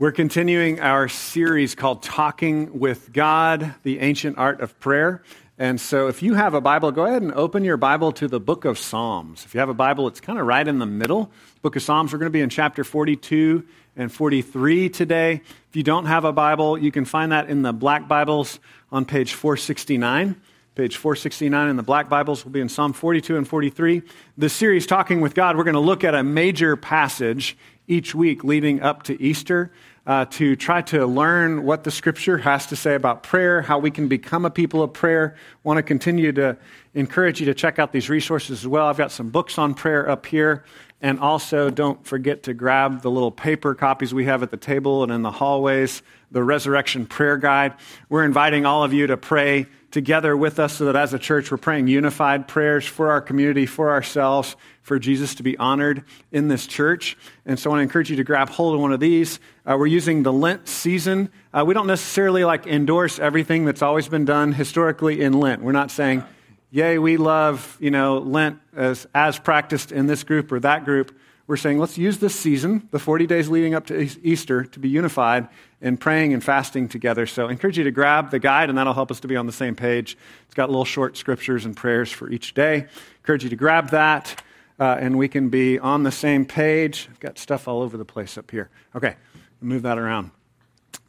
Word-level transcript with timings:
We're 0.00 0.12
continuing 0.12 0.78
our 0.78 1.08
series 1.08 1.74
called 1.74 2.04
Talking 2.04 2.78
with 2.78 3.12
God, 3.12 3.74
the 3.82 3.98
Ancient 3.98 4.38
Art 4.38 4.60
of 4.60 4.78
Prayer. 4.78 5.24
And 5.58 5.80
so, 5.80 6.06
if 6.06 6.22
you 6.22 6.34
have 6.34 6.54
a 6.54 6.60
Bible, 6.60 6.92
go 6.92 7.04
ahead 7.04 7.20
and 7.20 7.34
open 7.34 7.64
your 7.64 7.76
Bible 7.76 8.12
to 8.12 8.28
the 8.28 8.38
book 8.38 8.64
of 8.64 8.78
Psalms. 8.78 9.44
If 9.44 9.54
you 9.54 9.58
have 9.58 9.68
a 9.68 9.74
Bible, 9.74 10.06
it's 10.06 10.20
kind 10.20 10.38
of 10.38 10.46
right 10.46 10.68
in 10.68 10.78
the 10.78 10.86
middle. 10.86 11.32
Book 11.62 11.74
of 11.74 11.82
Psalms, 11.82 12.12
we're 12.12 12.20
going 12.20 12.30
to 12.30 12.32
be 12.32 12.42
in 12.42 12.48
chapter 12.48 12.84
42 12.84 13.66
and 13.96 14.12
43 14.12 14.88
today. 14.88 15.42
If 15.68 15.74
you 15.74 15.82
don't 15.82 16.06
have 16.06 16.24
a 16.24 16.32
Bible, 16.32 16.78
you 16.78 16.92
can 16.92 17.04
find 17.04 17.32
that 17.32 17.50
in 17.50 17.62
the 17.62 17.72
black 17.72 18.06
Bibles 18.06 18.60
on 18.92 19.04
page 19.04 19.32
469. 19.32 20.40
Page 20.76 20.96
469 20.96 21.70
in 21.70 21.76
the 21.76 21.82
black 21.82 22.08
Bibles 22.08 22.44
will 22.44 22.52
be 22.52 22.60
in 22.60 22.68
Psalm 22.68 22.92
42 22.92 23.36
and 23.36 23.48
43. 23.48 24.02
The 24.36 24.48
series, 24.48 24.86
Talking 24.86 25.20
with 25.20 25.34
God, 25.34 25.56
we're 25.56 25.64
going 25.64 25.74
to 25.74 25.80
look 25.80 26.04
at 26.04 26.14
a 26.14 26.22
major 26.22 26.76
passage 26.76 27.56
each 27.88 28.14
week 28.14 28.44
leading 28.44 28.80
up 28.80 29.02
to 29.04 29.20
Easter 29.20 29.72
uh, 30.06 30.24
to 30.26 30.56
try 30.56 30.80
to 30.80 31.06
learn 31.06 31.64
what 31.64 31.84
the 31.84 31.90
scripture 31.90 32.38
has 32.38 32.66
to 32.66 32.76
say 32.76 32.94
about 32.94 33.22
prayer, 33.22 33.60
how 33.60 33.78
we 33.78 33.90
can 33.90 34.08
become 34.08 34.44
a 34.44 34.50
people 34.50 34.82
of 34.82 34.92
prayer. 34.92 35.36
Want 35.64 35.76
to 35.76 35.82
continue 35.82 36.32
to 36.32 36.56
encourage 36.94 37.40
you 37.40 37.46
to 37.46 37.54
check 37.54 37.78
out 37.78 37.92
these 37.92 38.08
resources 38.08 38.60
as 38.60 38.66
well. 38.66 38.86
I've 38.86 38.96
got 38.96 39.12
some 39.12 39.28
books 39.28 39.58
on 39.58 39.74
prayer 39.74 40.08
up 40.08 40.24
here. 40.24 40.64
And 41.00 41.20
also, 41.20 41.70
don't 41.70 42.04
forget 42.04 42.44
to 42.44 42.54
grab 42.54 43.02
the 43.02 43.10
little 43.10 43.30
paper 43.30 43.74
copies 43.74 44.12
we 44.12 44.24
have 44.24 44.42
at 44.42 44.50
the 44.50 44.56
table 44.56 45.02
and 45.02 45.12
in 45.12 45.22
the 45.22 45.30
hallways, 45.30 46.02
the 46.30 46.42
Resurrection 46.42 47.06
Prayer 47.06 47.36
Guide. 47.36 47.74
We're 48.08 48.24
inviting 48.24 48.66
all 48.66 48.82
of 48.82 48.92
you 48.92 49.06
to 49.06 49.16
pray 49.16 49.66
together 49.90 50.36
with 50.36 50.58
us 50.58 50.74
so 50.74 50.84
that 50.86 50.96
as 50.96 51.14
a 51.14 51.18
church, 51.18 51.50
we're 51.50 51.56
praying 51.56 51.88
unified 51.88 52.46
prayers 52.46 52.86
for 52.86 53.10
our 53.10 53.20
community, 53.20 53.64
for 53.66 53.90
ourselves, 53.90 54.56
for 54.82 54.98
Jesus 54.98 55.34
to 55.36 55.42
be 55.42 55.56
honored 55.56 56.04
in 56.30 56.48
this 56.48 56.66
church. 56.66 57.16
And 57.46 57.58
so 57.58 57.70
I 57.70 57.72
want 57.72 57.78
to 57.80 57.82
encourage 57.84 58.10
you 58.10 58.16
to 58.16 58.24
grab 58.24 58.50
hold 58.50 58.74
of 58.74 58.80
one 58.80 58.92
of 58.92 59.00
these. 59.00 59.40
Uh, 59.64 59.76
we're 59.78 59.86
using 59.86 60.22
the 60.22 60.32
Lent 60.32 60.68
season. 60.68 61.30
Uh, 61.52 61.64
we 61.66 61.74
don't 61.74 61.86
necessarily 61.86 62.44
like 62.44 62.66
endorse 62.66 63.18
everything 63.18 63.64
that's 63.64 63.82
always 63.82 64.08
been 64.08 64.24
done 64.24 64.52
historically 64.52 65.22
in 65.22 65.32
Lent. 65.32 65.62
We're 65.62 65.72
not 65.72 65.90
saying, 65.90 66.22
yay, 66.70 66.98
we 66.98 67.16
love, 67.16 67.76
you 67.80 67.90
know, 67.90 68.18
Lent 68.18 68.58
as, 68.76 69.06
as 69.14 69.38
practiced 69.38 69.90
in 69.90 70.06
this 70.06 70.22
group 70.22 70.52
or 70.52 70.60
that 70.60 70.84
group. 70.84 71.16
We're 71.46 71.56
saying, 71.56 71.78
let's 71.78 71.96
use 71.96 72.18
this 72.18 72.34
season, 72.34 72.88
the 72.90 72.98
40 72.98 73.26
days 73.26 73.48
leading 73.48 73.74
up 73.74 73.86
to 73.86 73.98
Easter, 74.22 74.64
to 74.64 74.78
be 74.78 74.90
unified 74.90 75.48
in 75.80 75.96
praying 75.96 76.34
and 76.34 76.42
fasting 76.42 76.88
together. 76.88 77.26
So 77.26 77.48
I 77.48 77.52
encourage 77.52 77.78
you 77.78 77.84
to 77.84 77.90
grab 77.90 78.30
the 78.30 78.38
guide, 78.38 78.68
and 78.68 78.78
that'll 78.78 78.94
help 78.94 79.10
us 79.10 79.20
to 79.20 79.28
be 79.28 79.36
on 79.36 79.46
the 79.46 79.52
same 79.52 79.74
page. 79.74 80.16
It's 80.46 80.54
got 80.54 80.70
little 80.70 80.84
short 80.84 81.16
scriptures 81.16 81.64
and 81.64 81.76
prayers 81.76 82.10
for 82.10 82.30
each 82.30 82.54
day. 82.54 82.86
Encourage 83.18 83.44
you 83.44 83.50
to 83.50 83.56
grab 83.56 83.90
that 83.90 84.42
uh, 84.78 84.96
and 85.00 85.18
we 85.18 85.28
can 85.28 85.48
be 85.48 85.78
on 85.78 86.02
the 86.02 86.12
same 86.12 86.44
page. 86.44 87.08
I've 87.10 87.20
got 87.20 87.38
stuff 87.38 87.68
all 87.68 87.82
over 87.82 87.96
the 87.96 88.04
place 88.04 88.38
up 88.38 88.50
here. 88.50 88.70
Okay, 88.94 89.16
move 89.60 89.82
that 89.82 89.98
around. 89.98 90.30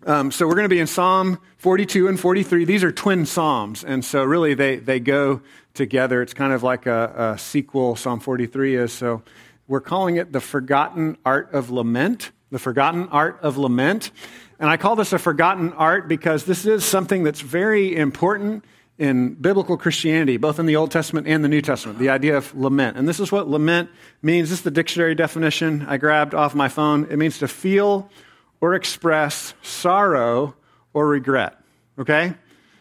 Um, 0.05 0.31
so 0.31 0.47
we're 0.47 0.55
going 0.55 0.65
to 0.65 0.73
be 0.73 0.79
in 0.79 0.87
Psalm 0.87 1.39
42 1.57 2.07
and 2.07 2.19
43. 2.19 2.65
These 2.65 2.83
are 2.83 2.91
twin 2.91 3.25
Psalms, 3.25 3.83
and 3.83 4.03
so 4.03 4.23
really 4.23 4.53
they, 4.53 4.77
they 4.77 4.99
go 4.99 5.41
together. 5.73 6.21
It's 6.21 6.33
kind 6.33 6.53
of 6.53 6.63
like 6.63 6.85
a, 6.85 7.33
a 7.33 7.37
sequel, 7.37 7.95
Psalm 7.95 8.19
43 8.19 8.75
is. 8.75 8.93
So 8.93 9.21
we're 9.67 9.81
calling 9.81 10.15
it 10.15 10.31
the 10.31 10.41
forgotten 10.41 11.17
art 11.25 11.53
of 11.53 11.69
lament. 11.69 12.31
The 12.51 12.59
forgotten 12.59 13.09
art 13.09 13.39
of 13.41 13.57
lament. 13.57 14.11
And 14.59 14.69
I 14.69 14.77
call 14.77 14.95
this 14.95 15.13
a 15.13 15.19
forgotten 15.19 15.73
art 15.73 16.07
because 16.07 16.45
this 16.45 16.65
is 16.65 16.83
something 16.83 17.23
that's 17.23 17.41
very 17.41 17.95
important 17.95 18.65
in 18.97 19.33
biblical 19.35 19.77
Christianity, 19.77 20.35
both 20.35 20.59
in 20.59 20.65
the 20.65 20.75
Old 20.75 20.91
Testament 20.91 21.25
and 21.25 21.43
the 21.43 21.47
New 21.47 21.61
Testament, 21.61 21.99
the 21.99 22.09
idea 22.09 22.35
of 22.35 22.53
lament. 22.53 22.97
And 22.97 23.07
this 23.07 23.19
is 23.21 23.31
what 23.31 23.47
lament 23.47 23.89
means. 24.21 24.49
This 24.49 24.59
is 24.59 24.63
the 24.63 24.71
dictionary 24.71 25.15
definition 25.15 25.85
I 25.87 25.97
grabbed 25.97 26.35
off 26.35 26.53
my 26.53 26.67
phone. 26.67 27.07
It 27.09 27.17
means 27.17 27.39
to 27.39 27.47
feel 27.47 28.09
or 28.59 28.75
express 28.75 29.53
sorrow 29.61 30.55
or 30.93 31.07
regret. 31.07 31.57
Okay? 31.97 32.33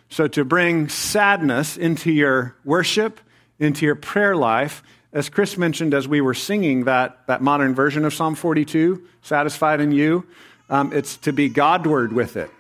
So 0.09 0.27
to 0.29 0.45
bring 0.45 0.89
sadness 0.89 1.77
into 1.77 2.11
your 2.11 2.57
worship, 2.65 3.21
into 3.61 3.87
your 3.87 3.95
prayer 3.95 4.35
life, 4.35 4.83
as 5.13 5.29
Chris 5.29 5.57
mentioned 5.57 5.95
as 5.95 6.07
we 6.07 6.21
were 6.21 6.35
singing 6.35 6.85
that, 6.85 7.27
that 7.27 7.41
modern 7.41 7.75
version 7.75 8.05
of 8.05 8.13
Psalm 8.13 8.35
42, 8.35 9.03
Satisfied 9.23 9.81
in 9.81 9.93
You, 9.93 10.27
um, 10.69 10.93
it's 10.93 11.17
to 11.19 11.33
be 11.33 11.49
Godward 11.49 12.13
with 12.13 12.37
it. 12.37 12.51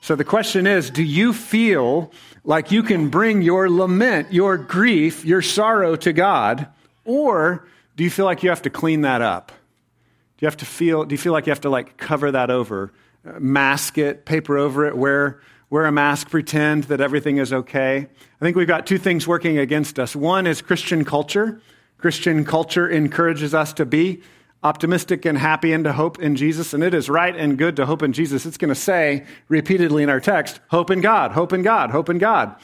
So 0.00 0.16
the 0.16 0.24
question 0.24 0.66
is 0.66 0.90
do 0.90 1.02
you 1.02 1.32
feel 1.32 2.12
like 2.42 2.70
you 2.70 2.82
can 2.82 3.08
bring 3.08 3.42
your 3.42 3.70
lament, 3.70 4.32
your 4.32 4.58
grief, 4.58 5.24
your 5.24 5.40
sorrow 5.40 5.96
to 5.96 6.12
God? 6.12 6.66
Or 7.04 7.66
do 7.96 8.04
you 8.04 8.10
feel 8.10 8.24
like 8.24 8.42
you 8.42 8.50
have 8.50 8.62
to 8.62 8.70
clean 8.70 9.02
that 9.02 9.22
up? 9.22 9.48
Do 9.48 10.44
you 10.44 10.46
have 10.46 10.56
to 10.58 10.66
feel, 10.66 11.04
do 11.04 11.14
you 11.14 11.18
feel 11.18 11.32
like 11.32 11.46
you 11.46 11.52
have 11.52 11.62
to 11.62 11.70
like 11.70 11.96
cover 11.96 12.32
that 12.32 12.50
over, 12.50 12.92
uh, 13.26 13.38
mask 13.38 13.98
it, 13.98 14.26
paper 14.26 14.58
over 14.58 14.86
it, 14.86 14.96
wear, 14.96 15.40
wear 15.70 15.86
a 15.86 15.92
mask, 15.92 16.28
pretend 16.28 16.84
that 16.84 17.00
everything 17.00 17.38
is 17.38 17.52
okay? 17.52 17.98
I 17.98 18.44
think 18.44 18.56
we've 18.56 18.66
got 18.66 18.86
two 18.86 18.98
things 18.98 19.28
working 19.28 19.58
against 19.58 19.98
us. 19.98 20.16
One 20.16 20.46
is 20.46 20.60
Christian 20.60 21.04
culture. 21.04 21.60
Christian 22.04 22.44
culture 22.44 22.86
encourages 22.86 23.54
us 23.54 23.72
to 23.72 23.86
be 23.86 24.20
optimistic 24.62 25.24
and 25.24 25.38
happy 25.38 25.72
and 25.72 25.84
to 25.84 25.92
hope 25.94 26.20
in 26.20 26.36
Jesus. 26.36 26.74
And 26.74 26.84
it 26.84 26.92
is 26.92 27.08
right 27.08 27.34
and 27.34 27.56
good 27.56 27.76
to 27.76 27.86
hope 27.86 28.02
in 28.02 28.12
Jesus. 28.12 28.44
It's 28.44 28.58
going 28.58 28.68
to 28.68 28.74
say 28.74 29.24
repeatedly 29.48 30.02
in 30.02 30.10
our 30.10 30.20
text, 30.20 30.60
hope 30.68 30.90
in 30.90 31.00
God, 31.00 31.30
hope 31.32 31.54
in 31.54 31.62
God, 31.62 31.92
hope 31.92 32.10
in 32.10 32.18
God. 32.18 32.56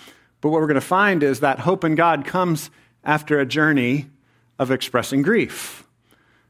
But 0.42 0.50
what 0.50 0.60
we're 0.60 0.66
going 0.66 0.74
to 0.74 0.82
find 0.82 1.22
is 1.22 1.40
that 1.40 1.60
hope 1.60 1.84
in 1.84 1.94
God 1.94 2.26
comes 2.26 2.68
after 3.02 3.40
a 3.40 3.46
journey 3.46 4.10
of 4.58 4.70
expressing 4.70 5.22
grief. 5.22 5.84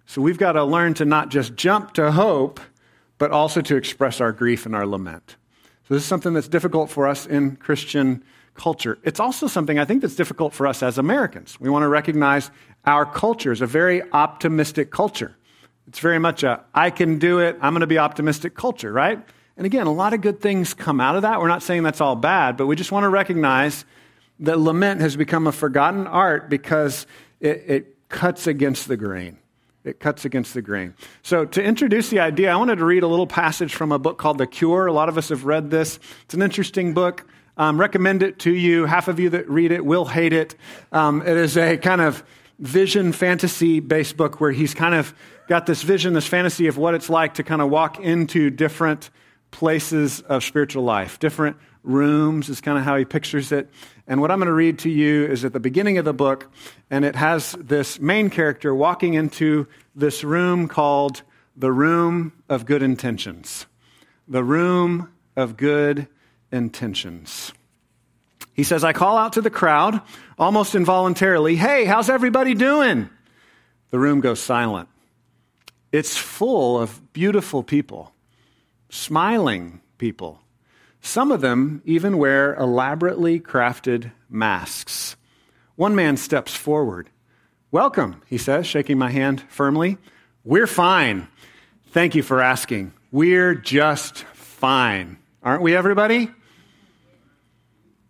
So 0.04 0.20
we've 0.20 0.36
got 0.36 0.54
to 0.54 0.64
learn 0.64 0.94
to 0.94 1.04
not 1.04 1.28
just 1.28 1.54
jump 1.54 1.94
to 1.94 2.10
hope, 2.10 2.58
but 3.18 3.30
also 3.30 3.60
to 3.60 3.76
express 3.76 4.20
our 4.20 4.32
grief 4.32 4.66
and 4.66 4.74
our 4.74 4.84
lament. 4.84 5.36
So 5.86 5.94
this 5.94 6.02
is 6.02 6.08
something 6.08 6.34
that's 6.34 6.48
difficult 6.48 6.90
for 6.90 7.06
us 7.06 7.24
in 7.24 7.54
Christian 7.54 8.24
culture. 8.60 8.98
It's 9.04 9.20
also 9.20 9.46
something 9.46 9.78
I 9.78 9.86
think 9.86 10.02
that's 10.02 10.16
difficult 10.16 10.52
for 10.52 10.66
us 10.66 10.82
as 10.82 10.98
Americans. 10.98 11.58
We 11.58 11.70
want 11.70 11.82
to 11.82 11.88
recognize 11.88 12.50
our 12.84 13.06
culture 13.06 13.52
is 13.52 13.62
a 13.62 13.66
very 13.66 14.02
optimistic 14.12 14.90
culture. 14.90 15.34
It's 15.88 15.98
very 15.98 16.18
much 16.18 16.42
a 16.42 16.62
I 16.74 16.90
can 16.90 17.18
do 17.18 17.38
it, 17.38 17.56
I'm 17.62 17.72
going 17.72 17.80
to 17.80 17.86
be 17.86 17.98
optimistic 17.98 18.54
culture, 18.54 18.92
right? 18.92 19.18
And 19.56 19.64
again, 19.64 19.86
a 19.86 19.92
lot 19.92 20.12
of 20.12 20.20
good 20.20 20.40
things 20.42 20.74
come 20.74 21.00
out 21.00 21.16
of 21.16 21.22
that. 21.22 21.40
We're 21.40 21.48
not 21.48 21.62
saying 21.62 21.84
that's 21.84 22.02
all 22.02 22.16
bad, 22.16 22.58
but 22.58 22.66
we 22.66 22.76
just 22.76 22.92
want 22.92 23.04
to 23.04 23.08
recognize 23.08 23.86
that 24.40 24.58
lament 24.58 25.00
has 25.00 25.16
become 25.16 25.46
a 25.46 25.52
forgotten 25.52 26.06
art 26.06 26.50
because 26.50 27.06
it, 27.40 27.64
it 27.66 28.08
cuts 28.10 28.46
against 28.46 28.88
the 28.88 28.96
grain. 28.98 29.38
It 29.84 30.00
cuts 30.00 30.26
against 30.26 30.52
the 30.52 30.60
grain. 30.60 30.94
So, 31.22 31.46
to 31.46 31.62
introduce 31.62 32.10
the 32.10 32.20
idea, 32.20 32.52
I 32.52 32.56
wanted 32.56 32.76
to 32.76 32.84
read 32.84 33.02
a 33.02 33.06
little 33.06 33.26
passage 33.26 33.74
from 33.74 33.90
a 33.90 33.98
book 33.98 34.18
called 34.18 34.36
The 34.36 34.46
Cure. 34.46 34.86
A 34.86 34.92
lot 34.92 35.08
of 35.08 35.16
us 35.16 35.30
have 35.30 35.46
read 35.46 35.70
this. 35.70 35.98
It's 36.24 36.34
an 36.34 36.42
interesting 36.42 36.92
book. 36.92 37.24
Um, 37.56 37.78
recommend 37.78 38.22
it 38.22 38.38
to 38.40 38.52
you. 38.52 38.86
Half 38.86 39.08
of 39.08 39.20
you 39.20 39.30
that 39.30 39.48
read 39.48 39.72
it 39.72 39.84
will 39.84 40.06
hate 40.06 40.32
it. 40.32 40.54
Um, 40.92 41.22
it 41.22 41.36
is 41.36 41.56
a 41.56 41.76
kind 41.76 42.00
of 42.00 42.24
vision 42.58 43.12
fantasy 43.12 43.80
based 43.80 44.16
book 44.16 44.40
where 44.40 44.52
he's 44.52 44.74
kind 44.74 44.94
of 44.94 45.14
got 45.48 45.66
this 45.66 45.82
vision, 45.82 46.12
this 46.12 46.26
fantasy 46.26 46.66
of 46.66 46.76
what 46.76 46.94
it's 46.94 47.10
like 47.10 47.34
to 47.34 47.42
kind 47.42 47.60
of 47.60 47.70
walk 47.70 47.98
into 47.98 48.50
different 48.50 49.10
places 49.50 50.20
of 50.20 50.44
spiritual 50.44 50.84
life, 50.84 51.18
different 51.18 51.56
rooms 51.82 52.48
is 52.48 52.60
kind 52.60 52.78
of 52.78 52.84
how 52.84 52.96
he 52.96 53.04
pictures 53.04 53.52
it. 53.52 53.68
And 54.06 54.20
what 54.20 54.30
I'm 54.30 54.38
going 54.38 54.46
to 54.46 54.52
read 54.52 54.78
to 54.80 54.90
you 54.90 55.26
is 55.26 55.44
at 55.44 55.52
the 55.52 55.60
beginning 55.60 55.98
of 55.98 56.04
the 56.04 56.12
book, 56.12 56.50
and 56.90 57.04
it 57.04 57.16
has 57.16 57.52
this 57.52 58.00
main 58.00 58.30
character 58.30 58.74
walking 58.74 59.14
into 59.14 59.66
this 59.94 60.22
room 60.24 60.68
called 60.68 61.22
the 61.56 61.72
Room 61.72 62.32
of 62.48 62.66
Good 62.66 62.82
Intentions. 62.82 63.66
The 64.28 64.44
Room 64.44 65.10
of 65.36 65.56
Good 65.56 66.08
Intentions. 66.52 67.52
He 68.52 68.64
says, 68.64 68.84
I 68.84 68.92
call 68.92 69.16
out 69.16 69.34
to 69.34 69.40
the 69.40 69.50
crowd 69.50 70.00
almost 70.38 70.74
involuntarily, 70.74 71.56
Hey, 71.56 71.84
how's 71.84 72.10
everybody 72.10 72.54
doing? 72.54 73.08
The 73.90 73.98
room 73.98 74.20
goes 74.20 74.40
silent. 74.40 74.88
It's 75.92 76.16
full 76.16 76.80
of 76.80 77.12
beautiful 77.12 77.62
people, 77.62 78.12
smiling 78.90 79.80
people. 79.98 80.40
Some 81.00 81.32
of 81.32 81.40
them 81.40 81.82
even 81.84 82.18
wear 82.18 82.54
elaborately 82.54 83.40
crafted 83.40 84.12
masks. 84.28 85.16
One 85.74 85.94
man 85.94 86.16
steps 86.16 86.54
forward. 86.54 87.08
Welcome, 87.72 88.22
he 88.26 88.36
says, 88.38 88.66
shaking 88.66 88.98
my 88.98 89.10
hand 89.10 89.42
firmly. 89.48 89.96
We're 90.44 90.66
fine. 90.66 91.28
Thank 91.92 92.14
you 92.14 92.22
for 92.22 92.40
asking. 92.40 92.92
We're 93.10 93.54
just 93.54 94.24
fine. 94.34 95.18
Aren't 95.42 95.62
we, 95.62 95.74
everybody? 95.74 96.30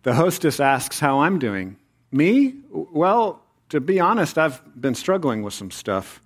The 0.03 0.13
hostess 0.13 0.59
asks 0.59 0.99
how 0.99 1.19
I'm 1.19 1.39
doing. 1.39 1.77
Me? 2.11 2.55
Well, 2.71 3.43
to 3.69 3.79
be 3.79 3.99
honest, 3.99 4.37
I've 4.37 4.61
been 4.79 4.95
struggling 4.95 5.43
with 5.43 5.53
some 5.53 5.71
stuff. 5.71 6.21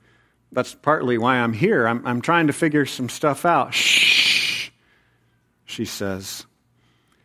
That's 0.51 0.73
partly 0.73 1.17
why 1.17 1.37
I'm 1.37 1.53
here. 1.53 1.87
I'm, 1.87 2.05
I'm 2.07 2.21
trying 2.21 2.47
to 2.47 2.53
figure 2.53 2.85
some 2.85 3.09
stuff 3.09 3.45
out. 3.45 3.73
Shh, 3.73 4.69
she 5.65 5.85
says. 5.85 6.45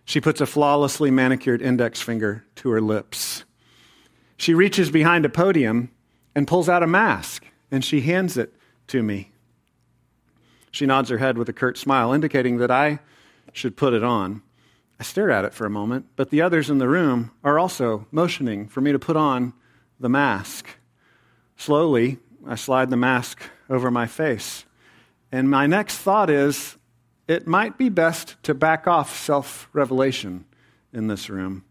She 0.04 0.20
puts 0.20 0.40
a 0.40 0.46
flawlessly 0.46 1.10
manicured 1.10 1.62
index 1.62 2.00
finger 2.00 2.44
to 2.56 2.70
her 2.70 2.80
lips. 2.80 3.44
She 4.36 4.54
reaches 4.54 4.90
behind 4.90 5.24
a 5.24 5.28
podium 5.28 5.90
and 6.34 6.48
pulls 6.48 6.68
out 6.68 6.82
a 6.82 6.86
mask, 6.86 7.46
and 7.70 7.84
she 7.84 8.00
hands 8.00 8.36
it 8.36 8.52
to 8.88 9.02
me. 9.02 9.30
She 10.72 10.86
nods 10.86 11.10
her 11.10 11.18
head 11.18 11.38
with 11.38 11.48
a 11.48 11.52
curt 11.52 11.78
smile, 11.78 12.12
indicating 12.12 12.58
that 12.58 12.70
I 12.70 13.00
should 13.52 13.76
put 13.76 13.94
it 13.94 14.02
on. 14.02 14.42
I 15.00 15.02
stare 15.02 15.30
at 15.30 15.46
it 15.46 15.54
for 15.54 15.64
a 15.64 15.70
moment, 15.70 16.04
but 16.14 16.28
the 16.28 16.42
others 16.42 16.68
in 16.68 16.76
the 16.76 16.86
room 16.86 17.30
are 17.42 17.58
also 17.58 18.06
motioning 18.10 18.68
for 18.68 18.82
me 18.82 18.92
to 18.92 18.98
put 18.98 19.16
on 19.16 19.54
the 19.98 20.10
mask. 20.10 20.66
Slowly, 21.56 22.18
I 22.46 22.54
slide 22.56 22.90
the 22.90 22.98
mask 22.98 23.40
over 23.70 23.90
my 23.90 24.06
face. 24.06 24.66
And 25.32 25.48
my 25.48 25.66
next 25.66 25.96
thought 25.96 26.28
is 26.28 26.76
it 27.26 27.46
might 27.46 27.78
be 27.78 27.88
best 27.88 28.36
to 28.42 28.52
back 28.52 28.86
off 28.86 29.18
self 29.18 29.70
revelation 29.72 30.44
in 30.92 31.06
this 31.06 31.30
room. 31.30 31.64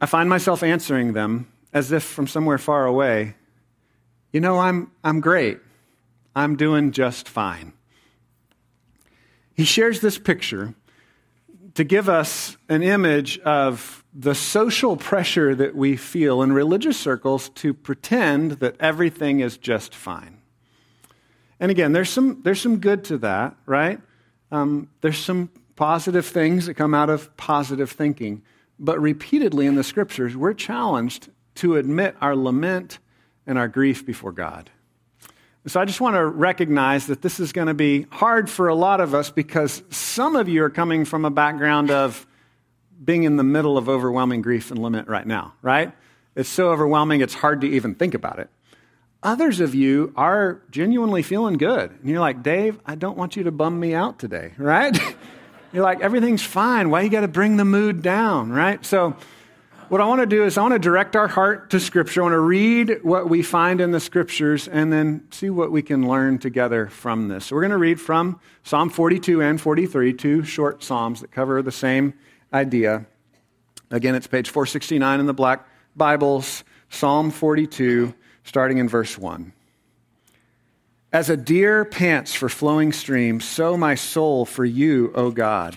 I 0.00 0.06
find 0.06 0.28
myself 0.28 0.62
answering 0.62 1.12
them 1.12 1.48
as 1.72 1.90
if 1.90 2.04
from 2.04 2.28
somewhere 2.28 2.58
far 2.58 2.86
away. 2.86 3.34
You 4.32 4.38
know, 4.40 4.60
I'm, 4.60 4.92
I'm 5.02 5.20
great. 5.20 5.58
I'm 6.36 6.54
doing 6.54 6.92
just 6.92 7.28
fine. 7.28 7.72
He 9.54 9.64
shares 9.64 10.00
this 10.00 10.18
picture 10.18 10.74
to 11.74 11.84
give 11.84 12.08
us 12.08 12.56
an 12.68 12.82
image 12.82 13.38
of 13.40 14.04
the 14.14 14.34
social 14.34 14.96
pressure 14.96 15.54
that 15.54 15.74
we 15.74 15.96
feel 15.96 16.42
in 16.42 16.52
religious 16.52 16.98
circles 16.98 17.48
to 17.50 17.74
pretend 17.74 18.52
that 18.52 18.76
everything 18.78 19.40
is 19.40 19.56
just 19.56 19.94
fine. 19.94 20.40
And 21.58 21.70
again, 21.70 21.92
there's 21.92 22.10
some, 22.10 22.42
there's 22.42 22.60
some 22.60 22.78
good 22.78 23.04
to 23.04 23.18
that, 23.18 23.56
right? 23.66 24.00
Um, 24.52 24.88
there's 25.00 25.18
some 25.18 25.50
positive 25.76 26.26
things 26.26 26.66
that 26.66 26.74
come 26.74 26.94
out 26.94 27.10
of 27.10 27.36
positive 27.36 27.90
thinking. 27.90 28.42
But 28.78 29.00
repeatedly 29.00 29.66
in 29.66 29.74
the 29.74 29.84
scriptures, 29.84 30.36
we're 30.36 30.54
challenged 30.54 31.30
to 31.56 31.76
admit 31.76 32.16
our 32.20 32.36
lament 32.36 32.98
and 33.46 33.58
our 33.58 33.68
grief 33.68 34.06
before 34.06 34.32
God. 34.32 34.70
So 35.66 35.80
I 35.80 35.86
just 35.86 36.00
want 36.00 36.14
to 36.16 36.26
recognize 36.26 37.06
that 37.06 37.22
this 37.22 37.40
is 37.40 37.52
going 37.52 37.68
to 37.68 37.74
be 37.74 38.02
hard 38.10 38.50
for 38.50 38.68
a 38.68 38.74
lot 38.74 39.00
of 39.00 39.14
us 39.14 39.30
because 39.30 39.82
some 39.88 40.36
of 40.36 40.46
you 40.46 40.62
are 40.62 40.68
coming 40.70 41.06
from 41.06 41.24
a 41.24 41.30
background 41.30 41.90
of 41.90 42.26
being 43.02 43.22
in 43.22 43.36
the 43.36 43.44
middle 43.44 43.78
of 43.78 43.88
overwhelming 43.88 44.42
grief 44.42 44.70
and 44.70 44.78
lament 44.78 45.08
right 45.08 45.26
now, 45.26 45.54
right? 45.62 45.92
It's 46.36 46.50
so 46.50 46.68
overwhelming 46.68 47.22
it's 47.22 47.32
hard 47.32 47.62
to 47.62 47.66
even 47.66 47.94
think 47.94 48.12
about 48.12 48.40
it. 48.40 48.50
Others 49.22 49.60
of 49.60 49.74
you 49.74 50.12
are 50.16 50.60
genuinely 50.70 51.22
feeling 51.22 51.56
good. 51.56 51.90
And 51.90 52.10
you're 52.10 52.20
like, 52.20 52.42
Dave, 52.42 52.78
I 52.84 52.94
don't 52.94 53.16
want 53.16 53.36
you 53.36 53.44
to 53.44 53.50
bum 53.50 53.80
me 53.80 53.94
out 53.94 54.18
today, 54.18 54.52
right? 54.58 54.94
you're 55.72 55.82
like, 55.82 56.02
everything's 56.02 56.42
fine. 56.42 56.90
Why 56.90 57.00
you 57.00 57.08
got 57.08 57.22
to 57.22 57.28
bring 57.28 57.56
the 57.56 57.64
mood 57.64 58.02
down, 58.02 58.52
right? 58.52 58.84
So, 58.84 59.16
what 59.88 60.00
I 60.00 60.06
want 60.06 60.20
to 60.20 60.26
do 60.26 60.44
is 60.44 60.56
I 60.56 60.62
want 60.62 60.74
to 60.74 60.78
direct 60.78 61.16
our 61.16 61.28
heart 61.28 61.70
to 61.70 61.80
Scripture. 61.80 62.20
I 62.20 62.24
want 62.24 62.32
to 62.34 62.40
read 62.40 62.98
what 63.02 63.28
we 63.28 63.42
find 63.42 63.80
in 63.80 63.90
the 63.90 64.00
Scriptures 64.00 64.68
and 64.68 64.92
then 64.92 65.26
see 65.30 65.50
what 65.50 65.70
we 65.70 65.82
can 65.82 66.08
learn 66.08 66.38
together 66.38 66.86
from 66.86 67.28
this. 67.28 67.46
So, 67.46 67.56
we're 67.56 67.62
going 67.62 67.70
to 67.70 67.78
read 67.78 68.00
from 68.00 68.40
Psalm 68.62 68.90
42 68.90 69.42
and 69.42 69.60
43, 69.60 70.12
two 70.14 70.44
short 70.44 70.82
Psalms 70.82 71.20
that 71.20 71.30
cover 71.30 71.62
the 71.62 71.72
same 71.72 72.14
idea. 72.52 73.06
Again, 73.90 74.14
it's 74.14 74.26
page 74.26 74.50
469 74.50 75.20
in 75.20 75.26
the 75.26 75.34
Black 75.34 75.66
Bibles, 75.96 76.64
Psalm 76.88 77.30
42 77.30 78.14
starting 78.44 78.78
in 78.78 78.88
verse 78.88 79.18
1. 79.18 79.52
As 81.12 81.30
a 81.30 81.36
deer 81.36 81.84
pants 81.84 82.34
for 82.34 82.48
flowing 82.48 82.92
streams, 82.92 83.44
so 83.44 83.76
my 83.76 83.94
soul 83.94 84.44
for 84.44 84.64
you, 84.64 85.12
O 85.14 85.30
God. 85.30 85.76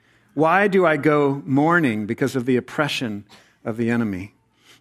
Why 0.33 0.67
do 0.67 0.85
I 0.85 0.97
go 0.97 1.41
mourning 1.45 2.05
because 2.05 2.35
of 2.35 2.45
the 2.45 2.55
oppression 2.55 3.25
of 3.65 3.75
the 3.75 3.89
enemy? 3.89 4.33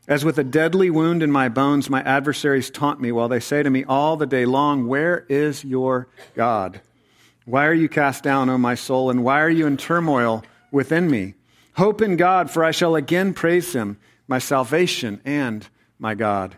As 0.07 0.25
with 0.25 0.39
a 0.39 0.45
deadly 0.45 0.91
wound 0.91 1.23
in 1.23 1.31
my 1.31 1.49
bones, 1.49 1.91
my 1.91 2.03
adversaries 2.03 2.71
taunt 2.71 3.01
me 3.01 3.13
while 3.13 3.29
they 3.29 3.41
say 3.41 3.63
to 3.63 3.71
me 3.71 3.85
all 3.85 4.17
the 4.17 4.27
day 4.27 4.45
long, 4.45 4.87
Where 4.87 5.27
is 5.29 5.65
your 5.65 6.09
God? 6.35 6.81
Why 7.45 7.67
are 7.67 7.75
you 7.75 7.89
cast 7.89 8.23
down, 8.23 8.49
O 8.49 8.59
my 8.59 8.75
soul, 8.75 9.11
and 9.11 9.25
why 9.25 9.41
are 9.41 9.51
you 9.51 9.67
in 9.67 9.77
turmoil 9.77 10.45
within 10.71 11.11
me? 11.11 11.35
Hope 11.75 12.01
in 12.01 12.17
God, 12.17 12.51
for 12.51 12.65
I 12.65 12.71
shall 12.71 12.95
again 12.95 13.35
praise 13.35 13.73
him, 13.73 13.99
my 14.29 14.39
salvation 14.39 15.21
and 15.25 15.67
my 15.99 16.15
God. 16.15 16.57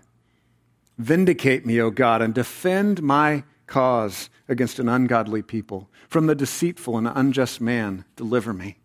Vindicate 0.98 1.64
me, 1.64 1.80
O 1.80 1.90
God, 1.90 2.20
and 2.20 2.34
defend 2.34 3.02
my 3.02 3.44
cause 3.66 4.28
against 4.48 4.78
an 4.78 4.88
ungodly 4.88 5.40
people. 5.40 5.88
From 6.08 6.26
the 6.26 6.34
deceitful 6.34 6.98
and 6.98 7.06
unjust 7.06 7.60
man, 7.60 8.04
deliver 8.16 8.52
me. 8.52 8.76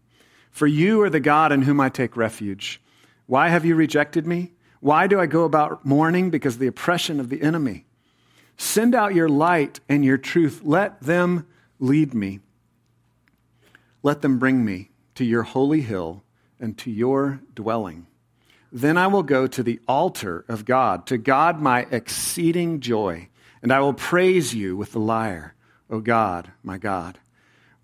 For 0.57 0.65
you 0.65 1.03
are 1.03 1.09
the 1.11 1.19
God 1.19 1.51
in 1.51 1.61
whom 1.61 1.79
I 1.79 1.89
take 1.89 2.17
refuge. 2.17 2.81
Why 3.27 3.49
have 3.49 3.63
you 3.63 3.75
rejected 3.75 4.25
me? 4.25 4.53
Why 4.79 5.05
do 5.05 5.19
I 5.19 5.27
go 5.27 5.43
about 5.43 5.85
mourning? 5.85 6.31
Because 6.31 6.55
of 6.55 6.59
the 6.59 6.65
oppression 6.65 7.19
of 7.19 7.29
the 7.29 7.43
enemy. 7.43 7.85
Send 8.57 8.95
out 8.95 9.13
your 9.13 9.29
light 9.29 9.79
and 9.87 10.03
your 10.03 10.17
truth. 10.17 10.61
Let 10.63 10.99
them 10.99 11.45
lead 11.77 12.15
me. 12.15 12.39
Let 14.01 14.23
them 14.23 14.39
bring 14.39 14.65
me 14.65 14.89
to 15.13 15.23
your 15.23 15.43
holy 15.43 15.81
hill 15.81 16.23
and 16.59 16.75
to 16.79 16.89
your 16.89 17.39
dwelling. 17.53 18.07
Then 18.71 18.97
I 18.97 19.05
will 19.05 19.21
go 19.21 19.45
to 19.45 19.61
the 19.61 19.79
altar 19.87 20.43
of 20.47 20.65
God, 20.65 21.05
to 21.05 21.19
God 21.19 21.61
my 21.61 21.85
exceeding 21.91 22.79
joy, 22.79 23.29
and 23.61 23.71
I 23.71 23.79
will 23.81 23.93
praise 23.93 24.55
you 24.55 24.75
with 24.75 24.93
the 24.93 24.99
lyre, 24.99 25.53
O 25.87 25.99
God, 25.99 26.51
my 26.63 26.79
God. 26.79 27.19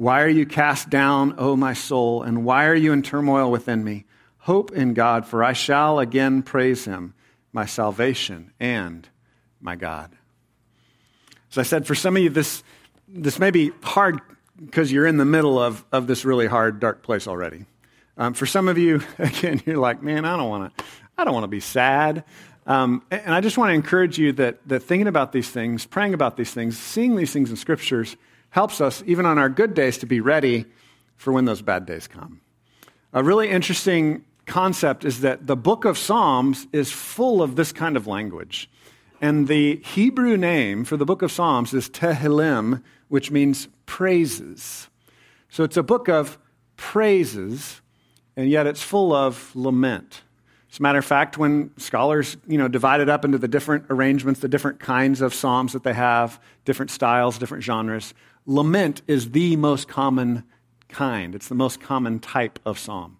Why 0.03 0.23
are 0.23 0.27
you 0.27 0.45
cast 0.45 0.89
down, 0.89 1.35
O 1.37 1.55
my 1.55 1.71
soul, 1.71 2.23
and 2.23 2.43
why 2.43 2.65
are 2.65 2.75
you 2.75 2.91
in 2.91 3.03
turmoil 3.03 3.49
within 3.49 3.85
me? 3.85 4.03
Hope 4.39 4.73
in 4.73 4.93
God, 4.93 5.25
for 5.25 5.45
I 5.45 5.53
shall 5.53 5.97
again 5.97 6.43
praise 6.43 6.83
him, 6.83 7.13
my 7.53 7.65
salvation 7.65 8.51
and 8.59 9.07
my 9.61 9.77
God. 9.77 10.11
As 11.51 11.57
I 11.57 11.63
said, 11.63 11.87
for 11.87 11.95
some 11.95 12.17
of 12.17 12.21
you, 12.21 12.29
this, 12.29 12.65
this 13.07 13.39
may 13.39 13.49
be 13.49 13.71
hard 13.81 14.19
because 14.59 14.91
you're 14.91 15.07
in 15.07 15.15
the 15.15 15.23
middle 15.23 15.57
of, 15.57 15.85
of 15.93 16.05
this 16.05 16.25
really 16.25 16.47
hard, 16.47 16.81
dark 16.81 17.01
place 17.01 17.25
already. 17.25 17.65
Um, 18.17 18.33
for 18.33 18.45
some 18.45 18.67
of 18.67 18.77
you, 18.77 19.01
again, 19.19 19.61
you're 19.65 19.77
like, 19.77 20.03
man, 20.03 20.25
I 20.25 20.35
don't 20.35 20.49
want 20.49 20.77
to. 20.77 20.83
I 21.17 21.23
don't 21.23 21.33
want 21.33 21.45
to 21.45 21.47
be 21.47 21.61
sad. 21.61 22.25
Um, 22.67 23.03
and 23.09 23.33
I 23.33 23.39
just 23.39 23.57
want 23.57 23.69
to 23.69 23.73
encourage 23.73 24.17
you 24.17 24.33
that, 24.33 24.67
that 24.67 24.81
thinking 24.81 25.07
about 25.07 25.31
these 25.31 25.49
things, 25.49 25.85
praying 25.85 26.13
about 26.13 26.35
these 26.35 26.51
things, 26.51 26.77
seeing 26.77 27.15
these 27.15 27.31
things 27.31 27.49
in 27.49 27.55
scriptures 27.55 28.17
helps 28.53 28.79
us, 28.79 29.01
even 29.07 29.25
on 29.25 29.39
our 29.39 29.49
good 29.49 29.73
days, 29.73 29.97
to 29.97 30.05
be 30.05 30.21
ready 30.21 30.63
for 31.17 31.33
when 31.33 31.45
those 31.45 31.63
bad 31.63 31.87
days 31.87 32.07
come. 32.07 32.39
A 33.11 33.23
really 33.23 33.49
interesting 33.49 34.23
concept 34.45 35.03
is 35.03 35.21
that 35.21 35.47
the 35.47 35.55
book 35.55 35.85
of 35.85 35.97
Psalms 35.97 36.67
is 36.71 36.91
full 36.91 37.41
of 37.41 37.55
this 37.55 37.71
kind 37.71 37.97
of 37.97 38.05
language. 38.05 38.69
And 39.19 39.47
the 39.47 39.77
Hebrew 39.77 40.37
name 40.37 40.85
for 40.85 40.97
the 40.97 41.05
book 41.05 41.23
of 41.23 41.31
Psalms 41.31 41.73
is 41.73 41.89
Tehillim, 41.89 42.83
which 43.07 43.31
means 43.31 43.69
praises. 43.87 44.87
So 45.49 45.63
it's 45.63 45.77
a 45.77 45.83
book 45.83 46.07
of 46.07 46.37
praises 46.77 47.81
and 48.37 48.47
yet 48.49 48.67
it's 48.67 48.83
full 48.83 49.13
of 49.13 49.51
lament. 49.55 50.21
As 50.71 50.79
a 50.79 50.81
matter 50.83 50.99
of 50.99 51.05
fact, 51.05 51.39
when 51.39 51.71
scholars 51.77 52.37
you 52.47 52.57
know, 52.59 52.67
divide 52.67 53.01
it 53.01 53.09
up 53.09 53.25
into 53.25 53.39
the 53.39 53.47
different 53.47 53.85
arrangements, 53.89 54.41
the 54.41 54.47
different 54.47 54.79
kinds 54.79 55.21
of 55.21 55.33
psalms 55.33 55.73
that 55.73 55.83
they 55.83 55.93
have, 55.93 56.39
different 56.65 56.91
styles, 56.91 57.37
different 57.39 57.63
genres, 57.63 58.13
lament 58.45 59.01
is 59.07 59.31
the 59.31 59.55
most 59.55 59.87
common 59.87 60.43
kind. 60.89 61.35
It's 61.35 61.47
the 61.47 61.55
most 61.55 61.79
common 61.79 62.19
type 62.19 62.59
of 62.65 62.77
psalm. 62.77 63.17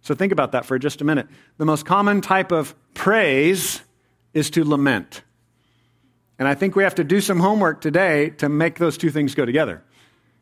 So 0.00 0.14
think 0.14 0.32
about 0.32 0.52
that 0.52 0.64
for 0.66 0.78
just 0.78 1.00
a 1.00 1.04
minute. 1.04 1.28
The 1.58 1.64
most 1.64 1.86
common 1.86 2.20
type 2.20 2.50
of 2.50 2.74
praise 2.94 3.82
is 4.34 4.50
to 4.50 4.64
lament. 4.64 5.22
And 6.38 6.48
I 6.48 6.54
think 6.54 6.74
we 6.74 6.82
have 6.82 6.96
to 6.96 7.04
do 7.04 7.20
some 7.20 7.38
homework 7.38 7.80
today 7.80 8.30
to 8.30 8.48
make 8.48 8.78
those 8.78 8.98
two 8.98 9.10
things 9.10 9.34
go 9.34 9.44
together. 9.44 9.82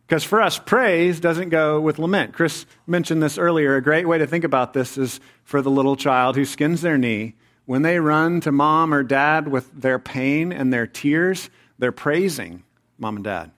Because 0.07 0.25
for 0.25 0.41
us, 0.41 0.59
praise 0.59 1.21
doesn't 1.21 1.51
go 1.51 1.81
with 1.81 1.99
lament. 1.99 2.33
Chris 2.33 2.67
mentioned 2.87 3.23
this 3.23 3.39
earlier. 3.39 3.77
A 3.77 3.83
great 3.83 4.09
way 4.09 4.19
to 4.19 4.27
think 4.27 4.45
about 4.45 4.73
this 4.73 4.97
is 4.97 5.21
for 5.45 5.63
the 5.63 5.71
little 5.71 5.95
child 5.95 6.37
who 6.37 6.45
skins 6.45 6.81
their 6.81 6.99
knee. 6.99 7.35
When 7.67 7.83
they 7.83 8.01
run 8.01 8.41
to 8.41 8.51
mom 8.51 8.95
or 8.95 9.03
dad 9.03 9.47
with 9.47 9.71
their 9.73 9.99
pain 9.99 10.53
and 10.53 10.73
their 10.73 10.87
tears, 10.87 11.51
they're 11.79 11.93
praising 11.93 12.65
mom 12.99 13.17
and 13.17 13.25
dad. 13.25 13.53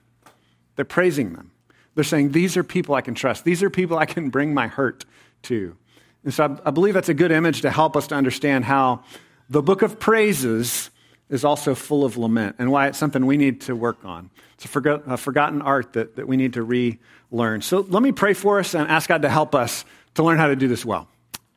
They're 0.75 0.85
praising 0.85 1.33
them. 1.33 1.51
They're 1.95 2.03
saying, 2.03 2.31
These 2.31 2.57
are 2.57 2.63
people 2.63 2.95
I 2.95 3.01
can 3.01 3.15
trust. 3.15 3.43
These 3.43 3.63
are 3.63 3.69
people 3.69 3.97
I 3.97 4.05
can 4.05 4.29
bring 4.29 4.53
my 4.53 4.67
hurt 4.67 5.05
to. 5.43 5.75
And 6.23 6.33
so 6.33 6.45
I, 6.45 6.69
I 6.69 6.71
believe 6.71 6.93
that's 6.93 7.09
a 7.09 7.13
good 7.13 7.31
image 7.31 7.61
to 7.61 7.71
help 7.71 7.95
us 7.95 8.07
to 8.07 8.15
understand 8.15 8.65
how 8.65 9.03
the 9.49 9.61
book 9.61 9.81
of 9.81 9.99
praises 9.99 10.89
is 11.29 11.43
also 11.43 11.75
full 11.75 12.05
of 12.05 12.17
lament 12.17 12.55
and 12.59 12.71
why 12.71 12.87
it's 12.87 12.97
something 12.97 13.25
we 13.25 13.37
need 13.37 13.61
to 13.61 13.75
work 13.75 14.03
on. 14.03 14.29
It's 14.55 14.65
a, 14.65 14.89
a 15.07 15.17
forgotten 15.17 15.61
art 15.61 15.93
that, 15.93 16.15
that 16.15 16.27
we 16.27 16.37
need 16.37 16.53
to 16.53 16.63
relearn. 16.63 17.61
So 17.61 17.79
let 17.79 18.03
me 18.03 18.11
pray 18.11 18.33
for 18.33 18.59
us 18.59 18.73
and 18.73 18.89
ask 18.89 19.09
God 19.09 19.23
to 19.23 19.29
help 19.29 19.55
us 19.55 19.85
to 20.15 20.23
learn 20.23 20.37
how 20.37 20.47
to 20.47 20.55
do 20.55 20.67
this 20.67 20.85
well. 20.85 21.07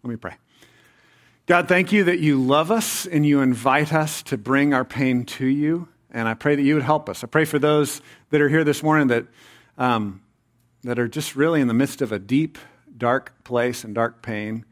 Let 0.02 0.10
me 0.10 0.16
pray. 0.16 0.34
God, 1.46 1.68
thank 1.68 1.92
you 1.92 2.04
that 2.04 2.18
you 2.18 2.42
love 2.42 2.70
us 2.70 3.06
and 3.06 3.24
you 3.24 3.40
invite 3.40 3.92
us 3.92 4.22
to 4.24 4.38
bring 4.38 4.74
our 4.74 4.84
pain 4.84 5.24
to 5.24 5.46
you. 5.46 5.88
And 6.16 6.26
I 6.26 6.34
pray 6.34 6.56
that 6.56 6.62
you 6.62 6.74
would 6.74 6.82
help 6.82 7.08
us. 7.08 7.22
I 7.22 7.26
pray 7.26 7.44
for 7.44 7.58
those 7.58 8.00
that 8.30 8.40
are 8.40 8.48
here 8.48 8.64
this 8.64 8.82
morning 8.82 9.08
that, 9.08 9.26
um, 9.76 10.22
that 10.82 10.98
are 10.98 11.08
just 11.08 11.36
really 11.36 11.60
in 11.60 11.68
the 11.68 11.74
midst 11.74 12.00
of 12.02 12.10
a 12.10 12.18
deep, 12.18 12.58
dark 12.96 13.44
place 13.44 13.84
and 13.84 13.94
dark 13.94 14.22
pain. 14.22 14.64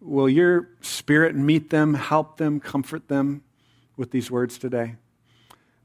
Will 0.00 0.28
your 0.28 0.68
spirit 0.80 1.34
meet 1.34 1.70
them, 1.70 1.94
help 1.94 2.36
them, 2.36 2.60
comfort 2.60 3.08
them? 3.08 3.42
with 3.96 4.10
these 4.10 4.30
words 4.30 4.58
today. 4.58 4.96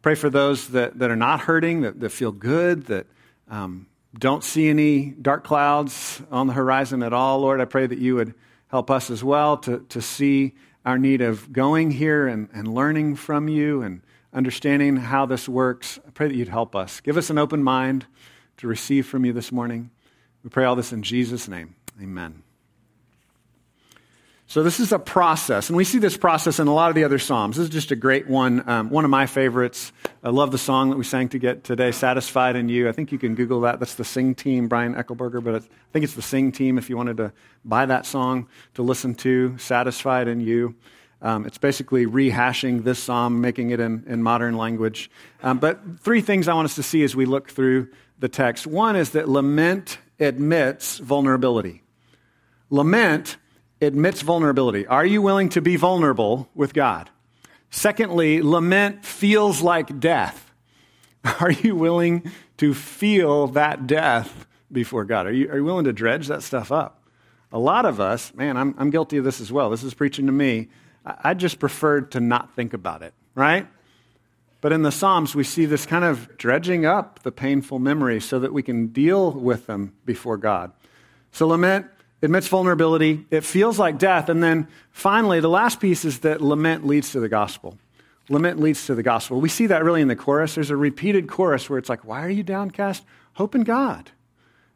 Pray 0.02 0.16
for 0.16 0.30
those 0.30 0.70
that, 0.70 1.00
that 1.00 1.12
are 1.12 1.16
not 1.16 1.42
hurting, 1.42 1.82
that, 1.82 2.00
that 2.00 2.10
feel 2.10 2.32
good, 2.32 2.86
that 2.86 3.08
um, 3.50 3.88
don't 4.18 4.44
see 4.44 4.70
any 4.70 5.12
dark 5.12 5.44
clouds 5.44 6.22
on 6.32 6.48
the 6.48 6.54
horizon 6.54 7.04
at 7.04 7.14
all. 7.14 7.40
Lord, 7.40 7.60
I 7.60 7.66
pray 7.66 7.88
that 7.88 8.00
you 8.00 8.16
would 8.16 8.34
help 8.70 8.90
us 8.90 9.10
as 9.10 9.24
well 9.24 9.58
to, 9.58 9.86
to 9.90 10.02
see 10.02 10.54
our 10.86 10.98
need 10.98 11.22
of 11.22 11.52
going 11.52 11.92
here 11.92 12.28
and, 12.28 12.50
and 12.54 12.74
learning 12.74 13.16
from 13.16 13.48
you 13.50 13.82
and 13.82 14.02
understanding 14.38 14.98
how 14.98 15.26
this 15.26 15.50
works. 15.50 16.00
I 16.08 16.12
pray 16.12 16.28
that 16.28 16.36
you'd 16.36 16.48
help 16.48 16.76
us. 16.76 17.00
Give 17.02 17.18
us 17.18 17.32
an 17.32 17.40
open 17.40 17.64
mind 17.64 18.06
to 18.58 18.68
receive 18.68 19.08
from 19.08 19.26
you 19.26 19.34
this 19.34 19.52
morning. 19.52 19.90
We 20.44 20.52
pray 20.52 20.64
all 20.64 20.76
this 20.76 20.94
in 20.94 21.02
Jesus' 21.02 21.48
name. 21.48 21.76
Amen. 22.00 22.44
So 24.50 24.64
this 24.64 24.80
is 24.80 24.94
a 24.94 25.00
process, 25.00 25.70
and 25.70 25.76
we 25.76 25.84
see 25.84 25.98
this 25.98 26.16
process 26.16 26.60
in 26.60 26.68
a 26.68 26.74
lot 26.74 26.90
of 26.90 26.96
the 26.96 27.04
other 27.04 27.20
psalms. 27.20 27.58
This 27.58 27.66
is 27.66 27.70
just 27.70 27.92
a 27.92 27.98
great 27.98 28.30
one, 28.30 28.64
um, 28.70 28.90
one 28.90 29.04
of 29.04 29.12
my 29.12 29.26
favorites. 29.26 29.92
I 30.24 30.30
love 30.30 30.52
the 30.52 30.58
song 30.58 30.90
that 30.92 30.98
we 30.98 31.04
sang 31.04 31.28
to 31.30 31.40
get 31.40 31.66
today, 31.66 31.92
"Satisfied 31.92 32.56
in 32.56 32.70
You." 32.70 32.88
I 32.88 32.94
think 32.94 33.12
you 33.12 33.18
can 33.18 33.36
Google 33.36 33.60
that. 33.62 33.80
That's 33.80 33.96
the 33.96 34.06
Sing 34.06 34.36
Team, 34.36 34.70
Brian 34.70 34.96
Eichelberger, 34.96 35.44
but 35.44 35.56
I 35.56 35.60
think 35.92 36.06
it's 36.06 36.14
the 36.14 36.22
Sing 36.22 36.54
Team 36.54 36.78
if 36.78 36.90
you 36.90 36.96
wanted 36.96 37.18
to 37.18 37.34
buy 37.66 37.86
that 37.88 38.06
song 38.06 38.48
to 38.76 38.84
listen 38.84 39.16
to, 39.16 39.58
"Satisfied 39.58 40.30
in 40.30 40.40
You." 40.40 40.76
Um, 41.22 41.46
it's 41.46 41.58
basically 41.58 42.06
rehashing 42.06 42.84
this 42.84 43.00
psalm, 43.00 43.42
making 43.42 43.72
it 43.72 43.80
in, 43.80 44.04
in 44.08 44.22
modern 44.22 44.56
language. 44.56 45.10
Um, 45.42 45.58
but 45.58 46.00
three 46.00 46.22
things 46.22 46.48
I 46.48 46.54
want 46.54 46.66
us 46.66 46.76
to 46.76 46.84
see 46.84 47.04
as 47.04 47.16
we 47.16 47.26
look 47.26 47.50
through 47.50 47.90
the 48.20 48.30
text. 48.30 48.68
One 48.68 48.96
is 48.96 49.12
that 49.12 49.28
lament 49.28 49.98
admits 50.20 51.00
vulnerability. 51.00 51.84
Lament 52.70 53.38
admits 53.82 54.22
vulnerability. 54.22 54.86
Are 54.88 55.06
you 55.06 55.22
willing 55.22 55.50
to 55.50 55.62
be 55.62 55.76
vulnerable 55.76 56.50
with 56.54 56.74
God? 56.74 57.10
Secondly, 57.70 58.42
lament 58.42 59.06
feels 59.06 59.62
like 59.62 60.00
death. 60.00 60.52
Are 61.40 61.52
you 61.52 61.76
willing 61.76 62.32
to 62.58 62.74
feel 62.74 63.48
that 63.48 63.88
death 63.88 64.48
before 64.72 65.06
God? 65.06 65.28
Are 65.28 65.32
you, 65.32 65.50
are 65.50 65.58
you 65.58 65.64
willing 65.64 65.86
to 65.86 65.94
dredge 65.94 66.28
that 66.28 66.44
stuff 66.44 66.72
up? 66.72 67.04
A 67.52 67.60
lot 67.60 67.86
of 67.86 68.00
us, 68.00 68.34
man, 68.34 68.58
I'm, 68.58 68.76
I'm 68.78 68.90
guilty 68.90 69.18
of 69.18 69.26
this 69.26 69.40
as 69.42 69.52
well. 69.52 69.70
This 69.70 69.84
is 69.84 69.94
preaching 69.94 70.26
to 70.26 70.32
me. 70.32 70.70
I, 71.24 71.34
just 71.34 71.60
preferred 71.60 72.12
to 72.12 72.20
not 72.20 72.56
think 72.56 72.74
about 72.74 73.02
it, 73.02 73.14
right? 73.36 73.68
But 74.62 74.74
in 74.74 74.82
the 74.82 74.92
Psalms, 74.92 75.36
we 75.36 75.44
see 75.44 75.66
this 75.66 75.86
kind 75.86 76.04
of 76.04 76.38
dredging 76.38 76.86
up 76.86 77.24
the 77.24 77.32
painful 77.32 77.80
memories 77.80 78.26
so 78.26 78.40
that 78.40 78.54
we 78.54 78.64
can 78.64 78.88
deal 78.88 79.32
with 79.32 79.68
them 79.68 79.94
before 80.06 80.38
God. 80.38 80.72
So 81.32 81.48
lament 81.48 81.86
admits 82.22 82.48
vulnerability, 82.48 83.26
it 83.30 83.44
feels 83.44 83.78
like 83.78 84.00
death. 84.00 84.30
And 84.30 84.42
then 84.42 84.68
finally, 84.92 85.40
the 85.40 85.50
last 85.50 85.80
piece 85.80 86.04
is 86.04 86.20
that 86.20 86.42
lament 86.42 86.86
leads 86.86 87.12
to 87.12 87.20
the 87.20 87.30
gospel. 87.30 87.78
Lament 88.30 88.60
leads 88.60 88.86
to 88.88 88.96
the 88.96 89.04
gospel. 89.04 89.40
We 89.40 89.50
see 89.50 89.68
that 89.68 89.84
really 89.84 90.02
in 90.02 90.08
the 90.08 90.16
chorus. 90.16 90.56
There's 90.56 90.72
a 90.72 90.76
repeated 90.76 91.30
chorus 91.30 91.70
where 91.70 91.80
it's 91.80 91.90
like, 91.90 92.04
Why 92.04 92.26
are 92.26 92.30
you 92.30 92.44
downcast? 92.44 93.06
Hope 93.34 93.56
in 93.56 93.64
God. 93.64 94.12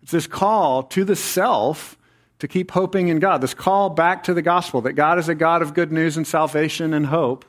It's 0.04 0.12
this 0.12 0.28
call 0.28 0.84
to 0.84 1.04
the 1.04 1.16
self 1.16 1.98
to 2.42 2.48
keep 2.48 2.72
hoping 2.72 3.10
in 3.10 3.20
God, 3.20 3.40
this 3.40 3.54
call 3.54 3.92
back 3.92 4.24
to 4.24 4.34
the 4.34 4.42
gospel 4.42 4.82
that 4.82 4.94
God 4.94 5.20
is 5.20 5.30
a 5.30 5.36
God 5.36 5.62
of 5.62 5.76
good 5.76 5.92
news 5.92 6.18
and 6.18 6.26
salvation 6.26 6.92
and 6.92 7.06
hope. 7.06 7.46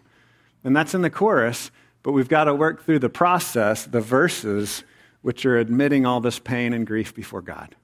And 0.65 0.77
that's 0.77 0.93
in 0.93 1.01
the 1.01 1.09
chorus, 1.09 1.71
but 2.03 2.13
we've 2.13 2.29
got 2.29 2.45
to 2.45 2.55
work 2.55 2.85
through 2.85 2.99
the 2.99 3.09
process, 3.09 3.87
the 3.87 4.03
verses, 4.03 4.85
which 5.23 5.47
are 5.47 5.57
admitting 5.57 6.05
all 6.05 6.21
this 6.21 6.39
pain 6.39 6.75
and 6.75 6.87
grief 6.87 7.15
before 7.15 7.41
God. 7.41 7.75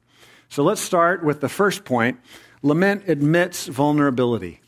So 0.51 0.63
let's 0.63 0.83
start 0.83 1.25
with 1.25 1.41
the 1.41 1.49
first 1.49 1.87
point 1.87 2.21
lament 2.63 3.05
admits 3.09 3.69
vulnerability. 3.69 4.61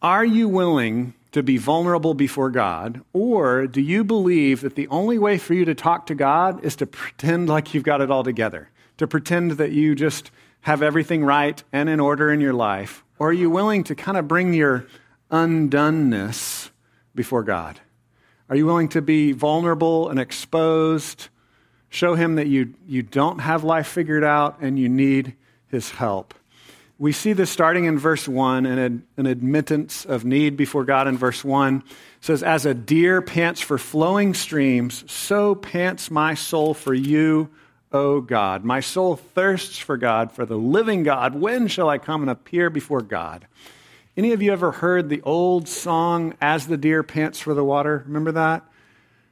Are 0.00 0.24
you 0.24 0.48
willing 0.48 1.12
to 1.32 1.42
be 1.42 1.58
vulnerable 1.58 2.14
before 2.14 2.48
God, 2.48 3.02
or 3.12 3.66
do 3.66 3.82
you 3.82 4.04
believe 4.04 4.62
that 4.62 4.74
the 4.74 4.88
only 4.88 5.18
way 5.18 5.36
for 5.36 5.52
you 5.52 5.66
to 5.66 5.74
talk 5.74 6.06
to 6.06 6.14
God 6.14 6.64
is 6.64 6.76
to 6.76 6.86
pretend 6.86 7.50
like 7.50 7.74
you've 7.74 7.84
got 7.84 8.00
it 8.00 8.10
all 8.10 8.24
together? 8.24 8.70
To 8.96 9.06
pretend 9.06 9.52
that 9.52 9.72
you 9.72 9.94
just 9.94 10.30
have 10.62 10.82
everything 10.82 11.24
right 11.24 11.62
and 11.72 11.88
in 11.88 12.00
order 12.00 12.32
in 12.32 12.40
your 12.40 12.54
life? 12.54 13.04
Or 13.18 13.28
are 13.28 13.32
you 13.32 13.50
willing 13.50 13.84
to 13.84 13.94
kind 13.94 14.16
of 14.16 14.26
bring 14.26 14.54
your 14.54 14.86
undoneness 15.30 16.70
before 17.14 17.42
God? 17.44 17.80
Are 18.48 18.56
you 18.56 18.66
willing 18.66 18.88
to 18.90 19.02
be 19.02 19.32
vulnerable 19.32 20.08
and 20.08 20.18
exposed 20.18 21.28
Show 21.92 22.14
him 22.14 22.36
that 22.36 22.46
you, 22.46 22.72
you 22.88 23.02
don't 23.02 23.40
have 23.40 23.64
life 23.64 23.86
figured 23.86 24.24
out 24.24 24.60
and 24.62 24.78
you 24.78 24.88
need 24.88 25.36
his 25.66 25.90
help. 25.90 26.32
We 26.98 27.12
see 27.12 27.34
this 27.34 27.50
starting 27.50 27.84
in 27.84 27.98
verse 27.98 28.26
1, 28.26 28.64
an, 28.64 29.06
an 29.18 29.26
admittance 29.26 30.06
of 30.06 30.24
need 30.24 30.56
before 30.56 30.86
God 30.86 31.06
in 31.06 31.18
verse 31.18 31.44
1. 31.44 31.76
It 31.76 31.84
says, 32.22 32.42
As 32.42 32.64
a 32.64 32.72
deer 32.72 33.20
pants 33.20 33.60
for 33.60 33.76
flowing 33.76 34.32
streams, 34.32 35.04
so 35.12 35.54
pants 35.54 36.10
my 36.10 36.32
soul 36.32 36.72
for 36.72 36.94
you, 36.94 37.50
O 37.92 38.20
God. 38.20 38.64
My 38.64 38.80
soul 38.80 39.16
thirsts 39.16 39.78
for 39.78 39.96
God, 39.96 40.32
for 40.32 40.46
the 40.46 40.56
living 40.56 41.02
God. 41.02 41.34
When 41.34 41.68
shall 41.68 41.88
I 41.88 41.98
come 41.98 42.22
and 42.22 42.30
appear 42.30 42.70
before 42.70 43.02
God? 43.02 43.46
Any 44.16 44.32
of 44.32 44.42
you 44.42 44.52
ever 44.52 44.72
heard 44.72 45.08
the 45.08 45.22
old 45.22 45.68
song, 45.68 46.34
As 46.40 46.66
the 46.66 46.76
Deer 46.76 47.02
Pants 47.02 47.40
for 47.40 47.54
the 47.54 47.64
Water? 47.64 48.02
Remember 48.06 48.32
that? 48.32 48.64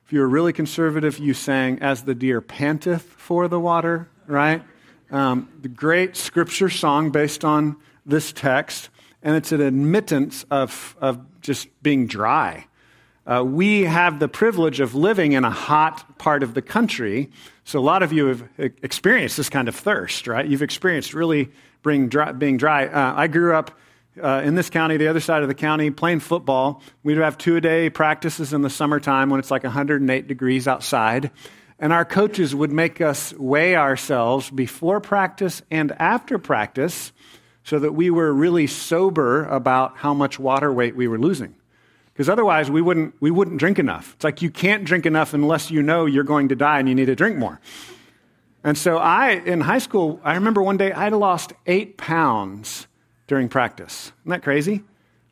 If 0.06 0.12
you 0.12 0.20
were 0.20 0.28
really 0.28 0.52
conservative, 0.52 1.18
you 1.18 1.34
sang, 1.34 1.80
As 1.80 2.02
the 2.02 2.14
deer 2.14 2.40
panteth 2.40 3.02
for 3.02 3.46
the 3.46 3.60
water, 3.60 4.08
right? 4.26 4.62
Um, 5.10 5.48
the 5.60 5.68
great 5.68 6.16
scripture 6.16 6.68
song 6.68 7.10
based 7.10 7.44
on 7.44 7.76
this 8.04 8.32
text, 8.32 8.90
and 9.22 9.36
it's 9.36 9.52
an 9.52 9.60
admittance 9.60 10.44
of, 10.50 10.96
of 11.00 11.20
just 11.40 11.68
being 11.82 12.06
dry. 12.06 12.66
Uh, 13.26 13.44
we 13.44 13.82
have 13.82 14.18
the 14.18 14.28
privilege 14.28 14.80
of 14.80 14.94
living 14.94 15.32
in 15.32 15.44
a 15.44 15.50
hot 15.50 16.18
part 16.18 16.42
of 16.42 16.54
the 16.54 16.62
country, 16.62 17.30
so 17.70 17.78
a 17.78 17.80
lot 17.80 18.02
of 18.02 18.12
you 18.12 18.26
have 18.26 18.48
experienced 18.58 19.36
this 19.36 19.48
kind 19.48 19.68
of 19.68 19.76
thirst, 19.76 20.26
right? 20.26 20.44
You've 20.44 20.62
experienced 20.62 21.14
really 21.14 21.50
being 21.84 22.08
dry. 22.08 22.32
Being 22.32 22.56
dry. 22.56 22.86
Uh, 22.86 23.14
I 23.16 23.28
grew 23.28 23.54
up 23.54 23.78
uh, 24.20 24.42
in 24.44 24.56
this 24.56 24.70
county, 24.70 24.96
the 24.96 25.06
other 25.06 25.20
side 25.20 25.42
of 25.42 25.48
the 25.48 25.54
county, 25.54 25.92
playing 25.92 26.18
football. 26.18 26.82
We'd 27.04 27.18
have 27.18 27.38
two 27.38 27.54
a 27.54 27.60
day 27.60 27.88
practices 27.88 28.52
in 28.52 28.62
the 28.62 28.70
summertime 28.70 29.30
when 29.30 29.38
it's 29.38 29.52
like 29.52 29.62
108 29.62 30.26
degrees 30.26 30.66
outside. 30.66 31.30
And 31.78 31.92
our 31.92 32.04
coaches 32.04 32.56
would 32.56 32.72
make 32.72 33.00
us 33.00 33.32
weigh 33.34 33.76
ourselves 33.76 34.50
before 34.50 35.00
practice 35.00 35.62
and 35.70 35.92
after 35.92 36.40
practice 36.40 37.12
so 37.62 37.78
that 37.78 37.92
we 37.92 38.10
were 38.10 38.32
really 38.32 38.66
sober 38.66 39.44
about 39.44 39.96
how 39.96 40.12
much 40.12 40.40
water 40.40 40.72
weight 40.72 40.96
we 40.96 41.06
were 41.06 41.20
losing. 41.20 41.54
Because 42.20 42.28
otherwise, 42.28 42.70
we 42.70 42.82
wouldn't, 42.82 43.14
we 43.20 43.30
wouldn't 43.30 43.56
drink 43.56 43.78
enough. 43.78 44.12
It's 44.16 44.24
like 44.24 44.42
you 44.42 44.50
can't 44.50 44.84
drink 44.84 45.06
enough 45.06 45.32
unless 45.32 45.70
you 45.70 45.80
know 45.80 46.04
you're 46.04 46.22
going 46.22 46.50
to 46.50 46.54
die 46.54 46.78
and 46.78 46.86
you 46.86 46.94
need 46.94 47.06
to 47.06 47.16
drink 47.16 47.38
more. 47.38 47.58
And 48.62 48.76
so, 48.76 48.98
I, 48.98 49.30
in 49.30 49.62
high 49.62 49.78
school, 49.78 50.20
I 50.22 50.34
remember 50.34 50.62
one 50.62 50.76
day 50.76 50.92
I 50.92 51.08
lost 51.08 51.54
eight 51.66 51.96
pounds 51.96 52.86
during 53.26 53.48
practice. 53.48 54.12
Isn't 54.20 54.32
that 54.32 54.42
crazy? 54.42 54.84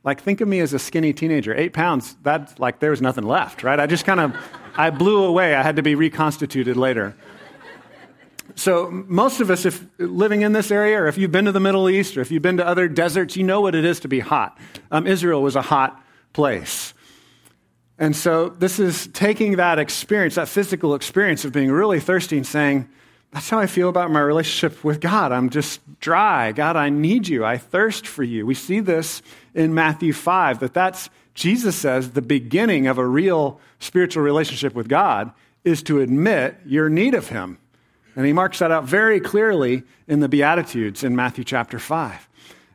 Like, 0.03 0.23
think 0.23 0.41
of 0.41 0.49
me 0.49 0.61
as 0.61 0.73
a 0.73 0.79
skinny 0.79 1.13
teenager. 1.13 1.55
Eight 1.55 1.75
pounds, 1.75 2.17
that's 2.23 2.59
like 2.59 2.79
there 2.79 2.89
was 2.89 3.03
nothing 3.03 3.25
left, 3.25 3.63
right? 3.63 3.79
I 3.79 3.87
just 3.87 4.07
kind 4.07 4.21
of, 4.21 4.35
I 4.75 4.89
blew 4.89 5.25
away. 5.25 5.55
I 5.55 5.63
had 5.63 5.77
to 5.77 5.83
be 5.83 5.95
reconstituted 5.95 6.79
later. 6.79 7.15
So, 8.55 8.91
most 8.91 9.43
of 9.43 9.51
us, 9.51 9.67
if 9.67 9.85
living 9.99 10.41
in 10.41 10.55
this 10.55 10.71
area, 10.71 11.03
or 11.03 11.07
if 11.07 11.19
you've 11.19 11.33
been 11.33 11.45
to 11.45 11.53
the 11.53 11.61
Middle 11.61 11.91
East, 11.91 12.17
or 12.17 12.23
if 12.23 12.31
you've 12.31 12.41
been 12.41 12.57
to 12.57 12.67
other 12.67 12.89
deserts, 12.89 13.37
you 13.37 13.45
know 13.45 13.61
what 13.61 13.75
it 13.75 13.85
is 13.85 14.01
to 14.01 14.09
be 14.09 14.21
hot. 14.21 14.57
Um, 14.91 15.07
Israel 15.07 15.43
was 15.43 15.55
a 15.55 15.61
hot 15.61 16.03
place. 16.33 16.95
And 17.99 18.15
so, 18.15 18.49
this 18.49 18.79
is 18.79 19.09
taking 19.09 19.57
that 19.57 19.79
experience, 19.79 20.37
that 20.37 20.49
physical 20.49 20.95
experience 20.95 21.45
of 21.45 21.53
being 21.53 21.71
really 21.71 21.99
thirsty, 21.99 22.37
and 22.37 22.47
saying, 22.47 22.89
That's 23.33 23.51
how 23.51 23.59
I 23.59 23.67
feel 23.67 23.89
about 23.89 24.11
my 24.11 24.21
relationship 24.21 24.85
with 24.85 25.01
God. 25.01 25.33
I'm 25.33 25.51
just 25.51 25.81
dry. 25.99 26.53
God, 26.53 26.77
I 26.77 26.91
need 26.91 27.27
you. 27.27 27.45
I 27.45 27.59
thirst 27.59 28.07
for 28.07 28.23
you. 28.23 28.47
We 28.47 28.55
see 28.55 28.79
this 28.81 29.21
in 29.53 29.75
Matthew 29.75 30.13
5 30.13 30.61
that 30.61 30.75
that's, 30.75 31.11
Jesus 31.35 31.75
says, 31.75 32.13
the 32.13 32.23
beginning 32.23 32.87
of 32.87 32.99
a 32.99 33.07
real 33.07 33.61
spiritual 33.81 34.23
relationship 34.23 34.75
with 34.75 34.89
God 34.89 35.33
is 35.65 35.83
to 35.85 36.01
admit 36.01 36.57
your 36.65 36.89
need 36.89 37.15
of 37.15 37.29
Him. 37.29 37.59
And 38.19 38.27
he 38.27 38.33
marks 38.33 38.59
that 38.59 38.73
out 38.73 38.85
very 38.85 39.21
clearly 39.21 39.85
in 40.09 40.19
the 40.19 40.29
Beatitudes 40.29 41.05
in 41.05 41.15
Matthew 41.15 41.45
chapter 41.45 41.79
5. 41.79 42.29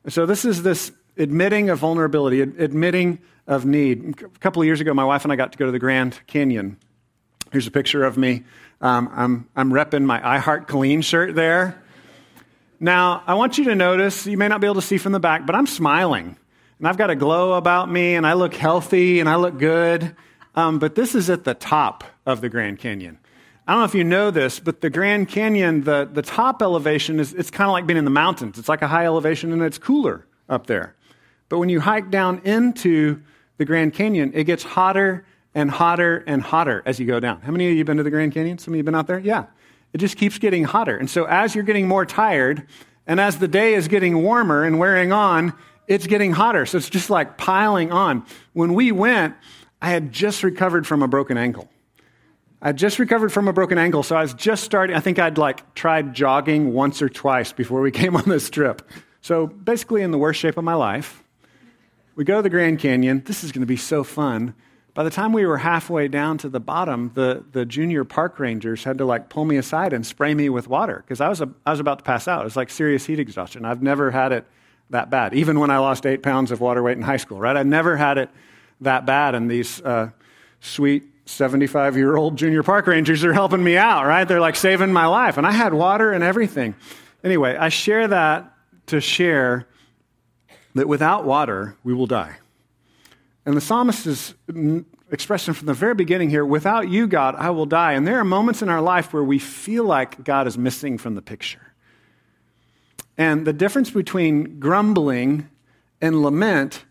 And 0.06 0.14
so 0.14 0.26
this 0.26 0.46
is 0.46 0.64
this 0.64 0.94
admitting 1.18 1.70
of 1.70 1.80
vulnerability, 1.80 2.40
admitting 2.40 3.20
of 3.48 3.66
need. 3.66 4.22
A 4.22 4.40
couple 4.40 4.62
of 4.62 4.66
years 4.66 4.82
ago, 4.82 4.94
my 4.94 5.06
wife 5.06 5.24
and 5.24 5.32
I 5.32 5.36
got 5.36 5.52
to 5.52 5.58
go 5.58 5.66
to 5.66 5.72
the 5.72 5.80
Grand 5.80 6.20
Canyon. 6.28 6.78
Here's 7.52 7.68
a 7.68 7.72
picture 7.72 8.04
of 8.04 8.18
me. 8.18 8.44
Um, 8.82 9.10
I'm, 9.14 9.50
I'm 9.56 9.72
repping 9.72 10.04
my 10.06 10.28
I 10.28 10.40
Heart 10.40 10.68
Killeen 10.68 11.04
shirt 11.04 11.36
there. 11.36 11.82
Now, 12.80 13.24
I 13.28 13.36
want 13.36 13.58
you 13.58 13.66
to 13.66 13.76
notice, 13.76 14.26
you 14.26 14.38
may 14.38 14.48
not 14.48 14.60
be 14.60 14.68
able 14.68 14.76
to 14.76 14.82
see 14.82 14.98
from 14.98 15.12
the 15.12 15.20
back, 15.20 15.46
but 15.46 15.56
I'm 15.56 15.68
smiling. 15.68 16.36
And 16.80 16.88
I've 16.88 16.98
got 16.98 17.10
a 17.10 17.16
glow 17.16 17.54
about 17.54 17.90
me, 17.90 18.16
and 18.16 18.28
I 18.28 18.34
look 18.34 18.54
healthy, 18.54 19.20
and 19.20 19.30
I 19.30 19.36
look 19.36 19.58
good. 19.58 20.16
Um, 20.56 20.80
but 20.80 20.96
this 20.96 21.16
is 21.16 21.30
at 21.30 21.44
the 21.44 21.54
top 21.54 22.04
of 22.26 22.42
the 22.42 22.50
Grand 22.50 22.80
Canyon. 22.80 23.20
I 23.66 23.72
don't 23.72 23.82
know 23.82 23.86
if 23.86 23.96
you 23.96 24.04
know 24.04 24.32
this, 24.32 24.60
but 24.60 24.82
the 24.82 24.90
Grand 24.90 25.30
Canyon, 25.30 25.84
the, 25.84 26.10
the 26.12 26.22
top 26.22 26.62
elevation 26.62 27.20
is 27.20 27.34
it's 27.34 27.50
kind 27.50 27.70
of 27.70 27.72
like 27.72 27.88
being 27.88 27.98
in 27.98 28.04
the 28.04 28.12
mountains. 28.12 28.60
It's 28.60 28.68
like 28.68 28.82
a 28.82 28.88
high 28.88 29.06
elevation 29.06 29.54
and 29.54 29.62
it's 29.62 29.78
cooler 29.78 30.26
up 30.50 30.68
there. 30.68 30.96
But 31.48 31.60
when 31.60 31.70
you 31.70 31.80
hike 31.80 32.12
down 32.12 32.42
into 32.44 33.22
the 33.58 33.66
Grand 33.66 33.94
Canyon, 33.94 34.32
it 34.34 34.46
gets 34.46 34.64
hotter 34.64 35.26
and 35.56 35.70
hotter 35.70 36.24
and 36.26 36.42
hotter 36.42 36.82
as 36.86 37.00
you 37.00 37.06
go 37.06 37.20
down. 37.20 37.42
How 37.42 37.52
many 37.52 37.68
of 37.68 37.72
you 37.72 37.80
have 37.80 37.88
been 37.88 37.98
to 37.98 38.04
the 38.04 38.10
Grand 38.10 38.34
Canyon? 38.34 38.58
Some 38.58 38.74
of 38.74 38.76
you 38.76 38.80
have 38.80 38.86
been 38.86 38.96
out 38.96 39.08
there? 39.08 39.20
Yeah. 39.20 39.46
It 39.94 40.00
just 40.00 40.18
keeps 40.18 40.40
getting 40.40 40.64
hotter. 40.64 40.98
And 40.98 41.10
so 41.10 41.26
as 41.26 41.54
you're 41.54 41.64
getting 41.64 41.88
more 41.88 42.06
tired, 42.06 42.68
and 43.06 43.20
as 43.20 43.38
the 43.38 43.48
day 43.48 43.76
is 43.76 43.88
getting 43.88 44.24
warmer 44.24 44.64
and 44.64 44.80
wearing 44.80 45.12
on, 45.12 45.54
it's 45.88 46.08
getting 46.08 46.32
hotter. 46.32 46.66
So 46.66 46.78
it's 46.78 46.90
just 46.90 47.10
like 47.10 47.38
piling 47.38 47.92
on. 47.92 48.26
When 48.54 48.74
we 48.74 48.92
went, 48.92 49.36
I 49.82 49.90
had 49.90 50.12
just 50.12 50.44
recovered 50.44 50.88
from 50.88 51.04
a 51.04 51.08
broken 51.08 51.38
ankle. 51.38 51.70
I 52.62 52.72
just 52.72 52.98
recovered 52.98 53.34
from 53.34 53.50
a 53.50 53.54
broken 53.54 53.78
ankle, 53.78 54.04
so 54.04 54.16
I 54.16 54.22
was 54.22 54.34
just 54.34 54.64
starting. 54.64 54.96
I 54.96 55.02
think 55.02 55.20
I'd 55.20 55.38
like 55.38 55.76
tried 55.76 56.14
jogging 56.14 56.74
once 56.74 57.02
or 57.02 57.10
twice 57.10 57.52
before 57.52 57.82
we 57.82 57.92
came 58.02 58.16
on 58.16 58.24
this 58.24 58.50
trip. 58.50 58.82
So 59.22 59.48
basically, 59.48 60.02
in 60.02 60.12
the 60.12 60.18
worst 60.18 60.40
shape 60.40 60.58
of 60.58 60.64
my 60.64 60.74
life. 60.74 61.23
We 62.16 62.24
go 62.24 62.36
to 62.36 62.42
the 62.44 62.50
Grand 62.50 62.78
Canyon. 62.78 63.24
This 63.26 63.44
is 63.44 63.52
going 63.52 63.62
to 63.62 63.68
be 63.68 63.78
so 63.78 64.04
fun. 64.04 64.54
By 64.94 65.04
the 65.04 65.10
time 65.10 65.34
we 65.34 65.48
were 65.48 65.58
halfway 65.58 66.08
down 66.08 66.38
to 66.40 66.50
the 66.50 66.60
bottom, 66.60 67.12
the, 67.16 67.44
the 67.52 67.66
junior 67.66 68.04
park 68.04 68.40
rangers 68.40 68.84
had 68.84 69.00
to 69.00 69.06
like 69.06 69.30
pull 69.30 69.46
me 69.46 69.58
aside 69.58 69.94
and 69.94 70.06
spray 70.06 70.36
me 70.36 70.50
with 70.50 70.68
water 70.68 71.04
because 71.08 71.20
I 71.20 71.30
was, 71.30 71.42
was 71.66 71.80
about 71.80 72.00
to 72.00 72.04
pass 72.04 72.28
out. 72.28 72.42
It 72.42 72.44
was 72.44 72.56
like 72.56 72.70
serious 72.70 73.06
heat 73.06 73.20
exhaustion. 73.20 73.66
I've 73.66 73.82
never 73.82 74.12
had 74.12 74.32
it 74.32 74.46
that 74.92 75.10
bad, 75.10 75.34
even 75.34 75.60
when 75.60 75.72
I 75.72 75.80
lost 75.80 76.06
eight 76.06 76.22
pounds 76.22 76.52
of 76.52 76.62
water 76.62 76.84
weight 76.84 76.98
in 76.98 77.02
high 77.02 77.18
school, 77.18 77.40
right? 77.40 77.58
I 77.58 77.64
never 77.64 77.98
had 77.98 78.20
it 78.20 78.30
that 78.82 79.08
bad. 79.08 79.34
And 79.34 79.50
these 79.50 79.82
uh, 79.82 80.12
sweet 80.62 81.06
75 81.26 81.98
year 81.98 82.16
old 82.16 82.38
junior 82.38 82.62
park 82.62 82.86
rangers 82.86 83.24
are 83.24 83.34
helping 83.34 83.64
me 83.64 83.76
out, 83.76 84.06
right? 84.06 84.28
They're 84.28 84.40
like 84.40 84.56
saving 84.56 84.94
my 84.94 85.08
life. 85.08 85.38
And 85.38 85.48
I 85.48 85.52
had 85.52 85.74
water 85.74 86.12
and 86.12 86.24
everything. 86.24 86.76
Anyway, 87.24 87.56
I 87.56 87.70
share 87.70 88.08
that 88.10 88.54
to 88.88 89.02
share 89.02 89.66
that 90.74 90.88
without 90.88 91.26
water, 91.26 91.76
we 91.84 91.94
will 91.94 92.08
die. 92.08 92.38
And 93.46 93.58
the 93.58 93.62
psalmist 93.62 94.08
is 94.08 94.34
expressing 95.12 95.54
from 95.54 95.68
the 95.68 95.74
very 95.74 95.96
beginning 95.96 96.30
here 96.30 96.46
without 96.46 96.90
you, 96.90 97.08
God, 97.08 97.36
I 97.36 97.50
will 97.50 97.66
die. 97.66 97.94
And 97.94 98.08
there 98.08 98.20
are 98.20 98.24
moments 98.24 98.62
in 98.62 98.70
our 98.70 98.82
life 98.82 99.14
where 99.14 99.24
we 99.24 99.38
feel 99.38 99.84
like 99.84 100.24
God 100.24 100.48
is 100.48 100.58
missing 100.58 100.98
from 100.98 101.16
the 101.16 101.22
picture. 101.22 101.74
And 103.18 103.46
the 103.46 103.54
difference 103.54 103.92
between 103.92 104.60
grumbling 104.60 105.50
and 106.02 106.22
lament 106.22 106.86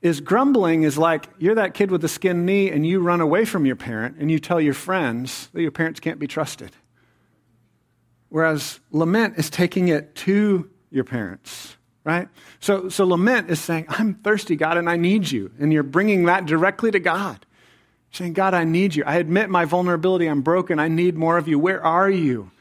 is 0.00 0.20
grumbling 0.20 0.84
is 0.84 0.96
like 0.96 1.28
you're 1.38 1.54
that 1.56 1.74
kid 1.74 1.90
with 1.90 2.00
the 2.00 2.08
skin 2.08 2.46
knee 2.46 2.70
and 2.70 2.86
you 2.86 3.00
run 3.00 3.20
away 3.20 3.44
from 3.44 3.66
your 3.66 3.76
parent 3.76 4.16
and 4.18 4.30
you 4.30 4.38
tell 4.38 4.60
your 4.60 4.74
friends 4.74 5.48
that 5.52 5.62
your 5.62 5.70
parents 5.70 6.00
can't 6.00 6.18
be 6.18 6.26
trusted. 6.26 6.70
Whereas 8.28 8.80
lament 8.90 9.34
is 9.36 9.50
taking 9.50 9.88
it 9.88 10.14
to 10.16 10.70
your 10.90 11.04
parents, 11.04 11.75
right? 12.06 12.28
So, 12.60 12.88
so 12.88 13.04
lament 13.04 13.50
is 13.50 13.60
saying, 13.60 13.86
I'm 13.88 14.14
thirsty, 14.14 14.54
God, 14.54 14.78
and 14.78 14.88
I 14.88 14.96
need 14.96 15.28
you. 15.28 15.50
And 15.58 15.72
you're 15.72 15.82
bringing 15.82 16.26
that 16.26 16.46
directly 16.46 16.92
to 16.92 17.00
God. 17.00 17.44
Saying, 18.12 18.34
God, 18.34 18.54
I 18.54 18.62
need 18.62 18.94
you. 18.94 19.02
I 19.04 19.16
admit 19.16 19.50
my 19.50 19.64
vulnerability. 19.64 20.28
I'm 20.28 20.40
broken. 20.40 20.78
I 20.78 20.86
need 20.86 21.16
more 21.16 21.36
of 21.36 21.48
you. 21.48 21.58
Where 21.58 21.84
are 21.84 22.08
you? 22.08 22.52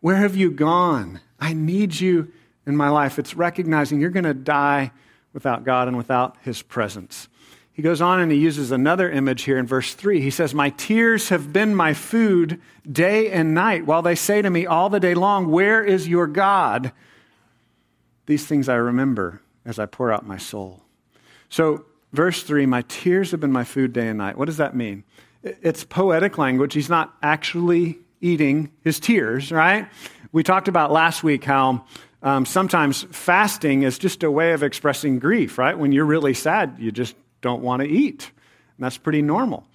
Where 0.00 0.16
have 0.16 0.36
you 0.36 0.50
gone? 0.50 1.20
I 1.40 1.54
need 1.54 1.98
you 1.98 2.30
in 2.66 2.76
my 2.76 2.90
life. 2.90 3.18
It's 3.18 3.34
recognizing 3.34 4.00
you're 4.00 4.10
going 4.10 4.24
to 4.24 4.34
die 4.34 4.92
without 5.32 5.64
God 5.64 5.88
and 5.88 5.96
without 5.96 6.36
his 6.42 6.60
presence. 6.60 7.26
He 7.72 7.82
goes 7.82 8.02
on 8.02 8.20
and 8.20 8.30
he 8.30 8.36
uses 8.36 8.70
another 8.70 9.10
image 9.10 9.44
here 9.44 9.56
in 9.56 9.66
verse 9.66 9.94
3. 9.94 10.20
He 10.20 10.30
says, 10.30 10.52
My 10.52 10.68
tears 10.70 11.30
have 11.30 11.54
been 11.54 11.74
my 11.74 11.94
food 11.94 12.60
day 12.90 13.30
and 13.30 13.54
night, 13.54 13.86
while 13.86 14.02
they 14.02 14.14
say 14.14 14.42
to 14.42 14.50
me 14.50 14.66
all 14.66 14.90
the 14.90 15.00
day 15.00 15.14
long, 15.14 15.50
Where 15.50 15.82
is 15.82 16.06
your 16.06 16.26
God? 16.26 16.92
These 18.30 18.46
things 18.46 18.68
I 18.68 18.76
remember 18.76 19.42
as 19.64 19.80
I 19.80 19.86
pour 19.86 20.12
out 20.12 20.24
my 20.24 20.36
soul. 20.36 20.84
So, 21.48 21.86
verse 22.12 22.44
3 22.44 22.64
My 22.64 22.82
tears 22.82 23.32
have 23.32 23.40
been 23.40 23.50
my 23.50 23.64
food 23.64 23.92
day 23.92 24.06
and 24.06 24.18
night. 24.18 24.38
What 24.38 24.44
does 24.44 24.58
that 24.58 24.76
mean? 24.76 25.02
It's 25.42 25.82
poetic 25.82 26.38
language. 26.38 26.72
He's 26.72 26.88
not 26.88 27.12
actually 27.24 27.98
eating 28.20 28.70
his 28.82 29.00
tears, 29.00 29.50
right? 29.50 29.88
We 30.30 30.44
talked 30.44 30.68
about 30.68 30.92
last 30.92 31.24
week 31.24 31.42
how 31.42 31.84
um, 32.22 32.46
sometimes 32.46 33.02
fasting 33.10 33.82
is 33.82 33.98
just 33.98 34.22
a 34.22 34.30
way 34.30 34.52
of 34.52 34.62
expressing 34.62 35.18
grief, 35.18 35.58
right? 35.58 35.76
When 35.76 35.90
you're 35.90 36.04
really 36.04 36.34
sad, 36.34 36.76
you 36.78 36.92
just 36.92 37.16
don't 37.40 37.62
want 37.62 37.82
to 37.82 37.88
eat. 37.88 38.30
And 38.76 38.84
that's 38.84 38.96
pretty 38.96 39.22
normal. 39.22 39.66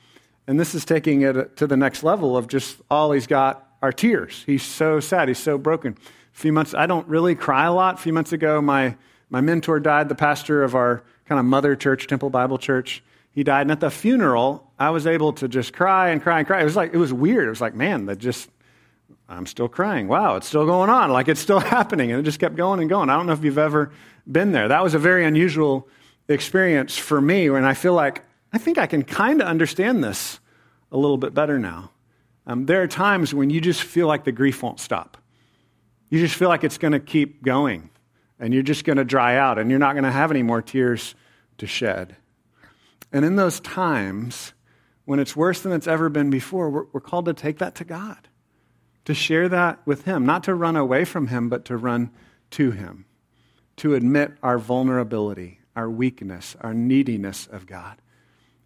And 0.48 0.58
this 0.58 0.74
is 0.74 0.86
taking 0.86 1.24
it 1.24 1.58
to 1.58 1.68
the 1.68 1.76
next 1.76 2.04
level 2.04 2.38
of 2.38 2.48
just 2.48 2.78
all 2.90 3.12
he's 3.12 3.28
got 3.28 3.68
are 3.82 3.92
tears. 3.92 4.44
He's 4.46 4.64
so 4.64 5.02
sad. 5.02 5.28
He's 5.28 5.40
so 5.40 5.58
broken. 5.58 5.98
Few 6.36 6.52
months, 6.52 6.74
I 6.74 6.86
don't 6.86 7.08
really 7.08 7.34
cry 7.34 7.64
a 7.64 7.72
lot. 7.74 7.94
A 7.94 7.98
few 7.98 8.12
months 8.12 8.34
ago, 8.34 8.62
my, 8.62 8.98
my 9.30 9.40
mentor 9.40 9.80
died, 9.80 10.10
the 10.10 10.16
pastor 10.16 10.64
of 10.64 10.76
our 10.76 11.02
kind 11.28 11.40
of 11.40 11.46
mother 11.46 11.78
church, 11.78 12.08
Temple 12.08 12.30
Bible 12.30 12.58
Church. 12.58 13.02
He 13.32 13.46
died. 13.46 13.62
And 13.62 13.72
at 13.72 13.80
the 13.80 13.90
funeral, 13.90 14.70
I 14.78 14.90
was 14.90 15.08
able 15.08 15.32
to 15.32 15.48
just 15.48 15.72
cry 15.72 16.10
and 16.10 16.22
cry 16.22 16.40
and 16.40 16.46
cry. 16.46 16.60
It 16.60 16.66
was 16.66 16.76
like, 16.76 16.94
it 16.94 16.98
was 16.98 17.14
weird. 17.14 17.48
It 17.48 17.52
was 17.52 17.62
like, 17.62 17.74
man, 17.74 18.08
that 18.08 18.18
just, 18.18 18.50
I'm 19.30 19.46
still 19.46 19.70
crying. 19.70 20.10
Wow, 20.10 20.36
it's 20.36 20.46
still 20.46 20.66
going 20.66 20.90
on. 20.90 21.10
Like 21.10 21.30
it's 21.30 21.40
still 21.40 21.60
happening. 21.78 22.12
And 22.12 22.20
it 22.20 22.24
just 22.24 22.42
kept 22.42 22.58
going 22.58 22.82
and 22.82 22.90
going. 22.90 23.10
I 23.10 23.16
don't 23.16 23.28
know 23.28 23.34
if 23.34 23.42
you've 23.42 23.58
ever 23.58 23.94
been 24.30 24.52
there. 24.52 24.68
That 24.68 24.84
was 24.84 24.94
a 24.94 25.00
very 25.00 25.24
unusual 25.24 25.88
experience 26.28 26.98
for 26.98 27.22
me. 27.22 27.48
And 27.48 27.66
I 27.66 27.76
feel 27.76 27.94
like 27.94 28.24
I 28.52 28.58
think 28.58 28.78
I 28.78 28.88
can 28.88 29.04
kind 29.04 29.42
of 29.42 29.48
understand 29.48 30.04
this 30.04 30.42
a 30.92 30.98
little 30.98 31.18
bit 31.18 31.34
better 31.34 31.58
now. 31.60 31.92
Um, 32.46 32.66
there 32.66 32.84
are 32.84 32.88
times 32.88 33.34
when 33.34 33.50
you 33.50 33.62
just 33.62 33.84
feel 33.84 34.08
like 34.08 34.26
the 34.26 34.34
grief 34.34 34.62
won't 34.62 34.82
stop. 34.82 35.18
You 36.10 36.20
just 36.20 36.36
feel 36.36 36.50
like 36.50 36.64
it's 36.64 36.78
going 36.78 36.94
to 36.94 37.00
keep 37.00 37.44
going. 37.44 37.90
And 38.40 38.54
you're 38.54 38.64
just 38.64 38.84
going 38.84 38.98
to 38.98 39.06
dry 39.06 39.38
out. 39.38 39.58
And 39.58 39.70
you're 39.70 39.80
not 39.80 39.94
going 39.94 40.04
to 40.04 40.12
have 40.12 40.32
any 40.32 40.44
more 40.44 40.62
tears 40.62 41.16
to 41.58 41.68
shed. 41.68 42.16
And 43.12 43.24
in 43.24 43.36
those 43.36 43.60
times, 43.60 44.54
when 45.06 45.20
it's 45.20 45.36
worse 45.36 45.62
than 45.62 45.72
it's 45.72 45.88
ever 45.88 46.10
been 46.10 46.30
before, 46.30 46.70
we're, 46.70 46.86
we're 46.92 47.02
called 47.02 47.26
to 47.26 47.34
take 47.34 47.60
that 47.60 47.76
to 47.76 47.84
God 47.86 48.28
to 49.06 49.14
share 49.14 49.48
that 49.50 49.80
with 49.86 50.04
Him, 50.04 50.26
not 50.26 50.44
to 50.44 50.54
run 50.54 50.76
away 50.76 51.06
from 51.06 51.28
Him, 51.28 51.48
but 51.48 51.66
to 51.66 51.78
run 51.78 52.10
to 52.52 52.72
Him, 52.72 53.06
to 53.78 53.94
admit 53.94 54.34
our 54.44 54.58
vulnerability, 54.58 55.60
our 55.76 55.90
weakness, 55.90 56.56
our 56.62 56.74
neediness 56.74 57.48
of 57.48 57.66
God. 57.66 58.02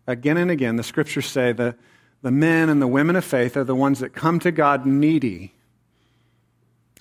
Again 0.08 0.38
and 0.38 0.50
again, 0.50 0.78
the 0.78 0.84
scriptures 0.84 1.28
say 1.28 1.52
that 1.54 1.78
the 2.22 2.32
men 2.32 2.70
and 2.70 2.82
the 2.82 2.88
women 2.88 3.16
of 3.16 3.24
faith 3.24 3.56
are 3.56 3.64
the 3.64 3.76
ones 3.76 4.00
that 4.00 4.14
come 4.14 4.40
to 4.40 4.52
God 4.52 4.86
needy. 4.86 5.54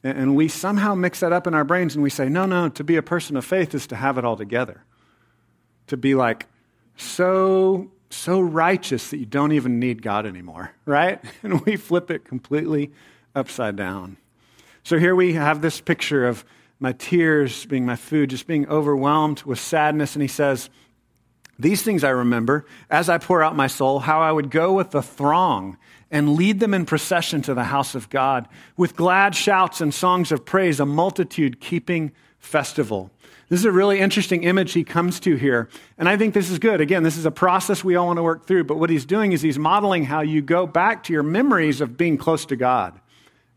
And 0.04 0.36
we 0.36 0.48
somehow 0.48 0.94
mix 0.94 1.20
that 1.20 1.32
up 1.32 1.46
in 1.46 1.54
our 1.54 1.64
brains 1.64 1.94
and 1.94 2.02
we 2.02 2.10
say, 2.10 2.28
no, 2.28 2.46
no, 2.46 2.68
to 2.68 2.84
be 2.84 2.96
a 2.96 3.02
person 3.02 3.36
of 3.36 3.44
faith 3.44 3.74
is 3.74 3.86
to 3.88 3.96
have 3.96 4.16
it 4.16 4.24
all 4.24 4.36
together. 4.36 4.84
To 5.88 5.96
be 5.96 6.14
like 6.14 6.46
so, 6.96 7.90
so 8.10 8.40
righteous 8.40 9.10
that 9.10 9.18
you 9.18 9.26
don't 9.26 9.52
even 9.52 9.80
need 9.80 10.02
God 10.02 10.24
anymore, 10.26 10.72
right? 10.86 11.20
And 11.42 11.60
we 11.62 11.76
flip 11.76 12.10
it 12.10 12.24
completely 12.24 12.92
upside 13.34 13.76
down. 13.76 14.18
So 14.84 14.98
here 14.98 15.14
we 15.14 15.34
have 15.34 15.60
this 15.60 15.80
picture 15.80 16.26
of 16.26 16.44
my 16.80 16.92
tears 16.92 17.66
being 17.66 17.84
my 17.84 17.96
food, 17.96 18.30
just 18.30 18.46
being 18.46 18.68
overwhelmed 18.68 19.42
with 19.42 19.58
sadness. 19.58 20.14
And 20.14 20.22
he 20.22 20.28
says, 20.28 20.70
These 21.58 21.82
things 21.82 22.04
I 22.04 22.10
remember 22.10 22.66
as 22.88 23.08
I 23.08 23.18
pour 23.18 23.42
out 23.42 23.56
my 23.56 23.66
soul, 23.66 23.98
how 23.98 24.20
I 24.20 24.30
would 24.30 24.50
go 24.50 24.72
with 24.72 24.92
the 24.92 25.02
throng 25.02 25.76
and 26.10 26.34
lead 26.34 26.60
them 26.60 26.74
in 26.74 26.86
procession 26.86 27.42
to 27.42 27.54
the 27.54 27.64
house 27.64 27.94
of 27.94 28.08
God 28.10 28.48
with 28.76 28.96
glad 28.96 29.34
shouts 29.34 29.80
and 29.80 29.92
songs 29.92 30.32
of 30.32 30.44
praise, 30.44 30.80
a 30.80 30.86
multitude 30.86 31.60
keeping 31.60 32.12
festival. 32.38 33.10
This 33.50 33.60
is 33.60 33.66
a 33.66 33.72
really 33.72 33.98
interesting 33.98 34.44
image 34.44 34.72
he 34.72 34.84
comes 34.84 35.20
to 35.20 35.36
here. 35.36 35.68
And 35.96 36.08
I 36.08 36.16
think 36.16 36.34
this 36.34 36.50
is 36.50 36.58
good. 36.58 36.80
Again, 36.80 37.02
this 37.02 37.16
is 37.16 37.24
a 37.24 37.30
process 37.30 37.82
we 37.82 37.96
all 37.96 38.06
want 38.06 38.18
to 38.18 38.22
work 38.22 38.46
through. 38.46 38.64
But 38.64 38.78
what 38.78 38.90
he's 38.90 39.06
doing 39.06 39.32
is 39.32 39.40
he's 39.40 39.58
modeling 39.58 40.04
how 40.04 40.20
you 40.20 40.42
go 40.42 40.66
back 40.66 41.02
to 41.04 41.12
your 41.12 41.22
memories 41.22 41.80
of 41.80 41.96
being 41.96 42.18
close 42.18 42.44
to 42.46 42.56
God 42.56 43.00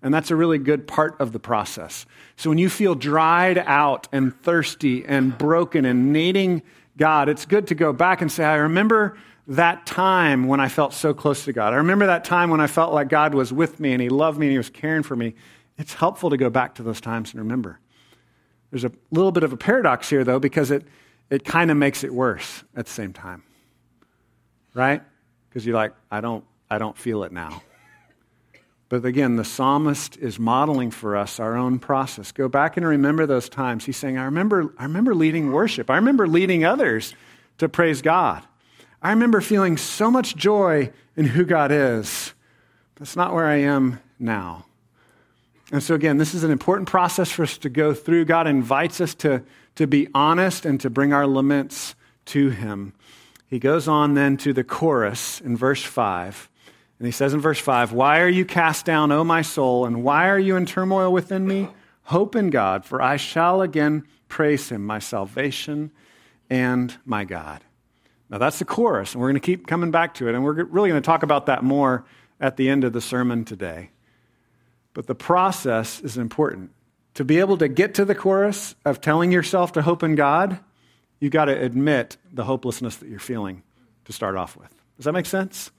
And 0.01 0.13
that's 0.13 0.31
a 0.31 0.35
really 0.35 0.57
good 0.57 0.87
part 0.87 1.19
of 1.19 1.31
the 1.31 1.39
process. 1.39 2.05
So 2.35 2.49
when 2.49 2.57
you 2.57 2.69
feel 2.69 2.95
dried 2.95 3.59
out 3.59 4.07
and 4.11 4.35
thirsty 4.41 5.05
and 5.05 5.37
broken 5.37 5.85
and 5.85 6.11
needing 6.11 6.63
God, 6.97 7.29
it's 7.29 7.45
good 7.45 7.67
to 7.67 7.75
go 7.75 7.93
back 7.93 8.21
and 8.21 8.31
say, 8.31 8.43
I 8.43 8.55
remember 8.55 9.17
that 9.47 9.85
time 9.85 10.47
when 10.47 10.59
I 10.59 10.67
felt 10.67 10.93
so 10.93 11.13
close 11.13 11.45
to 11.45 11.53
God. 11.53 11.73
I 11.73 11.77
remember 11.77 12.07
that 12.07 12.23
time 12.23 12.49
when 12.49 12.61
I 12.61 12.67
felt 12.67 12.93
like 12.93 13.09
God 13.09 13.33
was 13.33 13.51
with 13.51 13.79
me 13.79 13.93
and 13.93 14.01
He 14.01 14.09
loved 14.09 14.39
me 14.39 14.47
and 14.47 14.51
He 14.51 14.57
was 14.57 14.69
caring 14.69 15.03
for 15.03 15.15
me. 15.15 15.33
It's 15.77 15.93
helpful 15.93 16.29
to 16.29 16.37
go 16.37 16.49
back 16.49 16.75
to 16.75 16.83
those 16.83 17.01
times 17.01 17.31
and 17.31 17.41
remember. 17.41 17.79
There's 18.69 18.85
a 18.85 18.91
little 19.11 19.31
bit 19.31 19.43
of 19.43 19.51
a 19.51 19.57
paradox 19.57 20.09
here, 20.09 20.23
though, 20.23 20.39
because 20.39 20.71
it, 20.71 20.85
it 21.29 21.43
kind 21.43 21.71
of 21.71 21.77
makes 21.77 22.03
it 22.03 22.13
worse 22.13 22.63
at 22.75 22.85
the 22.85 22.91
same 22.91 23.13
time. 23.13 23.43
Right? 24.73 25.01
Because 25.49 25.65
you're 25.65 25.75
like, 25.75 25.93
I 26.09 26.21
don't, 26.21 26.45
I 26.69 26.77
don't 26.77 26.97
feel 26.97 27.23
it 27.23 27.31
now. 27.31 27.61
But 28.87 29.05
again, 29.05 29.37
the 29.37 29.45
psalmist 29.45 30.17
is 30.17 30.37
modeling 30.37 30.91
for 30.91 31.15
us 31.15 31.39
our 31.39 31.55
own 31.55 31.79
process. 31.79 32.33
Go 32.33 32.49
back 32.49 32.75
and 32.75 32.85
remember 32.85 33.25
those 33.25 33.47
times. 33.47 33.85
He's 33.85 33.95
saying, 33.95 34.17
I 34.17 34.25
remember, 34.25 34.73
I 34.77 34.83
remember 34.83 35.15
leading 35.15 35.51
worship. 35.53 35.89
I 35.89 35.95
remember 35.95 36.27
leading 36.27 36.65
others 36.65 37.15
to 37.57 37.69
praise 37.69 38.01
God. 38.01 38.43
I 39.01 39.09
remember 39.11 39.41
feeling 39.41 39.77
so 39.77 40.11
much 40.11 40.35
joy 40.35 40.91
in 41.15 41.25
who 41.25 41.43
God 41.43 41.71
is. 41.71 42.33
That's 42.97 43.15
not 43.15 43.33
where 43.33 43.47
I 43.47 43.57
am 43.57 43.99
now. 44.19 44.65
And 45.71 45.81
so, 45.81 45.95
again, 45.95 46.17
this 46.17 46.33
is 46.33 46.43
an 46.43 46.51
important 46.51 46.89
process 46.89 47.31
for 47.31 47.43
us 47.43 47.57
to 47.59 47.69
go 47.69 47.93
through. 47.93 48.25
God 48.25 48.45
invites 48.45 49.01
us 49.01 49.15
to, 49.15 49.41
to 49.75 49.87
be 49.87 50.07
honest 50.13 50.65
and 50.65 50.79
to 50.81 50.89
bring 50.89 51.13
our 51.13 51.25
laments 51.25 51.95
to 52.25 52.49
Him. 52.49 52.93
He 53.47 53.57
goes 53.57 53.87
on 53.87 54.13
then 54.13 54.37
to 54.37 54.53
the 54.53 54.63
chorus 54.63 55.41
in 55.41 55.57
verse 55.57 55.83
5. 55.83 56.49
And 56.99 57.07
he 57.07 57.11
says 57.11 57.33
in 57.33 57.41
verse 57.41 57.59
5, 57.59 57.93
Why 57.93 58.19
are 58.19 58.29
you 58.29 58.45
cast 58.45 58.85
down, 58.85 59.11
O 59.11 59.23
my 59.23 59.41
soul, 59.41 59.85
and 59.85 60.03
why 60.03 60.29
are 60.29 60.37
you 60.37 60.55
in 60.55 60.67
turmoil 60.67 61.11
within 61.11 61.47
me? 61.47 61.67
Hope 62.03 62.35
in 62.35 62.51
God, 62.51 62.85
for 62.85 63.01
I 63.01 63.17
shall 63.17 63.61
again 63.61 64.05
praise 64.29 64.69
him, 64.69 64.85
my 64.85 64.99
salvation 64.99 65.91
and 66.49 66.95
my 67.03 67.25
God. 67.25 67.63
Now 68.31 68.37
that's 68.37 68.59
the 68.59 68.65
chorus, 68.65 69.13
and 69.13 69.21
we're 69.21 69.27
going 69.27 69.41
to 69.41 69.45
keep 69.45 69.67
coming 69.67 69.91
back 69.91 70.15
to 70.15 70.29
it, 70.29 70.35
and 70.35 70.43
we're 70.43 70.63
really 70.63 70.89
going 70.89 71.01
to 71.01 71.05
talk 71.05 71.21
about 71.21 71.47
that 71.47 71.63
more 71.63 72.05
at 72.39 72.55
the 72.55 72.69
end 72.69 72.85
of 72.85 72.93
the 72.93 73.01
sermon 73.01 73.43
today. 73.43 73.91
But 74.93 75.05
the 75.07 75.15
process 75.15 75.99
is 75.99 76.17
important. 76.17 76.71
To 77.15 77.25
be 77.25 77.39
able 77.39 77.57
to 77.57 77.67
get 77.67 77.95
to 77.95 78.05
the 78.05 78.15
chorus 78.15 78.73
of 78.85 79.01
telling 79.01 79.33
yourself 79.33 79.73
to 79.73 79.81
hope 79.81 80.01
in 80.01 80.15
God, 80.15 80.59
you've 81.19 81.33
got 81.33 81.45
to 81.45 81.61
admit 81.61 82.15
the 82.31 82.45
hopelessness 82.45 82.95
that 82.97 83.09
you're 83.09 83.19
feeling 83.19 83.63
to 84.05 84.13
start 84.13 84.37
off 84.37 84.55
with. 84.55 84.73
Does 84.95 85.05
that 85.05 85.11
make 85.11 85.25
sense? 85.25 85.69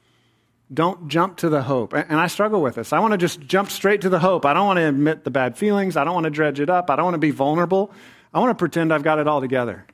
Don't 0.72 1.08
jump 1.08 1.38
to 1.38 1.48
the 1.48 1.62
hope. 1.62 1.94
And 1.94 2.20
I 2.20 2.26
struggle 2.26 2.60
with 2.60 2.74
this. 2.74 2.92
I 2.92 2.98
want 3.00 3.12
to 3.12 3.18
just 3.18 3.40
jump 3.40 3.70
straight 3.70 4.02
to 4.02 4.10
the 4.10 4.18
hope. 4.18 4.44
I 4.44 4.52
don't 4.52 4.66
want 4.66 4.78
to 4.78 4.88
admit 4.88 5.24
the 5.24 5.30
bad 5.30 5.56
feelings. 5.56 5.96
I 5.96 6.04
don't 6.04 6.14
want 6.14 6.24
to 6.24 6.30
dredge 6.30 6.60
it 6.60 6.68
up. 6.68 6.90
I 6.90 6.96
don't 6.96 7.04
want 7.04 7.14
to 7.14 7.18
be 7.18 7.30
vulnerable. 7.30 7.92
I 8.32 8.40
want 8.40 8.50
to 8.50 8.54
pretend 8.54 8.92
I've 8.92 9.02
got 9.02 9.18
it 9.18 9.26
all 9.26 9.40
together. 9.40 9.86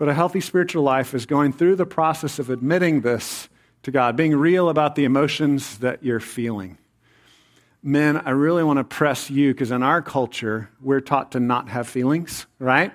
But 0.00 0.08
a 0.08 0.14
healthy 0.14 0.40
spiritual 0.40 0.82
life 0.82 1.12
is 1.12 1.26
going 1.26 1.52
through 1.52 1.76
the 1.76 1.84
process 1.84 2.38
of 2.38 2.48
admitting 2.48 3.02
this 3.02 3.50
to 3.82 3.90
God, 3.90 4.16
being 4.16 4.34
real 4.34 4.70
about 4.70 4.94
the 4.94 5.04
emotions 5.04 5.76
that 5.80 6.02
you're 6.02 6.20
feeling. 6.20 6.78
Men, 7.82 8.16
I 8.16 8.30
really 8.30 8.64
want 8.64 8.78
to 8.78 8.84
press 8.84 9.28
you 9.28 9.52
because 9.52 9.70
in 9.70 9.82
our 9.82 10.00
culture, 10.00 10.70
we're 10.80 11.02
taught 11.02 11.32
to 11.32 11.40
not 11.40 11.68
have 11.68 11.86
feelings, 11.86 12.46
right? 12.58 12.94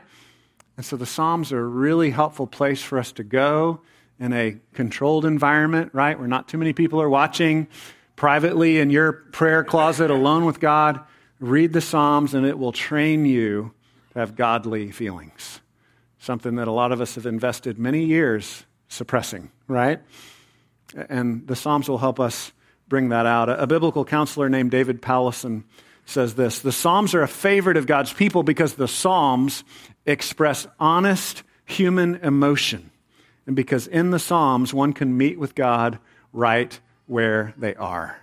And 0.78 0.84
so 0.84 0.98
the 0.98 1.06
Psalms 1.06 1.52
are 1.52 1.60
a 1.60 1.68
really 1.68 2.10
helpful 2.10 2.48
place 2.48 2.82
for 2.82 2.98
us 2.98 3.12
to 3.12 3.24
go 3.24 3.82
in 4.20 4.34
a 4.34 4.58
controlled 4.74 5.26
environment, 5.26 5.92
right? 5.94 6.18
Where 6.18 6.28
not 6.28 6.48
too 6.48 6.58
many 6.58 6.74
people 6.74 7.00
are 7.00 7.10
watching 7.10 7.68
privately 8.16 8.80
in 8.80 8.90
your 8.90 9.14
prayer 9.14 9.64
closet 9.64 10.10
alone 10.10 10.44
with 10.44 10.60
God. 10.60 11.02
Read 11.40 11.72
the 11.72 11.82
Psalms, 11.82 12.34
and 12.34 12.48
it 12.48 12.58
will 12.58 12.72
train 12.72 13.28
you 13.28 13.76
to 14.14 14.20
have 14.22 14.36
godly 14.36 14.90
feelings. 14.90 15.62
Something 16.26 16.56
that 16.56 16.68
a 16.68 16.72
lot 16.72 16.92
of 16.92 17.02
us 17.02 17.14
have 17.14 17.28
invested 17.28 17.78
many 17.78 18.04
years 18.04 18.66
suppressing, 18.88 19.52
right? 19.68 20.00
And 21.08 21.46
the 21.46 21.56
Psalms 21.56 21.88
will 21.88 22.00
help 22.00 22.20
us 22.20 22.52
bring 22.88 23.10
that 23.10 23.28
out. 23.28 23.48
A 23.48 23.68
biblical 23.68 24.04
counselor 24.04 24.50
named 24.50 24.72
David 24.72 25.04
Powlison 25.04 25.66
says 26.08 26.34
this 26.34 26.62
The 26.62 26.72
Psalms 26.72 27.14
are 27.14 27.22
a 27.22 27.28
favorite 27.28 27.78
of 27.78 27.86
God's 27.86 28.12
people 28.12 28.42
because 28.42 28.74
the 28.74 28.88
Psalms 28.88 29.64
express 30.08 30.66
honest 30.80 31.44
human 31.64 32.16
emotion 32.16 32.90
and 33.46 33.56
because 33.56 33.86
in 33.86 34.10
the 34.10 34.18
Psalms, 34.18 34.74
one 34.74 34.94
can 34.94 35.16
meet 35.16 35.38
with 35.38 35.54
God 35.54 36.00
right 36.34 36.80
where 37.06 37.54
they 37.56 37.76
are. 37.76 38.20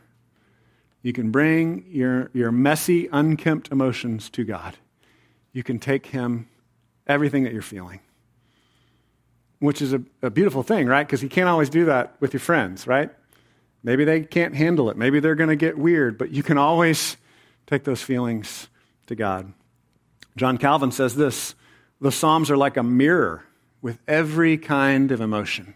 You 1.02 1.12
can 1.12 1.30
bring 1.30 1.84
your, 1.88 2.32
your 2.32 2.50
messy, 2.50 3.08
unkempt 3.12 3.70
emotions 3.70 4.28
to 4.30 4.42
God. 4.42 4.76
You 5.52 5.62
can 5.62 5.78
take 5.78 6.06
Him 6.06 6.48
everything 7.06 7.44
that 7.44 7.52
you're 7.52 7.62
feeling, 7.62 8.00
which 9.58 9.82
is 9.82 9.92
a, 9.92 10.02
a 10.22 10.30
beautiful 10.30 10.62
thing, 10.62 10.86
right? 10.86 11.06
Because 11.06 11.22
you 11.22 11.28
can't 11.28 11.48
always 11.48 11.70
do 11.70 11.86
that 11.86 12.14
with 12.20 12.32
your 12.32 12.40
friends, 12.40 12.86
right? 12.86 13.10
Maybe 13.82 14.04
they 14.04 14.22
can't 14.22 14.54
handle 14.54 14.90
it. 14.90 14.96
Maybe 14.96 15.20
they're 15.20 15.34
going 15.34 15.50
to 15.50 15.56
get 15.56 15.76
weird, 15.76 16.16
but 16.18 16.30
you 16.30 16.42
can 16.42 16.58
always 16.58 17.16
take 17.66 17.84
those 17.84 18.02
feelings 18.02 18.68
to 19.06 19.14
God. 19.14 19.52
John 20.36 20.58
Calvin 20.58 20.92
says 20.92 21.16
this 21.16 21.54
the 22.00 22.12
Psalms 22.12 22.50
are 22.50 22.56
like 22.56 22.76
a 22.76 22.82
mirror 22.82 23.44
with 23.80 23.98
every 24.06 24.58
kind 24.58 25.10
of 25.10 25.20
emotion. 25.20 25.74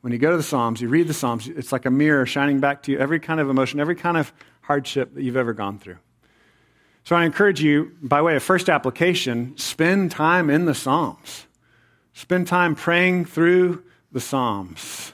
When 0.00 0.12
you 0.12 0.18
go 0.18 0.30
to 0.30 0.36
the 0.36 0.42
Psalms, 0.42 0.80
you 0.80 0.88
read 0.88 1.08
the 1.08 1.14
Psalms, 1.14 1.48
it's 1.48 1.72
like 1.72 1.86
a 1.86 1.90
mirror 1.90 2.26
shining 2.26 2.60
back 2.60 2.82
to 2.84 2.92
you 2.92 2.98
every 2.98 3.20
kind 3.20 3.40
of 3.40 3.48
emotion, 3.48 3.80
every 3.80 3.94
kind 3.94 4.16
of 4.16 4.32
hardship 4.60 5.14
that 5.14 5.22
you've 5.22 5.36
ever 5.36 5.52
gone 5.52 5.78
through. 5.78 5.98
So 7.04 7.14
I 7.14 7.26
encourage 7.26 7.62
you, 7.62 7.92
by 8.00 8.22
way 8.22 8.34
of 8.34 8.42
first 8.42 8.70
application, 8.70 9.54
spend 9.58 10.10
time 10.10 10.48
in 10.48 10.64
the 10.64 10.74
Psalms. 10.74 11.46
Spend 12.14 12.46
time 12.46 12.74
praying 12.74 13.26
through 13.26 13.84
the 14.10 14.20
Psalms. 14.20 15.12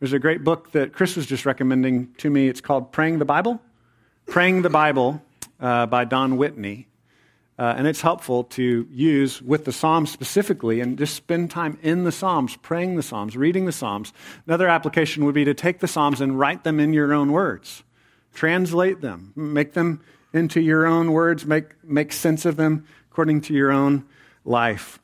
There's 0.00 0.14
a 0.14 0.18
great 0.18 0.44
book 0.44 0.72
that 0.72 0.94
Chris 0.94 1.14
was 1.14 1.26
just 1.26 1.44
recommending 1.44 2.14
to 2.14 2.30
me. 2.30 2.48
It's 2.48 2.62
called 2.62 2.90
Praying 2.90 3.18
the 3.18 3.26
Bible. 3.26 3.60
Praying 4.26 4.62
the 4.62 4.70
Bible 4.70 5.22
uh, 5.60 5.84
by 5.84 6.06
Don 6.06 6.38
Whitney. 6.38 6.88
Uh, 7.58 7.74
and 7.76 7.86
it's 7.86 8.00
helpful 8.00 8.44
to 8.44 8.88
use 8.90 9.42
with 9.42 9.66
the 9.66 9.72
Psalms 9.72 10.10
specifically 10.10 10.80
and 10.80 10.96
just 10.96 11.14
spend 11.14 11.50
time 11.50 11.78
in 11.82 12.04
the 12.04 12.12
Psalms, 12.12 12.56
praying 12.56 12.96
the 12.96 13.02
Psalms, 13.02 13.36
reading 13.36 13.66
the 13.66 13.72
Psalms. 13.72 14.14
Another 14.46 14.68
application 14.68 15.26
would 15.26 15.34
be 15.34 15.44
to 15.44 15.54
take 15.54 15.80
the 15.80 15.88
Psalms 15.88 16.22
and 16.22 16.38
write 16.38 16.64
them 16.64 16.80
in 16.80 16.94
your 16.94 17.12
own 17.12 17.30
words, 17.32 17.82
translate 18.32 19.02
them, 19.02 19.32
make 19.36 19.74
them 19.74 20.00
into 20.36 20.60
your 20.60 20.86
own 20.86 21.12
words, 21.12 21.46
make, 21.46 21.82
make 21.84 22.12
sense 22.12 22.44
of 22.44 22.56
them 22.56 22.86
according 23.10 23.42
to 23.42 23.54
your 23.54 23.70
own 23.70 24.04
life. 24.44 24.98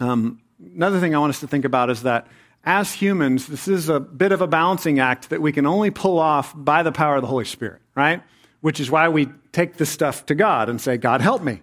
Um, 0.00 0.40
another 0.74 1.00
thing 1.00 1.14
I 1.14 1.18
want 1.18 1.30
us 1.30 1.40
to 1.40 1.48
think 1.48 1.64
about 1.64 1.90
is 1.90 2.02
that 2.02 2.26
as 2.64 2.92
humans, 2.92 3.46
this 3.46 3.68
is 3.68 3.88
a 3.88 4.00
bit 4.00 4.32
of 4.32 4.40
a 4.40 4.46
balancing 4.46 4.98
act 4.98 5.30
that 5.30 5.40
we 5.40 5.52
can 5.52 5.66
only 5.66 5.90
pull 5.90 6.18
off 6.18 6.52
by 6.56 6.82
the 6.82 6.92
power 6.92 7.16
of 7.16 7.22
the 7.22 7.28
Holy 7.28 7.44
Spirit, 7.44 7.80
right? 7.94 8.22
which 8.66 8.80
is 8.80 8.90
why 8.90 9.08
we 9.08 9.28
take 9.52 9.76
this 9.76 9.88
stuff 9.88 10.26
to 10.26 10.34
God 10.34 10.68
and 10.68 10.80
say, 10.80 10.96
God, 10.96 11.20
help 11.20 11.40
me. 11.40 11.62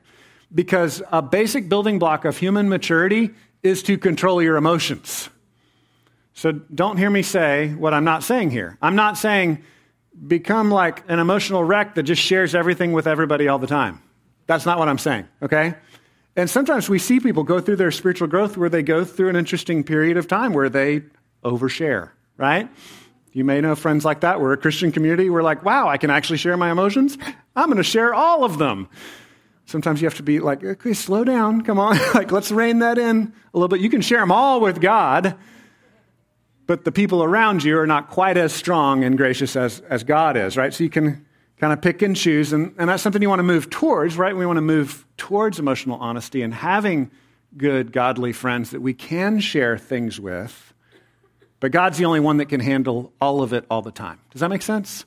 Because 0.56 1.02
a 1.12 1.22
basic 1.22 1.68
building 1.68 2.00
block 2.00 2.24
of 2.24 2.38
human 2.38 2.70
maturity 2.70 3.32
is 3.62 3.84
to 3.84 3.98
control 3.98 4.42
your 4.42 4.56
emotions. 4.56 5.30
So 6.34 6.54
don't 6.54 6.96
hear 6.96 7.10
me 7.10 7.22
say 7.22 7.74
what 7.74 7.94
I'm 7.94 8.06
not 8.06 8.24
saying 8.24 8.52
here. 8.52 8.78
I'm 8.82 8.96
not 8.96 9.18
saying 9.18 9.64
become 10.28 10.72
like 10.72 11.04
an 11.08 11.20
emotional 11.20 11.64
wreck 11.64 11.96
that 11.96 12.04
just 12.04 12.22
shares 12.22 12.56
everything 12.56 12.94
with 12.94 13.08
everybody 13.08 13.48
all 13.48 13.60
the 13.60 13.68
time. 13.68 14.02
That's 14.48 14.66
not 14.66 14.78
what 14.78 14.90
I'm 14.90 14.98
saying, 14.98 15.28
okay? 15.42 15.76
And 16.36 16.50
sometimes 16.50 16.90
we 16.90 17.00
see 17.00 17.20
people 17.20 17.44
go 17.44 17.60
through 17.60 17.76
their 17.78 17.92
spiritual 17.92 18.28
growth 18.28 18.58
where 18.58 18.70
they 18.70 18.84
go 18.84 19.06
through 19.06 19.30
an 19.30 19.36
interesting 19.36 19.84
period 19.84 20.18
of 20.18 20.28
time 20.28 20.54
where 20.54 20.70
they 20.70 21.04
overshare, 21.44 22.12
right? 22.38 22.70
You 23.34 23.44
may 23.44 23.62
know 23.62 23.76
friends 23.76 24.06
like 24.06 24.22
that. 24.22 24.40
We're 24.40 24.54
a 24.54 24.58
Christian 24.58 24.92
community. 24.92 25.30
We're 25.30 25.44
like, 25.44 25.64
wow, 25.64 25.88
I 25.88 25.98
can 25.98 26.10
actually 26.10 26.38
share 26.38 26.58
my 26.58 26.72
emotions. 26.72 27.18
I'm 27.56 27.66
going 27.66 27.78
to 27.78 27.84
share 27.84 28.14
all 28.14 28.44
of 28.44 28.58
them. 28.58 28.90
Sometimes 29.66 30.02
you 30.02 30.08
have 30.08 30.18
to 30.18 30.24
be 30.24 30.40
like, 30.40 30.64
okay, 30.64 30.94
slow 30.94 31.24
down. 31.24 31.62
Come 31.64 31.80
on. 31.80 31.98
like, 32.14 32.32
let's 32.32 32.52
rein 32.52 32.80
that 32.80 32.98
in 32.98 33.34
a 33.54 33.58
little 33.58 33.70
bit. 33.70 33.82
You 33.82 33.90
can 33.90 34.02
share 34.02 34.20
them 34.20 34.32
all 34.32 34.60
with 34.60 34.82
God, 34.82 35.36
but 36.66 36.86
the 36.86 36.92
people 36.92 37.24
around 37.24 37.64
you 37.64 37.78
are 37.78 37.88
not 37.88 38.10
quite 38.10 38.38
as 38.38 38.54
strong 38.54 39.04
and 39.04 39.18
gracious 39.18 39.56
as, 39.56 39.82
as 39.82 40.04
God 40.04 40.38
is, 40.38 40.58
right? 40.58 40.74
So 40.74 40.84
you 40.84 40.90
can 40.90 41.26
kind 41.58 41.74
of 41.74 41.82
pick 41.82 42.02
and 42.02 42.16
choose. 42.16 42.54
And, 42.54 42.74
and 42.78 42.90
that's 42.90 43.04
something 43.04 43.22
you 43.22 43.30
want 43.30 43.40
to 43.40 43.44
move 43.44 43.70
towards, 43.70 44.18
right? 44.18 44.36
We 44.36 44.46
want 44.46 44.58
to 44.58 44.62
move 44.62 45.06
towards 45.18 45.60
emotional 45.60 45.98
honesty 46.00 46.42
and 46.42 46.54
having 46.54 47.12
good, 47.58 47.92
godly 47.92 48.34
friends 48.34 48.72
that 48.72 48.82
we 48.82 48.94
can 48.94 49.40
share 49.40 49.78
things 49.78 50.20
with 50.20 50.74
but 51.64 51.72
God's 51.72 51.98
the 51.98 52.04
only 52.04 52.20
one 52.20 52.38
that 52.38 52.48
can 52.48 52.60
handle 52.60 53.14
all 53.22 53.42
of 53.42 53.54
it 53.54 53.64
all 53.70 53.82
the 53.82 53.90
time. 53.90 54.20
Does 54.32 54.42
that 54.42 54.50
make 54.50 54.62
sense? 54.62 55.06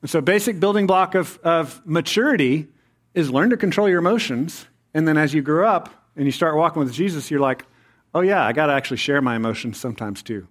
And 0.00 0.10
so, 0.10 0.20
basic 0.20 0.58
building 0.58 0.88
block 0.88 1.14
of, 1.14 1.38
of 1.44 1.80
maturity 1.86 2.66
is 3.14 3.30
learn 3.30 3.50
to 3.50 3.56
control 3.56 3.88
your 3.88 4.00
emotions. 4.00 4.66
And 4.94 5.06
then 5.06 5.16
as 5.16 5.32
you 5.32 5.42
grow 5.42 5.68
up 5.68 5.90
and 6.16 6.26
you 6.26 6.32
start 6.32 6.56
walking 6.56 6.82
with 6.82 6.92
Jesus, 6.92 7.30
you're 7.30 7.38
like, 7.38 7.64
oh, 8.14 8.20
yeah, 8.20 8.44
I 8.44 8.52
got 8.52 8.66
to 8.66 8.72
actually 8.72 8.98
share 8.98 9.20
my 9.20 9.36
emotions 9.36 9.78
sometimes 9.78 10.22
too. 10.22 10.46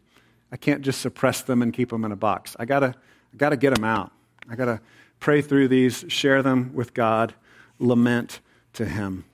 I 0.52 0.58
can't 0.58 0.82
just 0.82 1.02
suppress 1.02 1.42
them 1.42 1.62
and 1.62 1.74
keep 1.74 1.90
them 1.90 2.06
in 2.06 2.12
a 2.12 2.16
box. 2.16 2.56
I 2.60 2.66
got 2.66 2.82
to 2.82 2.94
got 3.38 3.50
to 3.50 3.58
get 3.58 3.74
them 3.74 3.84
out. 3.84 4.12
I 4.50 4.56
got 4.56 4.66
to 4.66 4.80
pray 5.20 5.42
through 5.42 5.70
these, 5.70 6.06
share 6.10 6.44
them 6.44 6.72
with 6.74 6.94
God, 6.94 7.34
lament 7.80 8.40
to 8.74 8.86
Him. 8.86 9.26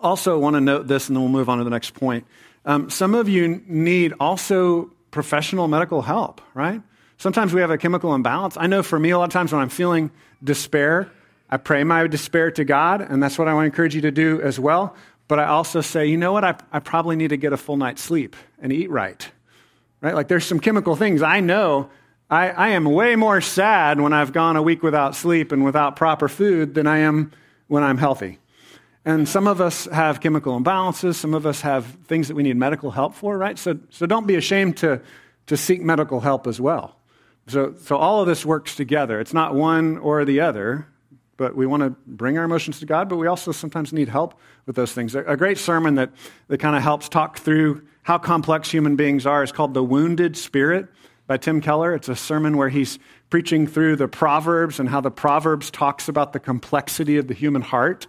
Also, 0.00 0.38
want 0.38 0.54
to 0.54 0.60
note 0.60 0.88
this, 0.88 1.08
and 1.08 1.16
then 1.16 1.22
we'll 1.22 1.30
move 1.30 1.48
on 1.48 1.58
to 1.58 1.64
the 1.64 1.70
next 1.70 1.94
point. 1.94 2.26
Um, 2.64 2.90
some 2.90 3.14
of 3.14 3.28
you 3.28 3.62
need 3.66 4.14
also 4.18 4.90
professional 5.10 5.68
medical 5.68 6.02
help, 6.02 6.40
right? 6.54 6.82
Sometimes 7.18 7.52
we 7.52 7.60
have 7.60 7.70
a 7.70 7.78
chemical 7.78 8.14
imbalance. 8.14 8.56
I 8.56 8.66
know 8.66 8.82
for 8.82 8.98
me, 8.98 9.10
a 9.10 9.18
lot 9.18 9.24
of 9.24 9.30
times 9.30 9.52
when 9.52 9.60
I'm 9.60 9.68
feeling 9.68 10.10
despair, 10.42 11.10
I 11.48 11.58
pray 11.58 11.84
my 11.84 12.06
despair 12.06 12.50
to 12.52 12.64
God, 12.64 13.02
and 13.02 13.22
that's 13.22 13.38
what 13.38 13.46
I 13.46 13.54
want 13.54 13.64
to 13.64 13.66
encourage 13.66 13.94
you 13.94 14.00
to 14.00 14.10
do 14.10 14.40
as 14.40 14.58
well. 14.58 14.96
But 15.32 15.38
I 15.38 15.46
also 15.46 15.80
say, 15.80 16.08
you 16.08 16.18
know 16.18 16.34
what? 16.34 16.44
I, 16.44 16.56
I 16.74 16.78
probably 16.80 17.16
need 17.16 17.28
to 17.28 17.38
get 17.38 17.54
a 17.54 17.56
full 17.56 17.78
night's 17.78 18.02
sleep 18.02 18.36
and 18.60 18.70
eat 18.70 18.90
right. 18.90 19.30
Right? 20.02 20.14
Like 20.14 20.28
there's 20.28 20.44
some 20.44 20.60
chemical 20.60 20.94
things 20.94 21.22
I 21.22 21.40
know. 21.40 21.88
I, 22.28 22.50
I 22.50 22.68
am 22.72 22.84
way 22.84 23.16
more 23.16 23.40
sad 23.40 23.98
when 23.98 24.12
I've 24.12 24.34
gone 24.34 24.56
a 24.56 24.62
week 24.62 24.82
without 24.82 25.16
sleep 25.16 25.50
and 25.50 25.64
without 25.64 25.96
proper 25.96 26.28
food 26.28 26.74
than 26.74 26.86
I 26.86 26.98
am 26.98 27.32
when 27.66 27.82
I'm 27.82 27.96
healthy. 27.96 28.40
And 29.06 29.26
some 29.26 29.46
of 29.46 29.62
us 29.62 29.86
have 29.86 30.20
chemical 30.20 30.60
imbalances. 30.60 31.14
Some 31.14 31.32
of 31.32 31.46
us 31.46 31.62
have 31.62 31.86
things 32.04 32.28
that 32.28 32.34
we 32.34 32.42
need 32.42 32.58
medical 32.58 32.90
help 32.90 33.14
for, 33.14 33.38
right? 33.38 33.58
So, 33.58 33.78
so 33.88 34.04
don't 34.04 34.26
be 34.26 34.34
ashamed 34.34 34.76
to, 34.76 35.00
to 35.46 35.56
seek 35.56 35.80
medical 35.80 36.20
help 36.20 36.46
as 36.46 36.60
well. 36.60 37.00
So, 37.46 37.74
so 37.80 37.96
all 37.96 38.20
of 38.20 38.26
this 38.26 38.44
works 38.44 38.76
together. 38.76 39.18
It's 39.18 39.32
not 39.32 39.54
one 39.54 39.96
or 39.96 40.26
the 40.26 40.40
other, 40.40 40.88
but 41.42 41.56
we 41.56 41.66
want 41.66 41.82
to 41.82 41.90
bring 42.06 42.38
our 42.38 42.44
emotions 42.44 42.78
to 42.78 42.86
God, 42.86 43.08
but 43.08 43.16
we 43.16 43.26
also 43.26 43.50
sometimes 43.50 43.92
need 43.92 44.08
help 44.08 44.38
with 44.64 44.76
those 44.76 44.92
things. 44.92 45.16
A 45.16 45.36
great 45.36 45.58
sermon 45.58 45.96
that, 45.96 46.12
that 46.46 46.58
kind 46.58 46.76
of 46.76 46.84
helps 46.84 47.08
talk 47.08 47.36
through 47.36 47.82
how 48.04 48.16
complex 48.16 48.70
human 48.70 48.94
beings 48.94 49.26
are 49.26 49.42
is 49.42 49.50
called 49.50 49.74
The 49.74 49.82
Wounded 49.82 50.36
Spirit 50.36 50.86
by 51.26 51.38
Tim 51.38 51.60
Keller. 51.60 51.96
It's 51.96 52.08
a 52.08 52.14
sermon 52.14 52.56
where 52.56 52.68
he's 52.68 53.00
preaching 53.28 53.66
through 53.66 53.96
the 53.96 54.06
Proverbs 54.06 54.78
and 54.78 54.88
how 54.88 55.00
the 55.00 55.10
Proverbs 55.10 55.68
talks 55.68 56.08
about 56.08 56.32
the 56.32 56.38
complexity 56.38 57.16
of 57.16 57.26
the 57.26 57.34
human 57.34 57.62
heart. 57.62 58.06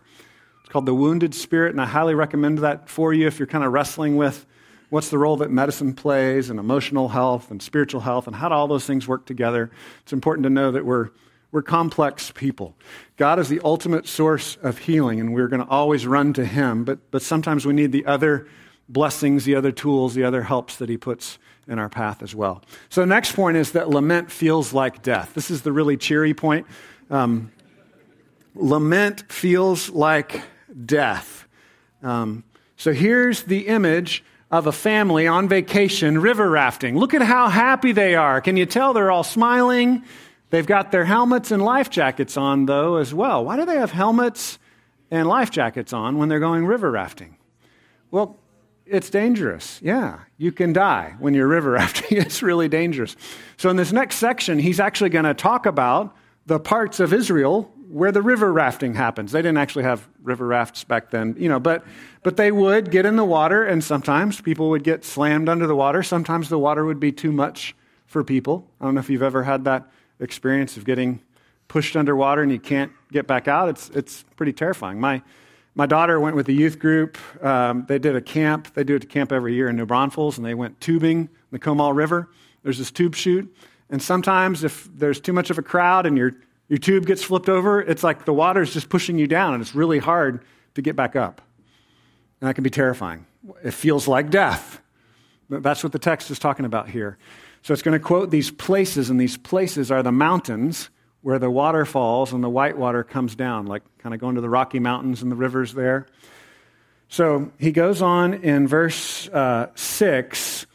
It's 0.59 0.69
called 0.69 0.85
The 0.85 0.93
Wounded 0.93 1.33
Spirit, 1.33 1.71
and 1.71 1.81
I 1.81 1.87
highly 1.87 2.13
recommend 2.13 2.59
that 2.59 2.87
for 2.87 3.15
you 3.15 3.25
if 3.25 3.39
you're 3.39 3.47
kind 3.47 3.63
of 3.63 3.73
wrestling 3.73 4.15
with 4.15 4.45
what's 4.91 5.09
the 5.09 5.17
role 5.17 5.37
that 5.37 5.49
medicine 5.49 5.95
plays 5.95 6.51
and 6.51 6.59
emotional 6.59 7.09
health 7.09 7.49
and 7.49 7.63
spiritual 7.63 8.01
health 8.01 8.27
and 8.27 8.35
how 8.35 8.49
do 8.49 8.53
all 8.53 8.67
those 8.67 8.85
things 8.85 9.07
work 9.07 9.25
together. 9.25 9.71
It's 10.03 10.13
important 10.13 10.43
to 10.43 10.51
know 10.51 10.69
that 10.69 10.85
we're, 10.85 11.09
we're 11.53 11.61
complex 11.61 12.31
people. 12.31 12.75
God 13.15 13.37
is 13.37 13.47
the 13.47 13.61
ultimate 13.63 14.07
source 14.07 14.57
of 14.63 14.79
healing, 14.79 15.19
and 15.19 15.35
we're 15.35 15.47
going 15.47 15.61
to 15.61 15.69
always 15.69 16.07
run 16.07 16.33
to 16.33 16.43
Him, 16.43 16.83
but, 16.83 17.11
but 17.11 17.21
sometimes 17.21 17.63
we 17.63 17.73
need 17.73 17.91
the 17.91 18.07
other 18.07 18.47
blessings, 18.89 19.45
the 19.45 19.53
other 19.53 19.71
tools, 19.71 20.15
the 20.15 20.23
other 20.23 20.41
helps 20.41 20.77
that 20.77 20.89
He 20.89 20.97
puts 20.97 21.37
in 21.67 21.77
our 21.77 21.89
path 21.89 22.23
as 22.23 22.33
well. 22.33 22.63
So 22.89 23.01
the 23.01 23.07
next 23.07 23.33
point 23.33 23.55
is 23.55 23.73
that 23.73 23.87
lament 23.87 24.31
feels 24.31 24.73
like 24.73 25.03
death. 25.03 25.35
This 25.35 25.51
is 25.51 25.61
the 25.61 25.71
really 25.71 25.95
cheery 25.95 26.33
point. 26.33 26.65
Um, 27.11 27.51
lament 28.55 29.31
feels 29.31 29.91
like 29.91 30.41
death. 30.85 31.47
Um, 32.01 32.43
so 32.77 32.93
here's 32.93 33.43
the 33.43 33.67
image 33.67 34.23
of 34.49 34.65
a 34.65 34.71
family 34.71 35.27
on 35.27 35.47
vacation 35.47 36.19
river 36.19 36.49
rafting. 36.49 36.97
Look 36.97 37.13
at 37.13 37.21
how 37.21 37.47
happy 37.47 37.91
they 37.91 38.15
are. 38.15 38.41
Can 38.41 38.57
you 38.57 38.65
tell 38.65 38.93
they're 38.93 39.11
all 39.11 39.23
smiling? 39.23 40.03
They've 40.53 40.67
got 40.67 40.91
their 40.91 41.05
helmets 41.05 41.49
and 41.49 41.65
life 41.65 41.89
jackets 41.89 42.37
on, 42.37 42.67
though, 42.67 42.97
as 42.97 43.11
well. 43.11 43.43
Why 43.43 43.55
do 43.57 43.65
they 43.65 43.77
have 43.77 43.89
helmets 43.89 44.59
and 45.09 45.27
life 45.27 45.49
jackets 45.49 45.93
on 45.93 46.19
when 46.19 46.29
they're 46.29 46.39
going 46.39 46.67
river 46.67 46.91
rafting? 46.91 47.37
Well, 48.11 48.37
it's 48.85 49.09
dangerous. 49.09 49.79
Yeah, 49.81 50.19
you 50.37 50.51
can 50.51 50.71
die 50.71 51.15
when 51.17 51.33
you're 51.33 51.47
river 51.47 51.71
rafting. 51.81 52.19
it's 52.19 52.43
really 52.43 52.67
dangerous. 52.67 53.15
So, 53.57 53.71
in 53.71 53.77
this 53.77 53.91
next 53.91 54.17
section, 54.17 54.59
he's 54.59 54.79
actually 54.79 55.09
going 55.09 55.25
to 55.25 55.33
talk 55.33 55.65
about 55.65 56.15
the 56.45 56.59
parts 56.59 56.99
of 56.99 57.13
Israel 57.13 57.73
where 57.89 58.11
the 58.11 58.21
river 58.21 58.53
rafting 58.53 58.93
happens. 58.93 59.31
They 59.31 59.41
didn't 59.41 59.57
actually 59.57 59.85
have 59.85 60.07
river 60.21 60.45
rafts 60.45 60.83
back 60.83 61.09
then, 61.09 61.35
you 61.35 61.49
know, 61.49 61.59
but, 61.59 61.83
but 62.21 62.37
they 62.37 62.51
would 62.51 62.91
get 62.91 63.07
in 63.07 63.15
the 63.15 63.25
water, 63.25 63.65
and 63.65 63.83
sometimes 63.83 64.39
people 64.39 64.69
would 64.69 64.83
get 64.83 65.03
slammed 65.03 65.49
under 65.49 65.65
the 65.65 65.75
water. 65.75 66.03
Sometimes 66.03 66.49
the 66.49 66.59
water 66.59 66.85
would 66.85 66.99
be 66.99 67.11
too 67.11 67.31
much 67.31 67.75
for 68.05 68.23
people. 68.23 68.67
I 68.79 68.85
don't 68.85 68.93
know 68.93 68.99
if 68.99 69.09
you've 69.09 69.23
ever 69.23 69.41
had 69.41 69.63
that 69.63 69.89
experience 70.19 70.77
of 70.77 70.85
getting 70.85 71.21
pushed 71.67 71.95
underwater 71.95 72.41
and 72.43 72.51
you 72.51 72.59
can't 72.59 72.91
get 73.11 73.27
back 73.27 73.47
out. 73.47 73.69
It's, 73.69 73.89
it's 73.89 74.23
pretty 74.35 74.53
terrifying. 74.53 74.99
My, 74.99 75.21
my 75.75 75.85
daughter 75.85 76.19
went 76.19 76.35
with 76.35 76.45
the 76.45 76.53
youth 76.53 76.79
group. 76.79 77.17
Um, 77.43 77.85
they 77.87 77.99
did 77.99 78.15
a 78.15 78.21
camp. 78.21 78.73
They 78.73 78.83
do 78.83 78.95
a 78.95 78.99
camp 78.99 79.31
every 79.31 79.55
year 79.55 79.69
in 79.69 79.75
New 79.75 79.85
Braunfels, 79.85 80.37
and 80.37 80.45
they 80.45 80.53
went 80.53 80.79
tubing 80.79 81.29
the 81.51 81.59
Comal 81.59 81.95
River. 81.95 82.29
There's 82.63 82.77
this 82.77 82.91
tube 82.91 83.15
chute. 83.15 83.53
And 83.89 84.01
sometimes, 84.01 84.63
if 84.63 84.87
there's 84.95 85.19
too 85.19 85.33
much 85.33 85.49
of 85.49 85.57
a 85.57 85.61
crowd 85.61 86.05
and 86.05 86.17
you're 86.17 86.33
your 86.69 86.79
tube 86.79 87.05
gets 87.05 87.21
flipped 87.21 87.49
over, 87.49 87.81
it's 87.81 88.03
like 88.03 88.25
the 88.25 88.33
water 88.33 88.61
is 88.61 88.73
just 88.73 88.89
pushing 88.89 89.17
you 89.17 89.27
down, 89.27 89.53
and 89.53 89.61
it's 89.61 89.75
really 89.75 89.99
hard 89.99 90.43
to 90.75 90.81
get 90.81 90.95
back 90.95 91.15
up. 91.15 91.41
And 92.39 92.49
that 92.49 92.55
can 92.55 92.63
be 92.63 92.69
terrifying. 92.69 93.25
It 93.63 93.71
feels 93.71 94.07
like 94.07 94.29
death. 94.29 94.81
That's 95.49 95.83
what 95.83 95.91
the 95.91 95.99
text 95.99 96.31
is 96.31 96.39
talking 96.39 96.65
about 96.65 96.89
here. 96.89 97.17
So 97.63 97.73
it's 97.73 97.81
going 97.81 97.99
to 97.99 98.05
quote 98.05 98.29
these 98.29 98.51
places, 98.51 99.09
and 99.09 99.19
these 99.19 99.37
places 99.37 99.89
are 99.89 100.03
the 100.03 100.11
mountains 100.11 100.89
where 101.21 101.39
the 101.39 101.49
water 101.49 101.85
falls 101.85 102.33
and 102.33 102.43
the 102.43 102.49
white 102.49 102.77
water 102.77 103.03
comes 103.03 103.35
down, 103.35 103.65
like 103.65 103.81
kind 103.97 104.13
of 104.13 104.21
going 104.21 104.35
to 104.35 104.41
the 104.41 104.49
Rocky 104.49 104.79
Mountains 104.79 105.21
and 105.21 105.31
the 105.31 105.35
rivers 105.35 105.73
there. 105.73 106.05
So 107.07 107.51
he 107.57 107.71
goes 107.71 108.01
on 108.01 108.33
in 108.35 108.67
verse 108.67 109.27
uh, 109.29 109.67
6 109.75 110.65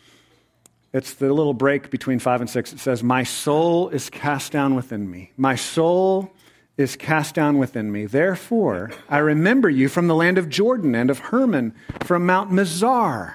it's 0.92 1.14
the 1.14 1.32
little 1.32 1.54
break 1.54 1.90
between 1.90 2.18
five 2.18 2.40
and 2.40 2.48
six. 2.48 2.72
It 2.72 2.80
says, 2.80 3.02
My 3.02 3.22
soul 3.22 3.88
is 3.90 4.08
cast 4.08 4.52
down 4.52 4.74
within 4.74 5.10
me. 5.10 5.32
My 5.36 5.54
soul 5.54 6.32
is 6.76 6.96
cast 6.96 7.34
down 7.34 7.58
within 7.58 7.92
me. 7.92 8.06
Therefore, 8.06 8.90
I 9.08 9.18
remember 9.18 9.68
you 9.68 9.88
from 9.88 10.06
the 10.06 10.14
land 10.14 10.38
of 10.38 10.48
Jordan 10.48 10.94
and 10.94 11.10
of 11.10 11.18
Hermon, 11.18 11.74
from 12.04 12.24
Mount 12.24 12.50
Mizar. 12.50 13.34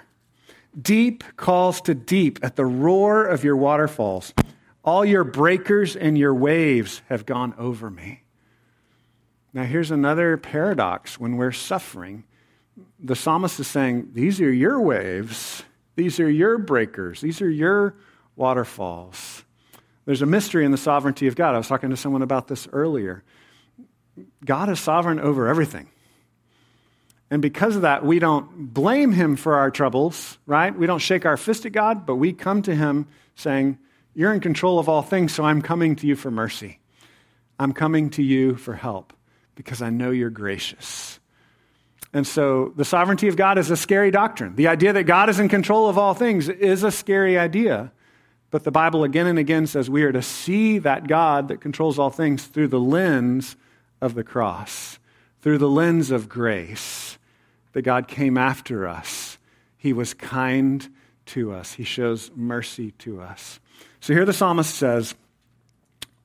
Deep 0.79 1.23
calls 1.35 1.81
to 1.81 1.93
deep 1.93 2.39
at 2.41 2.55
the 2.55 2.65
roar 2.65 3.25
of 3.25 3.43
your 3.43 3.57
waterfalls. 3.57 4.33
All 4.83 5.05
your 5.05 5.23
breakers 5.23 5.95
and 5.95 6.17
your 6.17 6.33
waves 6.33 7.01
have 7.09 7.25
gone 7.25 7.53
over 7.57 7.89
me. 7.89 8.23
Now, 9.53 9.63
here's 9.63 9.91
another 9.91 10.35
paradox 10.35 11.19
when 11.19 11.37
we're 11.37 11.51
suffering. 11.51 12.23
The 12.99 13.15
psalmist 13.15 13.59
is 13.59 13.67
saying, 13.67 14.09
These 14.13 14.41
are 14.41 14.51
your 14.51 14.81
waves 14.81 15.63
these 15.95 16.19
are 16.19 16.29
your 16.29 16.57
breakers, 16.57 17.21
these 17.21 17.41
are 17.41 17.49
your 17.49 17.95
waterfalls. 18.35 19.43
There's 20.05 20.21
a 20.21 20.25
mystery 20.25 20.65
in 20.65 20.71
the 20.71 20.77
sovereignty 20.77 21.27
of 21.27 21.35
God. 21.35 21.55
I 21.55 21.57
was 21.57 21.67
talking 21.67 21.89
to 21.91 21.97
someone 21.97 22.23
about 22.23 22.47
this 22.47 22.67
earlier. 22.73 23.23
God 24.43 24.69
is 24.69 24.79
sovereign 24.79 25.19
over 25.19 25.47
everything. 25.47 25.89
And 27.33 27.41
because 27.41 27.75
of 27.75 27.81
that, 27.81 28.05
we 28.05 28.19
don't 28.19 28.75
blame 28.75 29.11
him 29.11 29.37
for 29.37 29.55
our 29.55 29.71
troubles, 29.71 30.37
right? 30.45 30.77
We 30.77 30.85
don't 30.85 30.99
shake 30.99 31.25
our 31.25 31.35
fist 31.35 31.65
at 31.65 31.71
God, 31.71 32.05
but 32.05 32.17
we 32.17 32.31
come 32.31 32.61
to 32.61 32.75
him 32.75 33.07
saying, 33.33 33.79
You're 34.13 34.35
in 34.35 34.39
control 34.39 34.77
of 34.77 34.87
all 34.87 35.01
things, 35.01 35.33
so 35.33 35.43
I'm 35.43 35.59
coming 35.59 35.95
to 35.95 36.05
you 36.05 36.15
for 36.15 36.29
mercy. 36.29 36.79
I'm 37.57 37.73
coming 37.73 38.11
to 38.11 38.21
you 38.21 38.53
for 38.53 38.75
help 38.75 39.13
because 39.55 39.81
I 39.81 39.89
know 39.89 40.11
you're 40.11 40.29
gracious. 40.29 41.19
And 42.13 42.27
so 42.27 42.71
the 42.75 42.85
sovereignty 42.85 43.29
of 43.29 43.35
God 43.35 43.57
is 43.57 43.71
a 43.71 43.77
scary 43.77 44.11
doctrine. 44.11 44.55
The 44.55 44.67
idea 44.67 44.93
that 44.93 45.05
God 45.05 45.27
is 45.27 45.39
in 45.39 45.49
control 45.49 45.89
of 45.89 45.97
all 45.97 46.13
things 46.13 46.49
is 46.49 46.83
a 46.83 46.91
scary 46.91 47.39
idea. 47.39 47.91
But 48.51 48.63
the 48.63 48.69
Bible 48.69 49.03
again 49.03 49.25
and 49.25 49.39
again 49.39 49.65
says 49.65 49.89
we 49.89 50.03
are 50.03 50.11
to 50.11 50.21
see 50.21 50.77
that 50.77 51.07
God 51.07 51.47
that 51.47 51.61
controls 51.61 51.97
all 51.97 52.11
things 52.11 52.45
through 52.45 52.67
the 52.67 52.79
lens 52.79 53.55
of 54.01 54.13
the 54.13 54.23
cross, 54.23 54.99
through 55.41 55.57
the 55.57 55.67
lens 55.67 56.11
of 56.11 56.29
grace. 56.29 57.17
That 57.73 57.81
God 57.81 58.07
came 58.07 58.37
after 58.37 58.87
us, 58.87 59.37
He 59.77 59.93
was 59.93 60.13
kind 60.13 60.87
to 61.27 61.51
us, 61.53 61.73
He 61.73 61.83
shows 61.83 62.31
mercy 62.35 62.91
to 62.99 63.21
us. 63.21 63.59
So 63.99 64.13
here 64.13 64.25
the 64.25 64.33
psalmist 64.33 64.73
says, 64.75 65.15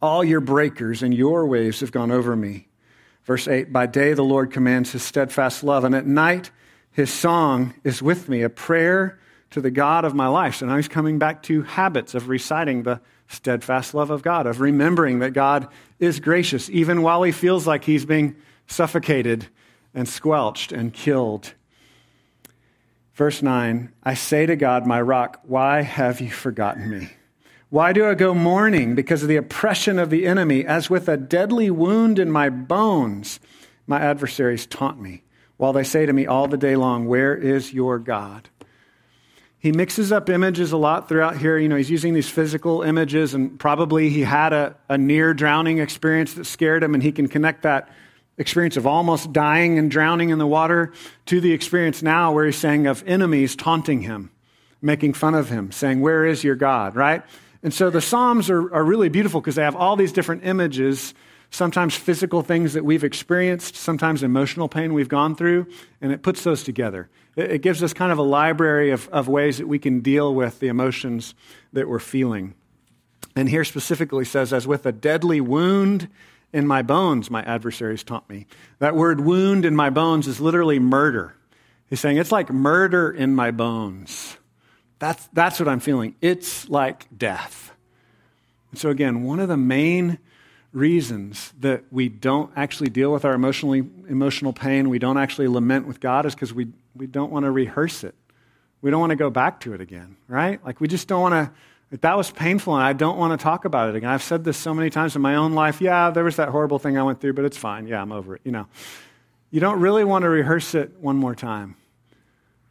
All 0.02 0.24
your 0.24 0.40
breakers 0.40 1.02
and 1.02 1.14
your 1.14 1.46
waves 1.46 1.80
have 1.80 1.92
gone 1.92 2.11
over 2.11 2.34
me. 2.34 2.68
Verse 3.24 3.46
8 3.46 3.72
By 3.72 3.87
day 3.87 4.14
the 4.14 4.24
Lord 4.24 4.50
commands 4.50 4.92
his 4.92 5.02
steadfast 5.02 5.62
love, 5.62 5.84
and 5.84 5.94
at 5.94 6.06
night 6.06 6.50
his 6.90 7.12
song 7.12 7.74
is 7.84 8.02
with 8.02 8.28
me, 8.28 8.42
a 8.42 8.48
prayer 8.48 9.20
to 9.50 9.61
the 9.61 9.70
God 9.70 10.04
of 10.04 10.14
my 10.14 10.26
life. 10.26 10.56
So 10.56 10.66
now 10.66 10.76
he's 10.76 10.88
coming 10.88 11.18
back 11.18 11.42
to 11.44 11.62
habits 11.62 12.14
of 12.14 12.28
reciting 12.28 12.82
the 12.82 13.00
steadfast 13.28 13.94
love 13.94 14.11
of 14.11 14.22
God, 14.22 14.46
of 14.46 14.61
remembering 14.61 15.20
that 15.20 15.34
God 15.34 15.68
is 15.98 16.20
gracious, 16.20 16.68
even 16.70 17.02
while 17.02 17.22
he 17.22 17.30
feels 17.30 17.66
like 17.66 17.84
he's 17.84 18.04
being 18.04 18.37
suffocated 18.66 19.46
and 19.94 20.09
squelched 20.09 20.72
and 20.72 20.92
killed. 20.92 21.55
Verse 23.14 23.42
9 23.42 23.92
I 24.03 24.14
say 24.14 24.46
to 24.46 24.57
God, 24.57 24.87
my 24.87 25.01
rock, 25.01 25.40
why 25.44 25.83
have 25.83 26.20
you 26.20 26.31
forgotten 26.31 26.88
me? 26.88 27.11
Why 27.70 27.92
do 27.92 28.07
I 28.09 28.14
go 28.14 28.33
mourning? 28.33 28.94
Because 28.94 29.22
of 29.22 29.29
the 29.29 29.37
oppression 29.37 29.98
of 29.98 30.09
the 30.09 30.27
enemy. 30.27 30.64
As 30.64 30.88
with 30.88 31.09
a 31.09 31.18
deadly 31.18 31.70
wound 31.70 32.18
in 32.18 32.31
my 32.31 32.48
bones, 32.48 33.40
my 33.87 34.01
adversaries 34.01 34.66
taunt 34.66 35.01
me, 35.01 35.22
while 35.59 35.74
they 35.74 35.85
say 35.85 36.07
to 36.07 36.12
me 36.12 36.27
all 36.27 36.48
the 36.48 36.57
day 36.57 36.77
long, 36.77 37.07
Where 37.07 37.35
is 37.35 37.74
your 37.74 37.98
God? 37.98 38.48
he 39.61 39.72
mixes 39.72 40.12
up 40.12 40.31
images 40.31 40.70
a 40.70 40.77
lot 40.77 41.09
throughout 41.09 41.37
here. 41.37 41.59
You 41.59 41.68
know, 41.68 41.77
he's 41.77 41.90
using 41.90 42.14
these 42.14 42.29
physical 42.29 42.83
images, 42.83 43.35
and 43.35 43.59
probably 43.59 44.09
he 44.09 44.20
had 44.20 44.53
a, 44.53 44.77
a 44.88 44.96
near 44.96 45.35
drowning 45.35 45.79
experience 45.79 46.35
that 46.35 46.44
scared 46.44 46.85
him, 46.85 46.94
and 46.94 47.03
he 47.03 47.11
can 47.11 47.27
connect 47.27 47.62
that 47.62 47.88
experience 48.38 48.77
of 48.77 48.87
almost 48.87 49.33
dying 49.33 49.79
and 49.79 49.90
drowning 49.90 50.31
in 50.31 50.38
the 50.38 50.46
water 50.46 50.92
to 51.27 51.40
the 51.40 51.53
experience 51.53 52.03
now 52.03 52.33
where 52.33 52.46
he's 52.46 52.57
saying 52.57 52.87
of 52.87 53.03
enemies 53.07 53.57
taunting 53.57 54.03
him, 54.03 54.31
making 54.81 55.12
fun 55.12 55.35
of 55.35 55.51
him, 55.51 55.72
saying, 55.72 56.01
Where 56.01 56.24
is 56.24 56.44
your 56.44 56.55
God, 56.55 56.94
right? 56.96 57.22
And 57.62 57.74
so 57.74 57.90
the 57.90 58.01
Psalms 58.01 58.48
are, 58.51 58.72
are 58.72 58.85
really 58.85 59.09
beautiful 59.09 59.40
because 59.40 59.57
they 59.57 59.64
have 59.64 59.74
all 59.74 59.96
these 59.96 60.12
different 60.12 60.44
images, 60.44 61.12
sometimes 61.51 61.96
physical 61.96 62.42
things 62.42 62.74
that 62.74 62.85
we've 62.85 63.03
experienced, 63.03 63.74
sometimes 63.74 64.22
emotional 64.22 64.68
pain 64.68 64.94
we've 64.94 65.09
gone 65.09 65.35
through, 65.35 65.66
and 66.01 66.12
it 66.12 66.22
puts 66.22 66.44
those 66.44 66.62
together. 66.62 67.09
It, 67.35 67.51
it 67.51 67.62
gives 67.62 67.83
us 67.83 67.92
kind 67.92 68.12
of 68.12 68.18
a 68.18 68.22
library 68.22 68.92
of, 68.92 69.09
of 69.09 69.27
ways 69.27 69.59
that 69.59 69.66
we 69.66 69.81
can 69.81 70.01
deal 70.01 70.33
with 70.33 70.61
the 70.61 70.68
emotions 70.68 71.35
that 71.72 71.88
we're 71.88 71.98
feeling. 71.98 72.55
And 73.35 73.48
here 73.48 73.64
specifically 73.64 74.24
says, 74.24 74.53
as 74.53 74.66
with 74.66 74.87
a 74.87 74.92
deadly 74.92 75.40
wound 75.40 76.09
in 76.52 76.66
my 76.66 76.82
bones, 76.82 77.30
my 77.30 77.42
adversaries 77.42 78.02
taught 78.02 78.28
me. 78.28 78.46
That 78.78 78.94
word 78.94 79.20
wound 79.20 79.64
in 79.64 79.76
my 79.76 79.90
bones 79.90 80.26
is 80.26 80.40
literally 80.40 80.78
murder. 80.78 81.34
He's 81.88 82.00
saying 82.00 82.18
it's 82.18 82.32
like 82.32 82.50
murder 82.50 83.11
in 83.11 83.34
my 83.34 83.50
bones. 83.50 84.37
That's, 84.98 85.28
that's 85.32 85.61
what 85.61 85.68
I'm 85.68 85.80
feeling. 85.80 86.14
It's 86.20 86.68
like 86.68 87.06
death. 87.16 87.72
And 88.70 88.80
so, 88.80 88.90
again, 88.90 89.22
one 89.22 89.40
of 89.40 89.48
the 89.48 89.56
main 89.56 90.18
reasons 90.72 91.52
that 91.61 91.84
we 91.90 92.08
don't 92.08 92.50
actually 92.56 92.90
deal 92.90 93.12
with 93.12 93.24
our 93.24 93.32
emotionally, 93.32 93.78
emotional 94.08 94.52
pain, 94.52 94.88
we 94.88 94.98
don't 94.98 95.16
actually 95.16 95.48
lament 95.48 95.87
with 95.87 96.00
God, 96.00 96.26
is 96.26 96.34
because 96.34 96.52
we, 96.52 96.68
we 96.94 97.06
don't 97.06 97.32
want 97.32 97.44
to 97.44 97.50
rehearse 97.50 98.04
it. 98.04 98.14
We 98.82 98.90
don't 98.90 99.00
want 99.00 99.11
to 99.11 99.16
go 99.16 99.30
back 99.30 99.61
to 99.61 99.72
it 99.72 99.80
again, 99.80 100.16
right? 100.28 100.64
Like, 100.64 100.80
we 100.80 100.88
just 100.88 101.08
don't 101.08 101.22
want 101.22 101.32
to 101.32 101.52
that 101.90 102.16
was 102.16 102.31
painful 102.31 102.74
and 102.74 102.83
I 102.83 102.92
don't 102.92 103.16
want 103.16 103.38
to 103.38 103.42
talk 103.42 103.64
about 103.64 103.88
it 103.88 103.96
again. 103.96 104.11
I've 104.11 104.22
said 104.22 104.44
this 104.44 104.57
so 104.57 104.74
many 104.74 104.90
times 104.90 105.16
in 105.16 105.22
my 105.22 105.37
own 105.37 105.55
life. 105.55 105.81
Yeah, 105.81 106.11
there 106.11 106.24
was 106.24 106.37
that 106.37 106.51
horrible 106.51 106.79
thing 106.79 106.98
I 106.98 107.03
went 107.03 107.20
through, 107.20 107.33
but 107.33 107.44
it's 107.44 107.57
fine. 107.57 107.87
Yeah, 107.87 108.03
I'm 108.03 108.12
over 108.12 108.37
it. 108.37 108.42
You 108.44 108.53
know, 108.53 108.66
you 109.51 109.61
don't 109.61 109.81
really 109.81 110.05
want 110.05 110.24
to 110.24 110.29
rehearse 110.29 110.74
it 110.74 110.98
one 111.01 111.16
more 111.16 111.35
time. 111.35 111.77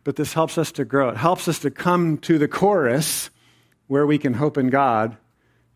But 0.03 0.15
this 0.15 0.33
helps 0.33 0.57
us 0.57 0.71
to 0.73 0.85
grow. 0.85 1.09
It 1.09 1.17
helps 1.17 1.47
us 1.47 1.59
to 1.59 1.71
come 1.71 2.17
to 2.19 2.37
the 2.37 2.47
chorus 2.47 3.29
where 3.87 4.05
we 4.05 4.17
can 4.17 4.35
hope 4.35 4.57
in 4.57 4.69
God 4.69 5.17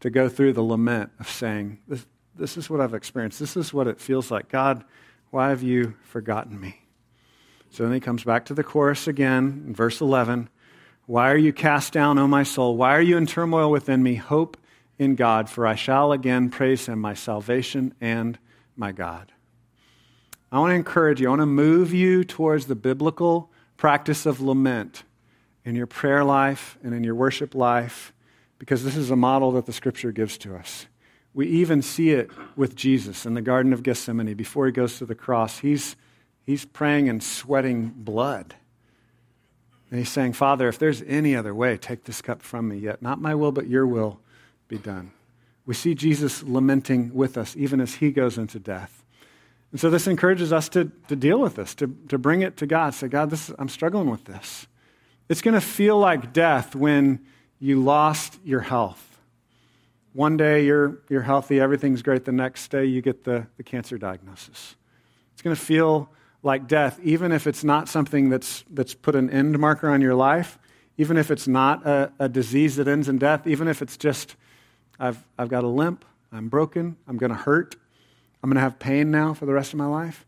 to 0.02 0.10
go 0.10 0.30
through 0.30 0.54
the 0.54 0.62
lament 0.62 1.12
of 1.20 1.30
saying, 1.30 1.80
This, 1.88 2.06
this 2.36 2.58
is 2.58 2.70
what 2.70 2.80
I've 2.80 2.94
experienced. 2.94 3.40
This 3.40 3.58
is 3.58 3.74
what 3.74 3.88
it 3.88 4.00
feels 4.00 4.32
like. 4.32 4.50
God, 4.50 4.86
why 5.32 5.50
have 5.50 5.64
you 5.64 5.96
forgotten 6.04 6.60
me? 6.60 6.82
So 7.72 7.84
then 7.84 7.94
he 7.94 8.00
comes 8.00 8.24
back 8.24 8.46
to 8.46 8.54
the 8.54 8.64
chorus 8.64 9.08
again 9.08 9.64
in 9.66 9.74
verse 9.74 10.00
11. 10.00 10.50
Why 11.06 11.32
are 11.32 11.38
you 11.38 11.52
cast 11.52 11.94
down, 11.94 12.18
O 12.20 12.28
my 12.28 12.44
soul? 12.44 12.78
Why 12.78 12.96
are 12.96 13.02
you 13.02 13.18
in 13.18 13.26
turmoil 13.26 13.72
within 13.72 14.04
me? 14.04 14.16
Hope 14.16 14.58
in 14.98 15.16
God, 15.16 15.50
for 15.50 15.66
I 15.66 15.76
shall 15.76 16.12
again 16.12 16.50
praise 16.50 16.86
him, 16.86 17.00
my 17.00 17.16
salvation 17.16 17.94
and 18.00 18.38
my 18.76 18.92
God. 18.92 19.32
I 20.52 20.60
want 20.60 20.72
to 20.72 20.76
encourage 20.76 21.20
you, 21.20 21.28
I 21.28 21.30
want 21.32 21.42
to 21.42 21.48
move 21.48 21.94
you 21.94 22.24
towards 22.24 22.68
the 22.68 22.76
biblical 22.76 23.52
practice 23.78 24.26
of 24.26 24.42
lament 24.42 25.04
in 25.66 25.76
your 25.76 25.88
prayer 25.88 26.24
life 26.24 26.78
and 26.84 26.94
in 26.94 27.04
your 27.04 27.16
worship 27.16 27.56
life, 27.56 28.14
because 28.60 28.84
this 28.84 28.96
is 28.96 29.10
a 29.10 29.16
model 29.16 29.54
that 29.54 29.66
the 29.66 29.74
scripture 29.74 30.12
gives 30.12 30.38
to 30.40 30.56
us. 30.56 30.86
We 31.34 31.48
even 31.48 31.82
see 31.82 32.12
it 32.12 32.30
with 32.56 32.76
Jesus 32.76 33.26
in 33.26 33.34
the 33.34 33.42
Garden 33.42 33.74
of 33.74 33.84
Gethsemane 33.84 34.34
before 34.36 34.66
he 34.66 34.72
goes 34.72 34.98
to 34.98 35.06
the 35.06 35.16
cross. 35.16 35.60
He's, 35.60 35.96
he's 36.44 36.66
praying 36.66 37.10
and 37.10 37.24
sweating 37.24 37.94
blood 37.96 38.56
and 39.92 40.00
he's 40.00 40.10
saying, 40.10 40.34
Father, 40.34 40.70
if 40.70 40.80
there's 40.80 41.04
any 41.04 41.36
other 41.36 41.54
way, 41.54 41.78
take 41.78 42.06
this 42.06 42.22
cup 42.22 42.42
from 42.42 42.70
me, 42.70 42.78
yet 42.78 43.02
not 43.02 43.22
my 43.22 43.36
will, 43.36 43.52
but 43.52 43.68
your 43.68 43.86
will 43.86 44.20
be 44.70 44.78
done. 44.78 45.12
We 45.66 45.74
see 45.74 45.94
Jesus 45.94 46.42
lamenting 46.44 47.14
with 47.14 47.38
us, 47.38 47.56
even 47.58 47.82
as 47.82 47.96
he 47.96 48.12
goes 48.12 48.38
into 48.38 48.58
death. 48.58 49.04
And 49.72 49.80
so 49.80 49.90
this 49.90 50.08
encourages 50.08 50.52
us 50.54 50.70
to, 50.70 50.92
to 51.10 51.16
deal 51.16 51.40
with 51.40 51.56
this, 51.56 51.76
to, 51.76 51.96
to 52.08 52.18
bring 52.18 52.42
it 52.42 52.58
to 52.58 52.66
God. 52.66 52.94
Say, 52.94 53.10
God, 53.10 53.30
this, 53.30 53.52
I'm 53.60 53.70
struggling 53.70 54.10
with 54.10 54.24
this. 54.26 54.66
It's 55.30 55.42
going 55.42 55.54
to 55.54 55.62
feel 55.62 56.00
like 56.00 56.34
death 56.34 56.74
when 56.74 57.26
you 57.60 57.82
lost 57.82 58.40
your 58.44 58.62
health. 58.62 59.20
One 60.14 60.36
day 60.36 60.66
you're, 60.66 61.00
you're 61.10 61.22
healthy, 61.22 61.60
everything's 61.60 62.02
great. 62.02 62.26
The 62.26 62.32
next 62.32 62.70
day 62.70 62.86
you 62.86 63.02
get 63.02 63.24
the, 63.24 63.48
the 63.58 63.64
cancer 63.64 63.98
diagnosis. 63.98 64.76
It's 65.34 65.42
going 65.42 65.56
to 65.56 65.62
feel 65.62 66.10
like 66.44 66.68
death, 66.68 67.00
even 67.04 67.32
if 67.32 67.46
it's 67.46 67.64
not 67.64 67.88
something 67.88 68.30
that's, 68.30 68.64
that's 68.70 68.94
put 68.94 69.16
an 69.16 69.30
end 69.30 69.58
marker 69.60 69.90
on 69.90 70.02
your 70.02 70.16
life, 70.16 70.58
even 70.98 71.18
if 71.18 71.32
it's 71.32 71.48
not 71.48 71.86
a, 71.86 72.12
a 72.20 72.30
disease 72.30 72.76
that 72.78 72.88
ends 72.88 73.08
in 73.08 73.18
death, 73.18 73.46
even 73.46 73.68
if 73.68 73.82
it's 73.82 73.98
just, 73.98 74.36
I've, 75.00 75.24
I've 75.38 75.50
got 75.50 75.64
a 75.64 75.68
limp, 75.68 76.04
I'm 76.32 76.50
broken, 76.50 76.98
I'm 77.08 77.18
going 77.18 77.32
to 77.32 77.38
hurt, 77.38 77.76
I'm 78.44 78.50
going 78.50 78.56
to 78.56 78.62
have 78.62 78.80
pain 78.80 79.12
now 79.12 79.34
for 79.34 79.46
the 79.46 79.54
rest 79.54 79.74
of 79.74 79.80
my 79.80 79.86
life, 79.86 80.26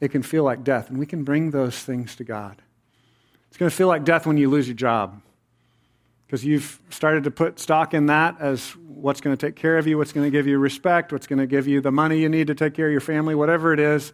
it 0.00 0.08
can 0.08 0.22
feel 0.22 0.44
like 0.44 0.64
death. 0.64 0.90
And 0.90 0.98
we 0.98 1.06
can 1.06 1.24
bring 1.24 1.50
those 1.50 1.78
things 1.78 2.16
to 2.16 2.24
God. 2.24 2.60
It's 3.48 3.56
going 3.56 3.70
to 3.70 3.76
feel 3.76 3.88
like 3.88 4.04
death 4.04 4.26
when 4.26 4.36
you 4.36 4.50
lose 4.50 4.66
your 4.68 4.76
job 4.76 5.22
because 6.26 6.44
you've 6.44 6.80
started 6.90 7.24
to 7.24 7.30
put 7.30 7.58
stock 7.58 7.94
in 7.94 8.06
that 8.06 8.40
as 8.40 8.70
what's 8.76 9.20
going 9.20 9.36
to 9.36 9.46
take 9.46 9.56
care 9.56 9.78
of 9.78 9.86
you, 9.86 9.96
what's 9.96 10.12
going 10.12 10.26
to 10.26 10.30
give 10.30 10.46
you 10.46 10.58
respect, 10.58 11.12
what's 11.12 11.26
going 11.26 11.38
to 11.38 11.46
give 11.46 11.68
you 11.68 11.80
the 11.80 11.92
money 11.92 12.18
you 12.18 12.28
need 12.28 12.48
to 12.48 12.54
take 12.54 12.74
care 12.74 12.86
of 12.86 12.92
your 12.92 13.00
family, 13.00 13.34
whatever 13.34 13.72
it 13.72 13.80
is 13.80 14.12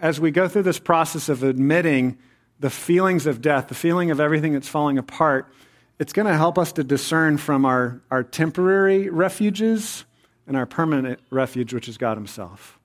as 0.00 0.20
we 0.20 0.30
go 0.30 0.48
through 0.48 0.64
this 0.64 0.78
process 0.78 1.28
of 1.28 1.42
admitting 1.42 2.18
the 2.58 2.70
feelings 2.70 3.26
of 3.26 3.40
death, 3.40 3.68
the 3.68 3.74
feeling 3.74 4.10
of 4.10 4.20
everything 4.20 4.52
that's 4.52 4.68
falling 4.68 4.98
apart, 4.98 5.52
it's 5.98 6.12
going 6.12 6.26
to 6.26 6.36
help 6.36 6.58
us 6.58 6.72
to 6.72 6.84
discern 6.84 7.38
from 7.38 7.64
our, 7.64 8.02
our 8.10 8.22
temporary 8.22 9.08
refuges 9.08 10.04
and 10.46 10.56
our 10.56 10.66
permanent 10.66 11.20
refuge, 11.30 11.72
which 11.72 11.88
is 11.88 11.96
God 11.96 12.16
Himself. 12.16 12.78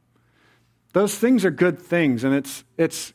Those 0.93 1.17
things 1.17 1.43
are 1.43 1.51
good 1.51 1.79
things, 1.79 2.23
and 2.23 2.33
it's, 2.33 2.63
it's 2.77 3.13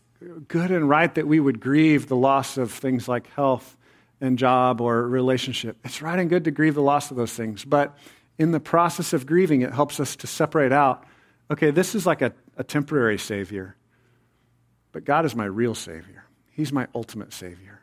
good 0.49 0.71
and 0.71 0.89
right 0.89 1.15
that 1.15 1.27
we 1.27 1.41
would 1.41 1.61
grieve 1.61 2.09
the 2.09 2.17
loss 2.17 2.59
of 2.59 2.73
things 2.73 3.09
like 3.09 3.27
health 3.29 3.77
and 4.21 4.39
job 4.39 4.83
or 4.83 5.09
relationship. 5.09 5.79
It's 5.85 6.03
right 6.03 6.19
and 6.19 6.29
good 6.29 6.45
to 6.45 6.51
grieve 6.51 6.75
the 6.75 6.83
loss 6.83 7.11
of 7.11 7.17
those 7.17 7.33
things, 7.33 7.65
but 7.65 7.97
in 8.39 8.53
the 8.53 8.61
process 8.61 9.15
of 9.15 9.25
grieving, 9.25 9.63
it 9.63 9.73
helps 9.73 10.01
us 10.01 10.17
to 10.17 10.27
separate 10.27 10.73
out 10.73 11.07
okay, 11.51 11.71
this 11.71 11.95
is 11.95 12.07
like 12.07 12.23
a, 12.23 12.33
a 12.61 12.63
temporary 12.63 13.19
Savior. 13.19 13.75
But 14.93 15.07
God 15.07 15.25
is 15.25 15.35
my 15.35 15.47
real 15.47 15.75
Savior, 15.75 16.25
He's 16.53 16.73
my 16.73 16.87
ultimate 16.95 17.33
Savior. 17.33 17.81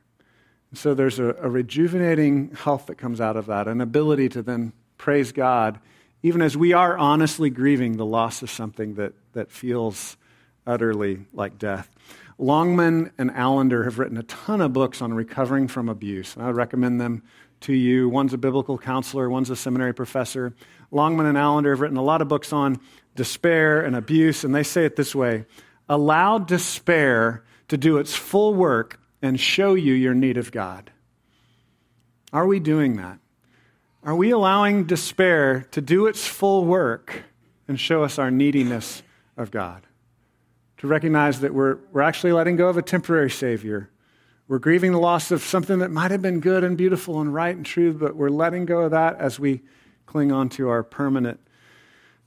And 0.69 0.77
so 0.77 0.93
there's 0.93 1.17
a, 1.17 1.35
a 1.41 1.49
rejuvenating 1.49 2.51
health 2.51 2.85
that 2.85 2.95
comes 2.95 3.19
out 3.19 3.37
of 3.37 3.47
that, 3.47 3.67
an 3.67 3.81
ability 3.81 4.29
to 4.29 4.43
then 4.43 4.73
praise 4.97 5.31
God, 5.31 5.79
even 6.21 6.41
as 6.41 6.55
we 6.55 6.73
are 6.73 6.95
honestly 6.95 7.49
grieving 7.49 7.97
the 7.97 8.05
loss 8.05 8.43
of 8.43 8.51
something 8.51 8.95
that, 8.95 9.13
that 9.33 9.49
feels 9.51 10.15
utterly 10.67 11.25
like 11.33 11.57
death. 11.57 11.89
Longman 12.37 13.11
and 13.17 13.31
Allender 13.31 13.83
have 13.83 13.97
written 13.97 14.17
a 14.17 14.23
ton 14.23 14.61
of 14.61 14.73
books 14.73 15.01
on 15.01 15.11
recovering 15.11 15.67
from 15.67 15.89
abuse, 15.89 16.35
and 16.35 16.43
I 16.43 16.47
would 16.47 16.55
recommend 16.55 17.01
them 17.01 17.23
to 17.61 17.73
you. 17.73 18.09
One's 18.09 18.33
a 18.33 18.37
biblical 18.37 18.77
counselor, 18.77 19.29
one's 19.29 19.49
a 19.49 19.55
seminary 19.55 19.93
professor. 19.93 20.53
Longman 20.91 21.25
and 21.25 21.37
Allender 21.37 21.71
have 21.71 21.81
written 21.81 21.97
a 21.97 22.03
lot 22.03 22.21
of 22.21 22.27
books 22.27 22.53
on 22.53 22.79
despair 23.15 23.81
and 23.81 23.95
abuse, 23.95 24.43
and 24.43 24.53
they 24.55 24.63
say 24.63 24.85
it 24.85 24.95
this 24.95 25.13
way 25.13 25.45
Allow 25.89 26.39
despair 26.39 27.43
to 27.67 27.77
do 27.77 27.97
its 27.97 28.15
full 28.15 28.53
work 28.53 28.99
and 29.21 29.39
show 29.39 29.73
you 29.73 29.93
your 29.93 30.13
need 30.13 30.37
of 30.37 30.51
God. 30.51 30.91
Are 32.31 32.45
we 32.45 32.59
doing 32.59 32.97
that? 32.97 33.19
Are 34.03 34.15
we 34.15 34.31
allowing 34.31 34.85
despair 34.85 35.67
to 35.71 35.81
do 35.81 36.07
its 36.07 36.25
full 36.25 36.65
work 36.65 37.23
and 37.67 37.79
show 37.79 38.03
us 38.03 38.19
our 38.19 38.31
neediness 38.31 39.03
of 39.35 39.51
God? 39.51 39.85
To 40.77 40.87
recognize 40.87 41.41
that 41.41 41.53
we're, 41.53 41.77
we're 41.91 42.01
actually 42.01 42.31
letting 42.31 42.55
go 42.55 42.69
of 42.69 42.77
a 42.77 42.81
temporary 42.81 43.31
Savior. 43.31 43.89
We're 44.47 44.59
grieving 44.59 44.93
the 44.93 44.99
loss 44.99 45.31
of 45.31 45.41
something 45.43 45.79
that 45.79 45.91
might 45.91 46.11
have 46.11 46.21
been 46.21 46.39
good 46.39 46.63
and 46.63 46.77
beautiful 46.77 47.19
and 47.19 47.33
right 47.33 47.53
and 47.53 47.65
true, 47.65 47.91
but 47.91 48.15
we're 48.15 48.29
letting 48.29 48.65
go 48.65 48.81
of 48.81 48.91
that 48.91 49.19
as 49.19 49.37
we 49.37 49.61
cling 50.05 50.31
on 50.31 50.47
to 50.49 50.69
our 50.69 50.83
permanent, 50.83 51.39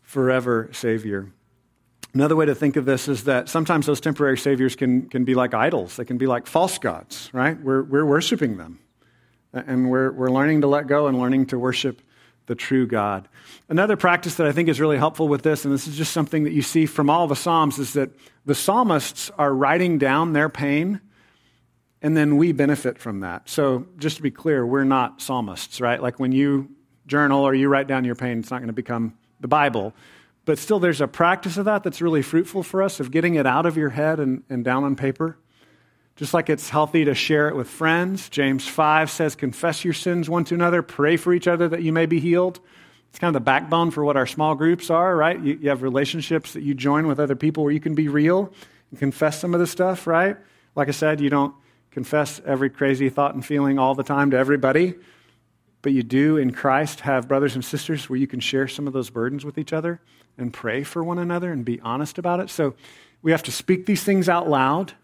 forever 0.03 0.69
Savior. 0.73 1.33
Another 2.13 2.37
way 2.37 2.45
to 2.45 2.55
think 2.55 2.77
of 2.77 2.85
this 2.85 3.09
is 3.09 3.25
that 3.25 3.49
sometimes 3.49 3.87
those 3.87 4.01
temporary 4.01 4.37
saviors 4.37 4.77
can, 4.77 5.09
can 5.09 5.25
be 5.25 5.35
like 5.35 5.55
idols. 5.55 5.97
They 5.97 6.05
can 6.05 6.19
be 6.19 6.27
like 6.27 6.47
false 6.47 6.77
gods, 6.77 7.31
right? 7.33 7.59
We're, 7.59 7.85
we're 7.85 8.05
worshiping 8.05 8.59
them. 8.59 8.81
And 9.53 9.91
we're, 9.91 10.13
we're 10.13 10.31
learning 10.31 10.61
to 10.61 10.67
let 10.67 10.89
go 10.89 11.07
and 11.07 11.19
learning 11.19 11.47
to 11.47 11.59
worship 11.59 12.03
the 12.47 12.55
true 12.55 12.87
God. 12.87 13.29
Another 13.69 13.97
practice 13.97 14.35
that 14.35 14.47
I 14.47 14.53
think 14.53 14.69
is 14.69 14.81
really 14.81 14.99
helpful 14.99 15.29
with 15.29 15.43
this, 15.43 15.65
and 15.65 15.73
this 15.73 15.87
is 15.87 15.97
just 15.97 16.13
something 16.13 16.45
that 16.45 16.53
you 16.53 16.63
see 16.63 16.85
from 16.85 17.09
all 17.09 17.29
the 17.29 17.37
Psalms, 17.37 17.79
is 17.79 17.93
that 17.95 18.11
the 18.45 18.55
psalmists 18.55 19.31
are 19.39 19.55
writing 19.55 19.99
down 19.99 20.33
their 20.33 20.49
pain, 20.49 21.01
and 22.03 22.17
then 22.17 22.37
we 22.37 22.53
benefit 22.53 22.99
from 22.99 23.21
that. 23.21 23.49
So 23.49 23.87
just 23.99 24.17
to 24.17 24.23
be 24.23 24.31
clear, 24.31 24.65
we're 24.65 24.85
not 24.85 25.21
psalmists, 25.21 25.81
right? 25.81 26.03
Like 26.03 26.19
when 26.19 26.33
you 26.33 26.71
journal 27.07 27.47
or 27.47 27.55
you 27.55 27.69
write 27.69 27.87
down 27.87 28.05
your 28.05 28.15
pain, 28.15 28.39
it's 28.39 28.51
not 28.51 28.59
going 28.59 28.69
to 28.69 28.73
become 28.73 29.15
the 29.41 29.49
Bible. 29.49 29.95
But 30.47 30.59
still, 30.59 30.79
there's 30.79 31.01
a 31.01 31.09
practice 31.09 31.59
of 31.59 31.67
that 31.67 31.83
that's 31.83 32.01
really 32.01 32.23
fruitful 32.23 32.63
for 32.63 32.83
us, 32.83 33.01
of 33.01 33.11
getting 33.11 33.35
it 33.35 33.47
out 33.47 33.67
of 33.67 33.77
your 33.77 33.91
head 33.91 34.19
and, 34.19 34.43
and 34.49 34.65
down 34.65 34.85
on 34.85 34.97
paper. 34.97 35.37
Just 36.17 36.35
like 36.35 36.51
it's 36.51 36.69
healthy 36.69 37.05
to 37.05 37.15
share 37.15 37.49
it 37.49 37.57
with 37.57 37.69
friends. 37.69 38.29
James 38.29 38.67
5 38.67 39.11
says, 39.11 39.37
Confess 39.37 39.85
your 39.85 39.95
sins 39.95 40.29
one 40.29 40.45
to 40.47 40.55
another, 40.55 40.83
pray 40.83 41.17
for 41.17 41.33
each 41.33 41.47
other 41.47 41.69
that 41.69 41.83
you 41.83 41.93
may 41.93 42.07
be 42.07 42.21
healed. 42.21 42.61
It's 43.11 43.19
kind 43.19 43.35
of 43.35 43.41
the 43.41 43.45
backbone 43.45 43.91
for 43.91 44.05
what 44.05 44.17
our 44.17 44.27
small 44.27 44.55
groups 44.55 44.89
are, 44.89 45.17
right? 45.17 45.39
You, 45.39 45.59
you 45.61 45.69
have 45.69 45.83
relationships 45.83 46.53
that 46.53 46.63
you 46.63 46.75
join 46.75 47.07
with 47.07 47.19
other 47.19 47.37
people 47.37 47.65
where 47.65 47.73
you 47.73 47.81
can 47.81 47.95
be 47.95 48.09
real 48.09 48.53
and 48.91 48.99
confess 48.99 49.41
some 49.41 49.53
of 49.53 49.61
the 49.61 49.67
stuff, 49.67 50.07
right? 50.07 50.37
Like 50.77 50.89
I 50.89 50.93
said, 50.93 51.21
you 51.21 51.31
don't 51.31 51.55
confess 51.91 52.41
every 52.47 52.71
crazy 52.71 53.09
thought 53.09 53.35
and 53.35 53.45
feeling 53.45 53.79
all 53.79 53.95
the 53.95 54.03
time 54.03 54.31
to 54.31 54.37
everybody, 54.37 54.95
but 55.83 55.93
you 55.93 56.03
do 56.03 56.37
in 56.37 56.53
Christ 56.53 57.01
have 57.01 57.29
brothers 57.29 57.55
and 57.55 57.65
sisters 57.65 58.09
where 58.09 58.19
you 58.19 58.27
can 58.27 58.41
share 58.41 58.69
some 58.69 58.87
of 58.87 58.93
those 58.93 59.11
burdens 59.11 59.45
with 59.45 59.59
each 59.59 59.73
other 59.73 60.01
and 60.39 60.53
pray 60.53 60.83
for 60.83 61.03
one 61.03 61.19
another 61.19 61.53
and 61.53 61.65
be 61.65 61.81
honest 61.81 62.19
about 62.19 62.41
it. 62.41 62.51
So 62.51 62.75
we 63.23 63.31
have 63.33 63.43
to 63.45 63.53
speak 63.53 63.87
these 63.87 64.05
things 64.05 64.29
out 64.29 64.49
loud 64.49 64.95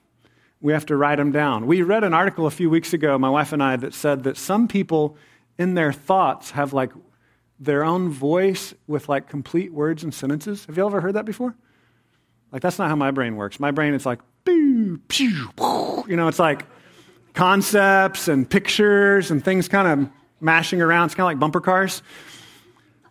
we 0.61 0.72
have 0.72 0.87
to 0.87 0.97
write 0.97 1.16
them 1.16 1.32
down. 1.32 1.66
We 1.66 1.82
read 1.82 2.05
an 2.05 2.14
article 2.14 2.47
a 2.47 2.51
few 2.51 2.70
weeks 2.70 2.93
ago, 2.93 3.18
my 3.18 3.28
wife 3.28 3.53
and 3.53 3.62
I, 3.62 3.76
that 3.76 3.95
said 3.95 4.24
that 4.24 4.37
some 4.37 4.68
people 4.68 5.16
in 5.59 5.74
their 5.74 5.93
thoughts 5.93 6.53
have 6.53 6.72
like 6.72 6.93
their 7.59 7.84
own 7.84 8.11
voice 8.11 8.74
with 8.87 9.09
like 9.09 9.28
complete 9.28 9.72
words 9.72 10.03
and 10.03 10.12
sentences. 10.12 10.64
Have 10.66 10.76
you 10.76 10.87
ever 10.87 11.01
heard 11.01 11.14
that 11.14 11.24
before? 11.24 11.55
Like, 12.53 12.62
that's 12.62 12.78
not 12.78 12.89
how 12.89 12.97
my 12.97 13.11
brain 13.11 13.37
works. 13.37 13.61
My 13.61 13.70
brain 13.70 13.93
is 13.93 14.07
like, 14.07 14.20
pew, 14.45 15.01
pew, 15.09 15.51
you 16.09 16.16
know, 16.16 16.28
it's 16.28 16.39
like 16.39 16.64
concepts 17.37 18.26
and 18.26 18.51
pictures 18.51 19.30
and 19.30 19.45
things 19.45 19.68
kind 19.68 19.87
of 20.03 20.11
mashing 20.41 20.82
around. 20.82 21.07
It's 21.07 21.14
kind 21.14 21.26
of 21.26 21.30
like 21.30 21.39
bumper 21.39 21.61
cars 21.61 22.03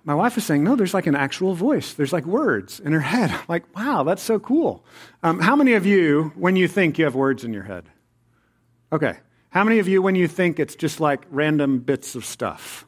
my 0.05 0.13
wife 0.13 0.38
is 0.38 0.45
saying, 0.45 0.63
no, 0.63 0.76
there's 0.76 0.93
like 0.93 1.07
an 1.07 1.15
actual 1.15 1.55
voice. 1.55 1.93
There's 1.93 2.13
like 2.13 2.26
words 2.26 2.80
in 2.80 2.93
her 2.93 2.99
head. 2.99 3.36
like, 3.49 3.76
wow, 3.76 4.03
that's 4.03 4.21
so 4.21 4.39
cool. 4.39 4.86
Um, 5.23 5.39
how 5.39 5.55
many 5.55 5.73
of 5.73 5.86
you, 5.86 6.32
when 6.36 6.55
you 6.55 6.67
think 6.67 6.99
you 6.99 7.05
have 7.05 7.15
words 7.15 7.43
in 7.43 7.51
your 7.51 7.63
head? 7.63 7.86
Okay. 8.93 9.17
How 9.49 9.63
many 9.63 9.80
of 9.80 9.88
you, 9.88 10.01
when 10.03 10.13
you 10.15 10.28
think 10.28 10.59
it's 10.59 10.76
just 10.76 10.99
like 10.99 11.26
random 11.32 11.80
bits 11.80 12.13
of 12.13 12.23
stuff? 12.23 12.86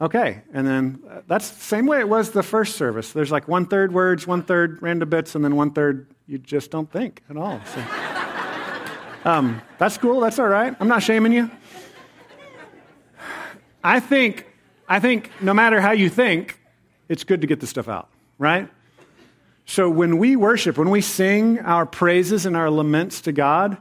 Okay. 0.00 0.42
And 0.52 0.66
then 0.66 1.02
uh, 1.10 1.20
that's 1.26 1.50
the 1.50 1.60
same 1.62 1.86
way 1.86 2.00
it 2.00 2.08
was 2.08 2.30
the 2.30 2.42
first 2.42 2.76
service. 2.76 3.12
There's 3.12 3.30
like 3.30 3.46
one 3.48 3.66
third 3.66 3.92
words, 3.92 4.26
one 4.26 4.42
third 4.42 4.80
random 4.80 5.10
bits, 5.10 5.34
and 5.34 5.44
then 5.44 5.56
one 5.56 5.72
third 5.72 6.06
you 6.26 6.38
just 6.38 6.70
don't 6.70 6.90
think 6.90 7.22
at 7.28 7.36
all. 7.36 7.60
So, 7.74 7.84
um, 9.26 9.60
that's 9.76 9.98
cool. 9.98 10.20
That's 10.20 10.38
all 10.38 10.46
right. 10.46 10.74
I'm 10.78 10.86
not 10.86 11.02
shaming 11.02 11.32
you. 11.32 11.50
I 13.82 13.98
think 13.98 14.46
I 14.88 15.00
think 15.00 15.32
no 15.40 15.52
matter 15.52 15.80
how 15.80 15.90
you 15.90 16.08
think, 16.08 16.60
it's 17.08 17.24
good 17.24 17.40
to 17.40 17.48
get 17.48 17.58
the 17.58 17.66
stuff 17.66 17.88
out, 17.88 18.08
right? 18.38 18.68
So 19.64 19.90
when 19.90 20.18
we 20.18 20.36
worship, 20.36 20.78
when 20.78 20.90
we 20.90 21.00
sing 21.00 21.58
our 21.58 21.84
praises 21.86 22.46
and 22.46 22.56
our 22.56 22.70
laments 22.70 23.20
to 23.22 23.32
God, 23.32 23.78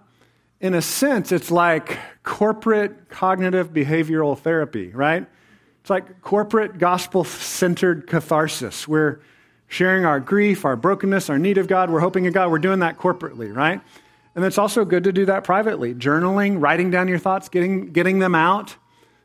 in 0.62 0.74
a 0.74 0.82
sense, 0.82 1.32
it's 1.32 1.52
like 1.52 2.00
corporate 2.24 3.10
cognitive 3.10 3.72
behavioral 3.72 4.36
therapy, 4.36 4.89
right? 4.89 5.28
It's 5.82 5.91
like 5.91 6.24
corporate 6.24 6.80
gospel 6.80 7.24
centered 7.24 8.08
catharsis. 8.08 8.88
We're 8.88 9.22
sharing 9.68 10.06
our 10.06 10.20
grief, 10.20 10.66
our 10.66 10.76
brokenness, 10.76 11.30
our 11.30 11.38
need 11.38 11.60
of 11.60 11.68
God. 11.68 11.91
We're 11.91 12.00
hoping 12.00 12.26
in 12.26 12.34
God. 12.34 12.50
We're 12.50 12.58
doing 12.58 12.80
that 12.80 12.98
corporately, 12.98 13.56
right? 13.56 13.80
And 14.36 14.44
it's 14.44 14.58
also 14.58 14.84
good 14.84 15.06
to 15.06 15.14
do 15.14 15.26
that 15.28 15.46
privately. 15.46 15.96
Journaling, 15.96 16.62
writing 16.62 16.92
down 16.92 17.08
your 17.08 17.20
thoughts, 17.20 17.48
getting, 17.48 17.92
getting 17.94 18.20
them 18.20 18.36
out. 18.36 18.76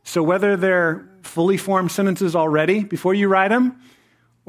So 0.05 0.23
whether 0.23 0.57
they're 0.57 1.09
fully 1.23 1.57
formed 1.57 1.91
sentences 1.91 2.37
already 2.37 2.85
before 2.85 3.13
you 3.13 3.29
write 3.29 3.49
them, 3.49 3.81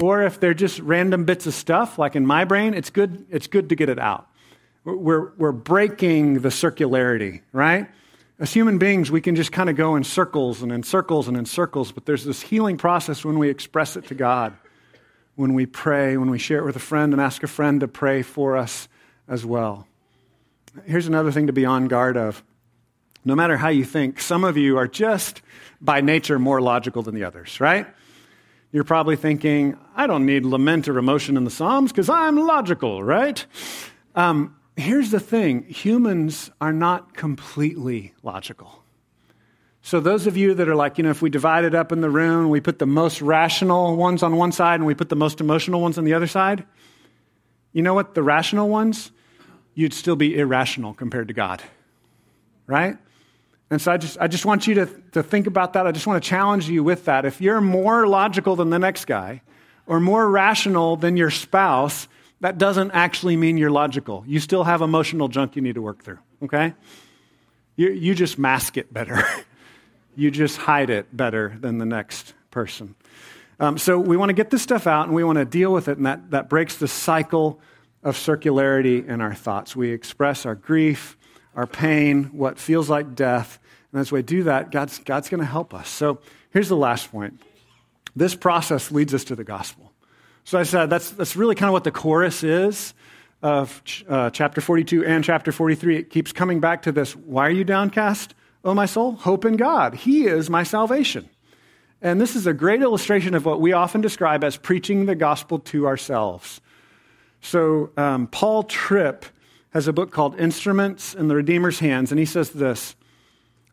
or 0.00 0.22
if 0.22 0.40
they're 0.40 0.54
just 0.54 0.78
random 0.80 1.24
bits 1.24 1.46
of 1.46 1.54
stuff, 1.54 1.98
like 1.98 2.16
in 2.16 2.26
my 2.26 2.44
brain, 2.44 2.74
it's 2.74 2.90
good, 2.90 3.26
it's 3.28 3.48
good 3.48 3.68
to 3.68 3.74
get 3.74 3.88
it 3.88 3.98
out. 3.98 4.28
We're, 4.84 5.32
we're 5.36 5.52
breaking 5.52 6.40
the 6.40 6.48
circularity, 6.48 7.42
right? 7.52 7.88
As 8.38 8.52
human 8.52 8.78
beings, 8.78 9.10
we 9.10 9.20
can 9.20 9.36
just 9.36 9.52
kind 9.52 9.68
of 9.68 9.76
go 9.76 9.94
in 9.94 10.02
circles 10.02 10.62
and 10.62 10.72
in 10.72 10.82
circles 10.82 11.28
and 11.28 11.36
in 11.36 11.44
circles, 11.44 11.92
but 11.92 12.06
there's 12.06 12.24
this 12.24 12.40
healing 12.40 12.78
process 12.78 13.24
when 13.24 13.38
we 13.38 13.48
express 13.48 13.96
it 13.96 14.06
to 14.06 14.14
God, 14.14 14.56
when 15.36 15.54
we 15.54 15.66
pray, 15.66 16.16
when 16.16 16.30
we 16.30 16.38
share 16.38 16.58
it 16.58 16.64
with 16.64 16.76
a 16.76 16.80
friend 16.80 17.12
and 17.12 17.20
ask 17.20 17.42
a 17.42 17.48
friend 17.48 17.80
to 17.80 17.88
pray 17.88 18.22
for 18.22 18.56
us 18.56 18.88
as 19.28 19.46
well. 19.46 19.86
Here's 20.86 21.06
another 21.06 21.30
thing 21.30 21.48
to 21.48 21.52
be 21.52 21.64
on 21.64 21.86
guard 21.86 22.16
of. 22.16 22.42
No 23.24 23.34
matter 23.34 23.56
how 23.56 23.68
you 23.68 23.84
think, 23.84 24.20
some 24.20 24.42
of 24.42 24.56
you 24.56 24.78
are 24.78 24.88
just 24.88 25.42
by 25.80 26.00
nature 26.00 26.38
more 26.38 26.60
logical 26.60 27.02
than 27.02 27.14
the 27.14 27.24
others, 27.24 27.60
right? 27.60 27.86
You're 28.72 28.84
probably 28.84 29.16
thinking, 29.16 29.76
I 29.94 30.06
don't 30.06 30.24
need 30.24 30.46
lament 30.46 30.88
or 30.88 30.98
emotion 30.98 31.36
in 31.36 31.44
the 31.44 31.50
Psalms 31.50 31.92
because 31.92 32.08
I'm 32.08 32.36
logical, 32.38 33.02
right? 33.04 33.44
Um, 34.14 34.56
here's 34.76 35.10
the 35.10 35.20
thing 35.20 35.64
humans 35.64 36.50
are 36.60 36.72
not 36.72 37.14
completely 37.14 38.14
logical. 38.22 38.82
So, 39.84 40.00
those 40.00 40.26
of 40.26 40.36
you 40.36 40.54
that 40.54 40.68
are 40.68 40.76
like, 40.76 40.96
you 40.96 41.04
know, 41.04 41.10
if 41.10 41.20
we 41.20 41.28
divide 41.28 41.64
it 41.64 41.74
up 41.74 41.92
in 41.92 42.00
the 42.00 42.08
room, 42.10 42.48
we 42.48 42.60
put 42.60 42.78
the 42.78 42.86
most 42.86 43.20
rational 43.20 43.96
ones 43.96 44.22
on 44.22 44.36
one 44.36 44.52
side 44.52 44.76
and 44.76 44.86
we 44.86 44.94
put 44.94 45.08
the 45.08 45.16
most 45.16 45.40
emotional 45.40 45.80
ones 45.80 45.98
on 45.98 46.04
the 46.04 46.14
other 46.14 46.28
side, 46.28 46.64
you 47.72 47.82
know 47.82 47.92
what? 47.92 48.14
The 48.14 48.22
rational 48.22 48.68
ones, 48.68 49.10
you'd 49.74 49.94
still 49.94 50.16
be 50.16 50.38
irrational 50.38 50.94
compared 50.94 51.28
to 51.28 51.34
God, 51.34 51.62
right? 52.66 52.96
And 53.70 53.80
so 53.80 53.90
I 53.90 53.96
just, 53.96 54.18
I 54.20 54.28
just 54.28 54.44
want 54.44 54.66
you 54.66 54.74
to, 54.74 54.86
to 55.12 55.22
think 55.22 55.46
about 55.46 55.72
that. 55.72 55.86
I 55.86 55.92
just 55.92 56.06
want 56.06 56.22
to 56.22 56.28
challenge 56.28 56.68
you 56.68 56.84
with 56.84 57.06
that. 57.06 57.24
If 57.24 57.40
you're 57.40 57.60
more 57.60 58.06
logical 58.06 58.54
than 58.54 58.70
the 58.70 58.78
next 58.78 59.06
guy 59.06 59.40
or 59.86 59.98
more 59.98 60.28
rational 60.28 60.96
than 60.96 61.16
your 61.16 61.30
spouse, 61.30 62.06
that 62.40 62.58
doesn't 62.58 62.90
actually 62.90 63.36
mean 63.36 63.56
you're 63.56 63.70
logical. 63.70 64.24
You 64.26 64.40
still 64.40 64.64
have 64.64 64.82
emotional 64.82 65.28
junk 65.28 65.56
you 65.56 65.62
need 65.62 65.76
to 65.76 65.82
work 65.82 66.02
through, 66.02 66.18
okay? 66.42 66.74
You, 67.76 67.90
you 67.92 68.14
just 68.14 68.38
mask 68.38 68.76
it 68.76 68.92
better. 68.92 69.24
you 70.16 70.30
just 70.30 70.58
hide 70.58 70.90
it 70.90 71.16
better 71.16 71.56
than 71.58 71.78
the 71.78 71.86
next 71.86 72.34
person. 72.50 72.94
Um, 73.58 73.78
so 73.78 73.98
we 73.98 74.16
want 74.16 74.28
to 74.30 74.34
get 74.34 74.50
this 74.50 74.60
stuff 74.60 74.86
out 74.86 75.06
and 75.06 75.14
we 75.14 75.24
want 75.24 75.38
to 75.38 75.44
deal 75.44 75.72
with 75.72 75.88
it, 75.88 75.96
and 75.96 76.04
that, 76.04 76.30
that 76.32 76.50
breaks 76.50 76.76
the 76.76 76.88
cycle 76.88 77.60
of 78.02 78.16
circularity 78.16 79.06
in 79.06 79.20
our 79.20 79.34
thoughts. 79.34 79.76
We 79.76 79.90
express 79.90 80.44
our 80.44 80.54
grief, 80.54 81.16
our 81.54 81.66
pain, 81.66 82.24
what 82.32 82.58
feels 82.58 82.90
like 82.90 83.14
death, 83.14 83.58
and 83.92 84.00
as 84.00 84.10
we 84.10 84.22
do 84.22 84.44
that, 84.44 84.70
God's, 84.70 84.98
God's 84.98 85.28
going 85.28 85.40
to 85.40 85.46
help 85.46 85.74
us. 85.74 85.88
So 85.88 86.18
here's 86.50 86.68
the 86.68 86.76
last 86.76 87.12
point. 87.12 87.40
This 88.16 88.34
process 88.34 88.90
leads 88.90 89.14
us 89.14 89.24
to 89.24 89.36
the 89.36 89.44
gospel. 89.44 89.92
So 90.44 90.58
I 90.58 90.62
said 90.64 90.90
that's, 90.90 91.10
that's 91.10 91.36
really 91.36 91.54
kind 91.54 91.68
of 91.68 91.72
what 91.74 91.84
the 91.84 91.90
chorus 91.90 92.42
is 92.42 92.94
of 93.42 93.82
uh, 94.08 94.30
chapter 94.30 94.60
42 94.60 95.04
and 95.04 95.22
chapter 95.22 95.52
43. 95.52 95.98
It 95.98 96.10
keeps 96.10 96.32
coming 96.32 96.58
back 96.58 96.82
to 96.82 96.92
this 96.92 97.14
Why 97.14 97.46
are 97.46 97.50
you 97.50 97.64
downcast, 97.64 98.34
O 98.64 98.74
my 98.74 98.86
soul? 98.86 99.12
Hope 99.12 99.44
in 99.44 99.56
God. 99.56 99.94
He 99.94 100.26
is 100.26 100.48
my 100.48 100.62
salvation. 100.62 101.28
And 102.00 102.20
this 102.20 102.34
is 102.34 102.46
a 102.46 102.54
great 102.54 102.82
illustration 102.82 103.34
of 103.34 103.44
what 103.44 103.60
we 103.60 103.72
often 103.72 104.00
describe 104.00 104.42
as 104.42 104.56
preaching 104.56 105.06
the 105.06 105.14
gospel 105.14 105.60
to 105.60 105.86
ourselves. 105.86 106.60
So 107.42 107.90
um, 107.96 108.28
Paul 108.28 108.62
Tripp 108.62 109.26
has 109.70 109.88
a 109.88 109.92
book 109.92 110.10
called 110.10 110.38
Instruments 110.40 111.14
in 111.14 111.28
the 111.28 111.34
Redeemer's 111.34 111.80
Hands, 111.80 112.10
and 112.10 112.18
he 112.18 112.24
says 112.24 112.50
this 112.50 112.94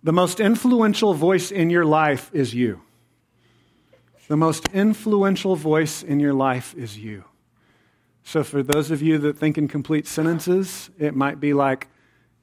the 0.02 0.12
most 0.14 0.40
influential 0.40 1.14
voice 1.14 1.52
in 1.52 1.70
your 1.70 1.86
life 1.86 2.30
is 2.34 2.54
you. 2.54 2.82
The 4.28 4.38
most 4.38 4.68
influential 4.74 5.56
voice 5.56 6.04
in 6.04 6.20
your 6.20 6.34
life 6.34 6.74
is 6.76 6.98
you. 6.98 7.26
So, 8.24 8.44
for 8.44 8.64
those 8.64 8.92
of 8.92 9.02
you 9.02 9.18
that 9.20 9.38
think 9.38 9.58
in 9.58 9.68
complete 9.68 10.08
sentences, 10.08 10.90
it 10.98 11.16
might 11.16 11.40
be 11.40 11.54
like, 11.54 11.88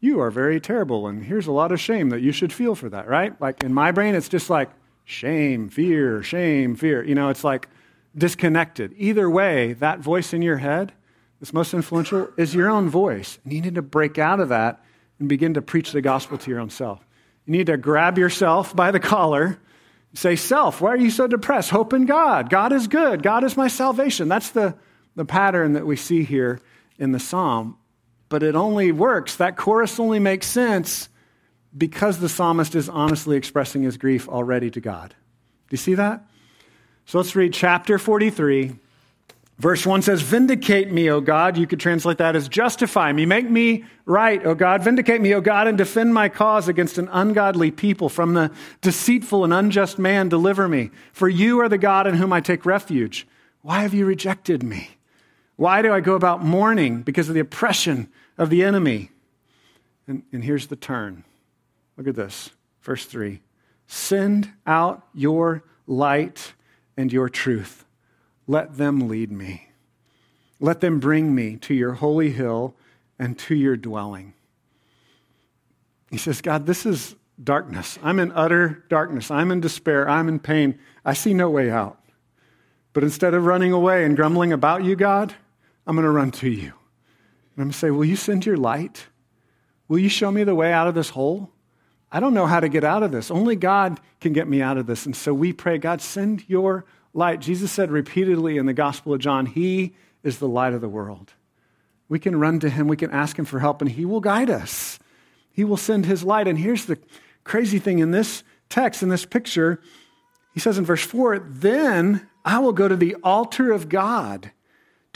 You 0.01 0.21
are 0.21 0.31
very 0.31 0.61
terrible, 0.61 1.07
and 1.07 1.25
here's 1.25 1.47
a 1.47 1.53
lot 1.53 1.73
of 1.73 1.81
shame 1.81 2.11
that 2.11 2.21
you 2.21 2.33
should 2.33 2.53
feel 2.53 2.75
for 2.75 2.89
that, 2.91 3.09
right? 3.09 3.39
Like 3.41 3.63
in 3.65 3.73
my 3.73 3.91
brain, 3.91 4.15
it's 4.15 4.29
just 4.29 4.51
like 4.51 4.71
shame, 5.05 5.71
fear, 5.71 6.23
shame, 6.23 6.77
fear. 6.77 7.03
You 7.03 7.15
know, 7.15 7.31
it's 7.31 7.45
like 7.45 7.69
disconnected. 8.17 8.95
Either 8.97 9.31
way, 9.31 9.73
that 9.75 10.01
voice 10.01 10.33
in 10.33 10.43
your 10.43 10.59
head, 10.59 10.93
that's 11.41 11.53
most 11.53 11.75
influential, 11.75 12.29
is 12.37 12.55
your 12.55 12.71
own 12.71 12.89
voice. 12.89 13.39
And 13.45 13.53
you 13.53 13.61
need 13.61 13.75
to 13.75 13.83
break 13.83 14.19
out 14.19 14.41
of 14.41 14.49
that 14.49 14.83
and 15.19 15.29
begin 15.29 15.55
to 15.55 15.63
preach 15.63 15.93
the 15.93 16.01
gospel 16.01 16.39
to 16.39 16.51
your 16.51 16.61
own 16.61 16.71
self. 16.71 17.05
You 17.47 17.53
need 17.53 17.67
to 17.67 17.77
grab 17.77 18.19
yourself 18.19 18.75
by 18.75 18.91
the 18.91 19.01
collar. 19.01 19.59
Say, 20.15 20.37
Self, 20.37 20.81
why 20.81 20.91
are 20.91 20.97
you 20.97 21.11
so 21.11 21.27
depressed? 21.27 21.71
Hope 21.71 21.93
in 21.93 22.07
God. 22.07 22.49
God 22.49 22.73
is 22.73 22.89
good. 22.89 23.23
God 23.23 23.45
is 23.45 23.57
my 23.57 23.69
salvation. 23.69 24.29
That's 24.29 24.51
the, 24.51 24.75
the 25.15 25.25
pattern 25.25 25.75
that 25.75 25.87
we 25.87 25.97
see 25.97 26.25
here 26.25 26.61
in 26.99 27.13
the 27.13 27.21
psalm. 27.21 27.77
But 28.29 28.43
it 28.43 28.57
only 28.57 28.93
works, 28.93 29.37
that 29.37 29.57
chorus 29.57 30.01
only 30.01 30.19
makes 30.19 30.47
sense 30.47 31.09
because 31.77 32.19
the 32.19 32.29
psalmist 32.29 32.75
is 32.75 32.89
honestly 32.89 33.37
expressing 33.37 33.83
his 33.83 33.99
grief 33.99 34.29
already 34.29 34.71
to 34.71 34.81
God. 34.81 35.11
Do 35.11 35.75
you 35.75 35.77
see 35.77 35.95
that? 35.95 36.25
So 37.05 37.19
let's 37.19 37.37
read 37.37 37.53
chapter 37.53 37.99
43, 37.99 38.79
Verse 39.59 39.87
1 39.87 40.03
says, 40.03 40.21
Vindicate 40.21 40.93
me, 40.93 41.09
O 41.09 41.21
God. 41.21 41.57
You 41.57 41.67
could 41.67 41.81
translate 41.81 42.19
that 42.19 42.37
as 42.37 42.47
justify 42.47 43.13
me. 43.13 43.25
Make 43.25 43.49
me 43.49 43.85
right, 44.05 44.45
O 44.45 44.55
God. 44.55 44.85
Vindicate 44.85 45.23
me, 45.23 45.35
O 45.35 45.41
God, 45.41 45.67
and 45.67 45.79
defend 45.79 46.13
my 46.13 46.29
cause 46.29 46.69
against 46.69 46.99
an 46.99 47.09
ungodly 47.11 47.71
people. 47.71 48.11
From 48.11 48.35
the 48.35 48.51
deceitful 48.83 49.45
and 49.45 49.55
unjust 49.55 49.99
man, 49.99 50.29
deliver 50.29 50.69
me. 50.69 50.91
For 51.13 51.29
you 51.29 51.61
are 51.61 51.71
the 51.71 51.79
God 51.79 52.07
in 52.07 52.15
whom 52.17 52.35
I 52.35 52.41
take 52.43 52.67
refuge. 52.67 53.27
Why 53.63 53.81
have 53.81 53.95
you 53.95 54.05
rejected 54.05 54.63
me? 54.63 54.91
Why 55.57 55.81
do 55.81 55.91
I 55.91 56.01
go 56.01 56.15
about 56.15 56.45
mourning 56.45 57.01
because 57.01 57.31
of 57.31 57.35
the 57.35 57.41
oppression 57.41 58.09
of 58.37 58.51
the 58.51 58.63
enemy? 58.63 59.11
And, 60.07 60.23
and 60.33 60.45
here's 60.45 60.67
the 60.67 60.77
turn. 60.77 61.25
Look 61.97 62.07
at 62.07 62.15
this. 62.15 62.51
Verse 62.83 63.07
3 63.07 63.41
Send 63.87 64.53
out 64.67 65.07
your 65.15 65.65
light 65.87 66.53
and 66.95 67.11
your 67.11 67.31
truth. 67.31 67.86
Let 68.47 68.77
them 68.77 69.09
lead 69.09 69.33
me. 69.33 69.69
Let 70.61 70.81
them 70.81 71.01
bring 71.01 71.35
me 71.35 71.57
to 71.59 71.75
your 71.75 71.95
holy 71.95 72.31
hill 72.31 72.75
and 73.19 73.39
to 73.41 73.55
your 73.55 73.77
dwelling. 73.77 74.35
He 76.11 76.19
says, 76.19 76.41
God, 76.41 76.67
this 76.67 76.87
is 76.87 77.15
darkness. 77.43 77.99
I'm 78.03 78.19
in 78.19 78.33
utter 78.33 78.85
darkness. 78.89 79.31
I'm 79.31 79.51
in 79.51 79.61
despair. 79.61 80.09
I'm 80.09 80.29
in 80.29 80.39
pain. 80.39 80.79
I 81.05 81.13
see 81.13 81.35
no 81.35 81.51
way 81.51 81.71
out. 81.71 82.01
But 82.93 83.03
instead 83.03 83.35
of 83.35 83.45
running 83.45 83.73
away 83.73 84.05
and 84.05 84.17
grumbling 84.17 84.53
about 84.53 84.85
you, 84.85 84.97
God, 84.97 85.35
I'm 85.87 85.97
going 85.97 86.05
to 86.05 86.11
run 86.11 86.31
to 86.33 86.49
you. 86.49 86.69
And 86.69 87.59
I'm 87.59 87.65
going 87.65 87.71
to 87.71 87.79
say, 87.79 87.91
Will 87.91 88.05
you 88.05 88.17
send 88.17 88.47
your 88.47 88.57
light? 88.57 89.07
Will 89.89 89.99
you 89.99 90.09
show 90.09 90.31
me 90.31 90.45
the 90.45 90.55
way 90.55 90.73
out 90.73 90.89
of 90.89 90.95
this 90.95 91.11
hole? 91.11 91.51
I 92.11 92.21
don't 92.21 92.35
know 92.35 92.47
how 92.47 92.61
to 92.61 92.69
get 92.69 92.85
out 92.85 93.03
of 93.03 93.13
this. 93.13 93.31
Only 93.31 93.57
God 93.57 94.01
can 94.21 94.33
get 94.33 94.49
me 94.49 94.63
out 94.63 94.79
of 94.79 94.87
this. 94.87 95.07
And 95.07 95.15
so 95.15 95.35
we 95.35 95.53
pray, 95.53 95.79
God, 95.79 96.01
send 96.01 96.49
your 96.49 96.85
light. 97.17 97.41
Jesus 97.41 97.73
said 97.73 97.91
repeatedly 97.91 98.59
in 98.59 98.67
the 98.67 98.73
Gospel 98.73 99.15
of 99.15 99.21
John, 99.21 99.47
He 99.47 99.95
is 100.23 100.39
the 100.39 100.49
light 100.49 100.75
of 100.75 100.81
the 100.81 100.89
world. 100.89 101.33
We 102.09 102.19
can 102.19 102.39
run 102.39 102.61
to 102.61 102.71
Him, 102.71 102.87
we 102.87 102.97
can 102.97 103.11
ask 103.11 103.39
Him 103.39 103.45
for 103.45 103.59
help, 103.59 103.81
and 103.81 103.91
He 103.91 104.05
will 104.05 104.21
guide 104.21 104.51
us. 104.51 104.99
He 105.51 105.65
will 105.65 105.77
send 105.77 106.07
His 106.07 106.23
light. 106.23 106.47
And 106.47 106.59
here's 106.59 106.85
the 106.85 106.99
crazy 107.43 107.79
thing 107.79 107.99
in 107.99 108.11
this 108.11 108.45
text, 108.69 109.03
in 109.03 109.09
this 109.09 109.25
picture, 109.25 109.81
He 110.55 110.61
says 110.61 110.79
in 110.79 110.85
verse 110.85 111.03
4 111.03 111.39
Then 111.39 112.29
I 112.45 112.59
will 112.59 112.73
go 112.73 112.87
to 112.87 112.97
the 112.97 113.17
altar 113.25 113.73
of 113.73 113.89
God 113.89 114.53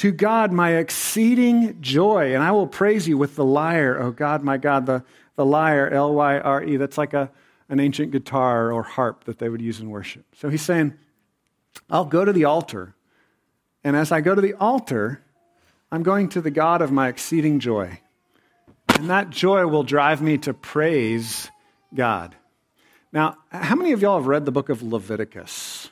to 0.01 0.11
God, 0.11 0.51
my 0.51 0.76
exceeding 0.76 1.78
joy, 1.82 2.34
and 2.34 2.42
I 2.42 2.53
will 2.53 2.66
praise 2.66 3.07
you 3.07 3.18
with 3.18 3.36
the 3.36 3.44
lyre, 3.44 4.01
oh 4.01 4.12
God, 4.12 4.42
my 4.42 4.57
God, 4.57 4.86
the, 4.86 5.05
the 5.36 5.44
lyre, 5.44 5.90
L 5.90 6.14
Y 6.14 6.38
R 6.38 6.64
E. 6.64 6.78
That's 6.78 6.96
like 6.96 7.12
a, 7.12 7.30
an 7.68 7.80
ancient 7.80 8.11
guitar 8.11 8.72
or 8.72 8.82
harp 8.82 9.24
that 9.24 9.38
they 9.38 9.51
would 9.51 9.61
use 9.61 9.78
in 9.78 9.90
worship. 9.90 10.24
So 10.34 10.48
he's 10.48 10.62
saying, 10.62 10.94
I'll 11.88 12.04
go 12.04 12.24
to 12.24 12.32
the 12.32 12.44
altar. 12.44 12.94
And 13.82 13.96
as 13.96 14.12
I 14.12 14.20
go 14.20 14.34
to 14.34 14.40
the 14.40 14.54
altar, 14.54 15.22
I'm 15.90 16.02
going 16.02 16.28
to 16.30 16.40
the 16.40 16.50
God 16.50 16.82
of 16.82 16.92
my 16.92 17.08
exceeding 17.08 17.60
joy. 17.60 18.00
And 18.88 19.10
that 19.10 19.30
joy 19.30 19.66
will 19.66 19.82
drive 19.82 20.20
me 20.20 20.38
to 20.38 20.54
praise 20.54 21.50
God. 21.94 22.36
Now, 23.12 23.38
how 23.50 23.74
many 23.74 23.92
of 23.92 24.02
y'all 24.02 24.18
have 24.18 24.26
read 24.26 24.44
the 24.44 24.52
book 24.52 24.68
of 24.68 24.82
Leviticus? 24.82 25.90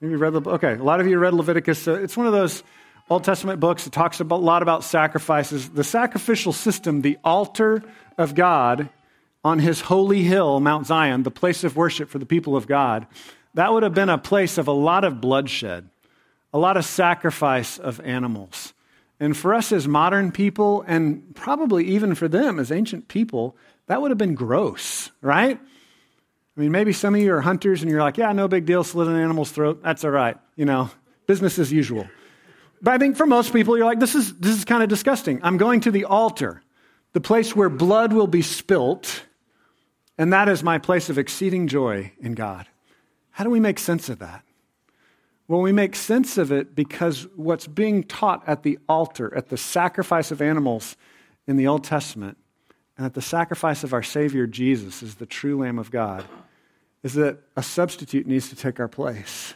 Maybe 0.00 0.16
read 0.16 0.32
the. 0.32 0.42
Okay, 0.42 0.74
a 0.74 0.82
lot 0.82 1.00
of 1.00 1.06
you 1.06 1.18
read 1.18 1.32
Leviticus. 1.32 1.86
It's 1.86 2.16
one 2.16 2.26
of 2.26 2.32
those 2.32 2.62
Old 3.08 3.24
Testament 3.24 3.60
books. 3.60 3.84
that 3.84 3.92
talks 3.92 4.20
a 4.20 4.24
lot 4.24 4.62
about 4.62 4.84
sacrifices. 4.84 5.70
The 5.70 5.84
sacrificial 5.84 6.52
system, 6.52 7.02
the 7.02 7.18
altar 7.24 7.82
of 8.18 8.34
God 8.34 8.90
on 9.44 9.58
his 9.58 9.80
holy 9.82 10.22
hill, 10.22 10.60
Mount 10.60 10.86
Zion, 10.86 11.22
the 11.22 11.30
place 11.30 11.64
of 11.64 11.76
worship 11.76 12.08
for 12.08 12.18
the 12.18 12.26
people 12.26 12.56
of 12.56 12.66
God, 12.66 13.06
that 13.54 13.72
would 13.72 13.82
have 13.82 13.94
been 13.94 14.08
a 14.08 14.18
place 14.18 14.58
of 14.58 14.68
a 14.68 14.72
lot 14.72 15.04
of 15.04 15.20
bloodshed, 15.20 15.88
a 16.52 16.58
lot 16.58 16.76
of 16.76 16.84
sacrifice 16.84 17.78
of 17.78 18.00
animals. 18.00 18.72
And 19.20 19.36
for 19.36 19.54
us 19.54 19.70
as 19.72 19.86
modern 19.86 20.32
people, 20.32 20.84
and 20.86 21.34
probably 21.34 21.86
even 21.86 22.14
for 22.14 22.28
them 22.28 22.58
as 22.58 22.72
ancient 22.72 23.08
people, 23.08 23.56
that 23.86 24.00
would 24.00 24.10
have 24.10 24.18
been 24.18 24.34
gross, 24.34 25.10
right? 25.20 25.60
I 26.56 26.60
mean, 26.60 26.72
maybe 26.72 26.92
some 26.92 27.14
of 27.14 27.20
you 27.20 27.32
are 27.34 27.40
hunters 27.40 27.82
and 27.82 27.90
you're 27.90 28.00
like, 28.00 28.18
yeah, 28.18 28.32
no 28.32 28.48
big 28.48 28.66
deal, 28.66 28.84
slit 28.84 29.08
an 29.08 29.16
animal's 29.16 29.50
throat. 29.50 29.82
That's 29.82 30.04
all 30.04 30.10
right. 30.10 30.36
You 30.56 30.64
know, 30.64 30.90
business 31.26 31.58
as 31.58 31.72
usual. 31.72 32.08
But 32.82 32.94
I 32.94 32.98
think 32.98 33.16
for 33.16 33.26
most 33.26 33.52
people, 33.52 33.76
you're 33.76 33.86
like, 33.86 34.00
this 34.00 34.14
is, 34.14 34.36
this 34.38 34.56
is 34.56 34.64
kind 34.64 34.82
of 34.82 34.88
disgusting. 34.88 35.40
I'm 35.42 35.56
going 35.56 35.80
to 35.82 35.90
the 35.90 36.04
altar, 36.04 36.62
the 37.12 37.20
place 37.20 37.54
where 37.54 37.68
blood 37.68 38.12
will 38.12 38.26
be 38.26 38.42
spilt, 38.42 39.22
and 40.18 40.32
that 40.32 40.48
is 40.48 40.62
my 40.62 40.78
place 40.78 41.08
of 41.08 41.16
exceeding 41.16 41.68
joy 41.68 42.12
in 42.20 42.32
God. 42.32 42.66
How 43.32 43.44
do 43.44 43.50
we 43.50 43.60
make 43.60 43.78
sense 43.78 44.08
of 44.08 44.18
that? 44.20 44.44
Well, 45.48 45.60
we 45.60 45.72
make 45.72 45.96
sense 45.96 46.38
of 46.38 46.52
it 46.52 46.74
because 46.74 47.26
what's 47.36 47.66
being 47.66 48.04
taught 48.04 48.42
at 48.46 48.62
the 48.62 48.78
altar, 48.88 49.34
at 49.36 49.48
the 49.48 49.56
sacrifice 49.56 50.30
of 50.30 50.40
animals 50.40 50.96
in 51.46 51.56
the 51.56 51.66
Old 51.66 51.84
Testament, 51.84 52.38
and 52.96 53.04
at 53.04 53.14
the 53.14 53.22
sacrifice 53.22 53.84
of 53.84 53.92
our 53.92 54.02
Savior 54.02 54.46
Jesus 54.46 55.02
as 55.02 55.16
the 55.16 55.26
true 55.26 55.58
Lamb 55.58 55.78
of 55.78 55.90
God, 55.90 56.24
is 57.02 57.14
that 57.14 57.38
a 57.56 57.62
substitute 57.62 58.26
needs 58.26 58.48
to 58.50 58.56
take 58.56 58.78
our 58.78 58.88
place. 58.88 59.54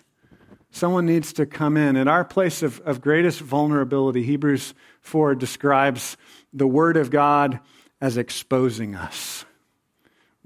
Someone 0.70 1.07
needs 1.07 1.33
to 1.35 1.47
come 1.47 1.77
in. 1.77 1.97
In 1.97 2.09
our 2.09 2.24
place 2.24 2.62
of, 2.62 2.81
of 2.81 3.01
greatest 3.01 3.41
vulnerability, 3.41 4.22
Hebrews 4.22 4.74
4 5.01 5.35
describes 5.35 6.16
the 6.53 6.66
Word 6.66 6.97
of 6.97 7.11
God 7.11 7.61
as 8.01 8.16
exposing 8.16 8.95
us. 8.95 9.45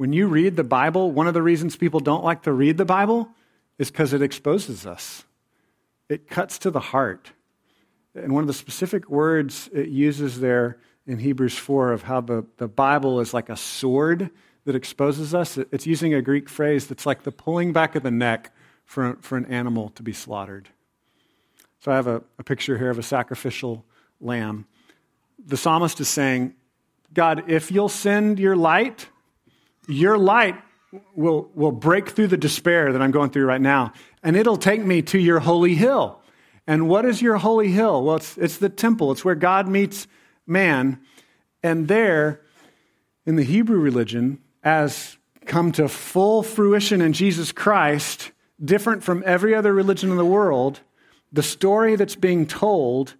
When 0.00 0.14
you 0.14 0.28
read 0.28 0.56
the 0.56 0.64
Bible, 0.64 1.12
one 1.12 1.26
of 1.26 1.34
the 1.34 1.42
reasons 1.42 1.76
people 1.76 2.00
don't 2.00 2.24
like 2.24 2.44
to 2.44 2.54
read 2.54 2.78
the 2.78 2.86
Bible 2.86 3.28
is 3.76 3.90
because 3.90 4.14
it 4.14 4.22
exposes 4.22 4.86
us. 4.86 5.26
It 6.08 6.26
cuts 6.26 6.58
to 6.60 6.70
the 6.70 6.80
heart. 6.80 7.32
And 8.14 8.32
one 8.32 8.42
of 8.42 8.46
the 8.46 8.54
specific 8.54 9.10
words 9.10 9.68
it 9.74 9.88
uses 9.88 10.40
there 10.40 10.78
in 11.06 11.18
Hebrews 11.18 11.58
4 11.58 11.92
of 11.92 12.04
how 12.04 12.22
the, 12.22 12.46
the 12.56 12.66
Bible 12.66 13.20
is 13.20 13.34
like 13.34 13.50
a 13.50 13.58
sword 13.58 14.30
that 14.64 14.74
exposes 14.74 15.34
us, 15.34 15.58
it's 15.58 15.86
using 15.86 16.14
a 16.14 16.22
Greek 16.22 16.48
phrase 16.48 16.86
that's 16.86 17.04
like 17.04 17.24
the 17.24 17.30
pulling 17.30 17.74
back 17.74 17.94
of 17.94 18.02
the 18.02 18.10
neck 18.10 18.54
for, 18.86 19.18
for 19.20 19.36
an 19.36 19.44
animal 19.52 19.90
to 19.96 20.02
be 20.02 20.14
slaughtered. 20.14 20.70
So 21.80 21.92
I 21.92 21.96
have 21.96 22.06
a, 22.06 22.22
a 22.38 22.42
picture 22.42 22.78
here 22.78 22.88
of 22.88 22.98
a 22.98 23.02
sacrificial 23.02 23.84
lamb. 24.18 24.64
The 25.44 25.58
psalmist 25.58 26.00
is 26.00 26.08
saying, 26.08 26.54
God, 27.12 27.50
if 27.50 27.70
you'll 27.70 27.90
send 27.90 28.38
your 28.38 28.56
light, 28.56 29.06
your 29.90 30.18
light 30.18 30.56
will, 31.14 31.50
will 31.54 31.72
break 31.72 32.10
through 32.10 32.28
the 32.28 32.36
despair 32.36 32.92
that 32.92 33.02
I'm 33.02 33.10
going 33.10 33.30
through 33.30 33.46
right 33.46 33.60
now, 33.60 33.92
and 34.22 34.36
it'll 34.36 34.56
take 34.56 34.84
me 34.84 35.02
to 35.02 35.18
your 35.18 35.40
holy 35.40 35.74
hill. 35.74 36.20
And 36.66 36.88
what 36.88 37.04
is 37.04 37.20
your 37.20 37.36
holy 37.36 37.70
hill? 37.70 38.02
Well, 38.04 38.16
it's, 38.16 38.36
it's 38.38 38.58
the 38.58 38.68
temple, 38.68 39.12
it's 39.12 39.24
where 39.24 39.34
God 39.34 39.68
meets 39.68 40.06
man. 40.46 41.00
And 41.62 41.88
there, 41.88 42.40
in 43.26 43.36
the 43.36 43.42
Hebrew 43.42 43.78
religion, 43.78 44.40
as 44.62 45.16
come 45.46 45.72
to 45.72 45.88
full 45.88 46.42
fruition 46.42 47.00
in 47.00 47.12
Jesus 47.12 47.52
Christ, 47.52 48.32
different 48.62 49.02
from 49.02 49.22
every 49.26 49.54
other 49.54 49.72
religion 49.72 50.10
in 50.10 50.16
the 50.16 50.24
world, 50.24 50.80
the 51.32 51.42
story 51.42 51.96
that's 51.96 52.16
being 52.16 52.46
told 52.46 53.14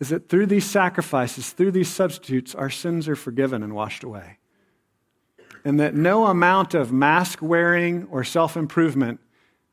is 0.00 0.08
that 0.08 0.28
through 0.28 0.46
these 0.46 0.64
sacrifices, 0.64 1.50
through 1.50 1.70
these 1.70 1.88
substitutes, 1.88 2.54
our 2.54 2.70
sins 2.70 3.08
are 3.08 3.16
forgiven 3.16 3.62
and 3.62 3.74
washed 3.74 4.04
away. 4.04 4.38
And 5.64 5.80
that 5.80 5.94
no 5.94 6.26
amount 6.26 6.74
of 6.74 6.92
mask 6.92 7.40
wearing 7.40 8.06
or 8.10 8.22
self 8.22 8.56
improvement 8.56 9.20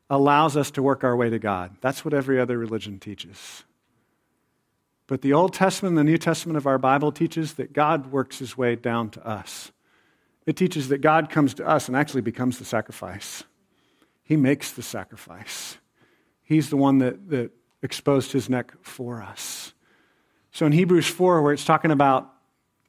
allows 0.08 0.56
us 0.56 0.70
to 0.72 0.82
work 0.82 1.04
our 1.04 1.16
way 1.16 1.30
to 1.30 1.38
God. 1.38 1.76
That's 1.80 2.04
what 2.04 2.14
every 2.14 2.40
other 2.40 2.58
religion 2.58 2.98
teaches. 2.98 3.64
But 5.06 5.20
the 5.20 5.32
Old 5.32 5.52
Testament 5.52 5.90
and 5.90 5.98
the 5.98 6.10
New 6.10 6.18
Testament 6.18 6.56
of 6.56 6.66
our 6.66 6.78
Bible 6.78 7.12
teaches 7.12 7.54
that 7.54 7.72
God 7.72 8.12
works 8.12 8.38
his 8.38 8.56
way 8.56 8.76
down 8.76 9.10
to 9.10 9.26
us. 9.26 9.72
It 10.46 10.56
teaches 10.56 10.88
that 10.88 10.98
God 10.98 11.30
comes 11.30 11.54
to 11.54 11.66
us 11.66 11.88
and 11.88 11.96
actually 11.96 12.22
becomes 12.22 12.58
the 12.58 12.64
sacrifice. 12.64 13.44
He 14.22 14.36
makes 14.36 14.72
the 14.72 14.82
sacrifice. 14.82 15.76
He's 16.42 16.70
the 16.70 16.76
one 16.76 16.98
that, 16.98 17.28
that 17.30 17.50
exposed 17.82 18.32
his 18.32 18.48
neck 18.48 18.72
for 18.82 19.22
us. 19.22 19.72
So 20.50 20.66
in 20.66 20.72
Hebrews 20.72 21.06
4, 21.06 21.42
where 21.42 21.52
it's 21.52 21.64
talking 21.64 21.90
about 21.90 22.31